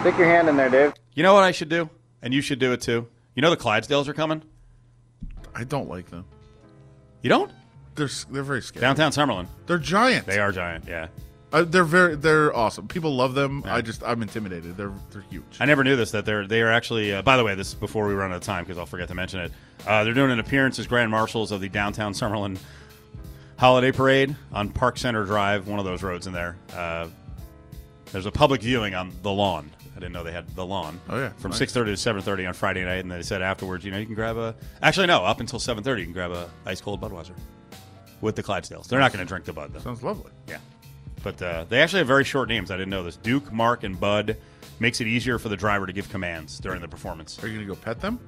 Stick 0.00 0.16
your 0.16 0.28
hand 0.28 0.48
in 0.48 0.56
there, 0.56 0.70
Dave. 0.70 0.92
You 1.14 1.22
know 1.22 1.34
what 1.34 1.42
I 1.42 1.50
should 1.50 1.68
do, 1.68 1.90
and 2.22 2.32
you 2.32 2.40
should 2.40 2.58
do 2.60 2.72
it 2.72 2.80
too. 2.80 3.08
You 3.34 3.42
know 3.42 3.50
the 3.50 3.56
Clydesdales 3.56 4.06
are 4.08 4.14
coming. 4.14 4.42
I 5.54 5.64
don't 5.64 5.88
like 5.88 6.10
them. 6.10 6.24
You 7.22 7.28
don't? 7.30 7.50
They're 7.94 8.08
they're 8.30 8.42
very 8.42 8.62
scary. 8.62 8.80
Downtown 8.80 9.12
Summerlin. 9.12 9.46
They're 9.66 9.78
giant. 9.78 10.26
They 10.26 10.38
are 10.38 10.52
giant. 10.52 10.86
Yeah. 10.86 11.08
Uh, 11.52 11.64
they're 11.64 11.84
very 11.84 12.14
they're 12.14 12.54
awesome. 12.54 12.86
People 12.86 13.16
love 13.16 13.34
them. 13.34 13.62
I 13.66 13.80
just 13.80 14.02
I'm 14.04 14.22
intimidated. 14.22 14.76
They're 14.76 14.92
they're 15.10 15.24
huge. 15.30 15.44
I 15.58 15.64
never 15.66 15.82
knew 15.82 15.96
this 15.96 16.12
that 16.12 16.24
they're 16.24 16.46
they 16.46 16.62
are 16.62 16.70
actually. 16.70 17.12
Uh, 17.12 17.22
by 17.22 17.36
the 17.36 17.44
way, 17.44 17.54
this 17.54 17.68
is 17.68 17.74
before 17.74 18.06
we 18.06 18.14
run 18.14 18.30
out 18.30 18.36
of 18.36 18.42
time 18.42 18.64
because 18.64 18.78
I'll 18.78 18.86
forget 18.86 19.08
to 19.08 19.14
mention 19.14 19.40
it. 19.40 19.52
Uh, 19.86 20.04
they're 20.04 20.14
doing 20.14 20.30
an 20.30 20.38
appearance 20.38 20.78
as 20.78 20.86
grand 20.86 21.10
marshals 21.10 21.50
of 21.50 21.60
the 21.60 21.68
downtown 21.68 22.12
Summerlin 22.12 22.58
holiday 23.58 23.92
parade 23.92 24.34
on 24.52 24.70
Park 24.70 24.96
Center 24.96 25.24
Drive, 25.24 25.66
one 25.66 25.78
of 25.78 25.84
those 25.84 26.02
roads 26.02 26.26
in 26.26 26.32
there. 26.32 26.56
Uh, 26.72 27.08
there's 28.12 28.26
a 28.26 28.32
public 28.32 28.62
viewing 28.62 28.94
on 28.94 29.12
the 29.22 29.30
lawn. 29.30 29.70
I 30.00 30.04
didn't 30.04 30.14
know 30.14 30.24
they 30.24 30.32
had 30.32 30.48
the 30.56 30.64
lawn. 30.64 30.98
Oh, 31.10 31.18
yeah. 31.18 31.28
from 31.36 31.50
Nice. 31.50 31.58
six 31.58 31.72
thirty 31.74 31.90
to 31.90 31.96
seven 31.96 32.22
thirty 32.22 32.46
on 32.46 32.54
Friday 32.54 32.82
night, 32.84 33.00
and 33.00 33.10
they 33.10 33.20
said 33.22 33.42
afterwards, 33.42 33.84
you 33.84 33.90
know, 33.90 33.98
you 33.98 34.06
can 34.06 34.14
grab 34.14 34.38
a. 34.38 34.54
Actually, 34.82 35.08
no, 35.08 35.24
up 35.24 35.40
until 35.40 35.58
seven 35.58 35.84
thirty, 35.84 36.00
you 36.00 36.06
can 36.06 36.14
grab 36.14 36.30
a 36.30 36.48
ice 36.64 36.80
cold 36.80 37.02
Budweiser 37.02 37.34
with 38.22 38.34
the 38.34 38.42
Clydesdales. 38.42 38.88
They're 38.88 38.98
not 38.98 39.12
going 39.12 39.22
to 39.24 39.28
drink 39.28 39.44
the 39.44 39.52
Bud 39.52 39.74
though. 39.74 39.80
Sounds 39.80 40.02
lovely. 40.02 40.32
Yeah. 40.48 40.56
But 41.22 41.42
uh, 41.42 41.66
they 41.68 41.82
actually 41.82 41.98
have 41.98 42.06
very 42.06 42.24
short 42.24 42.48
names. 42.48 42.70
I 42.70 42.76
didn't 42.78 42.88
know 42.88 43.02
this. 43.02 43.16
Duke, 43.16 43.52
Mark, 43.52 43.84
and 43.84 44.00
Bud 44.00 44.38
makes 44.78 45.02
it 45.02 45.06
easier 45.06 45.38
for 45.38 45.50
the 45.50 45.56
driver 45.56 45.86
to 45.86 45.92
give 45.92 46.08
commands 46.08 46.58
during 46.58 46.80
the 46.80 46.88
performance. 46.88 47.42
Are 47.44 47.46
you 47.46 47.54
gonna 47.56 47.66
go 47.66 47.74
pet 47.74 48.00
them? 48.00 48.18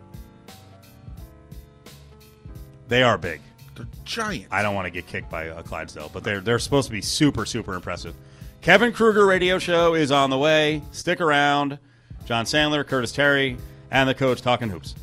They 2.89 3.03
are 3.03 3.17
big. 3.17 3.41
They're 3.75 3.87
giant. 4.05 4.49
I 4.51 4.63
don't 4.63 4.75
want 4.75 4.85
to 4.85 4.91
get 4.91 5.07
kicked 5.07 5.31
by 5.31 5.45
a 5.45 5.63
Clydesdale, 5.63 6.11
but 6.13 6.23
they're 6.23 6.41
they're 6.43 6.59
supposed 6.59 6.89
to 6.89 6.93
be 6.93 7.01
super 7.01 7.47
super 7.47 7.73
impressive. 7.73 8.15
Kevin 8.63 8.93
Kruger 8.93 9.27
radio 9.27 9.59
show 9.59 9.95
is 9.95 10.13
on 10.13 10.31
the 10.31 10.39
way. 10.39 10.83
Stick 10.93 11.21
around. 11.21 11.81
John 12.27 12.45
Sandler, 12.45 12.87
Curtis 12.87 13.11
Terry, 13.11 13.57
and 13.91 14.09
the 14.09 14.15
coach 14.15 14.41
talking 14.41 14.69
hoops. 14.69 14.95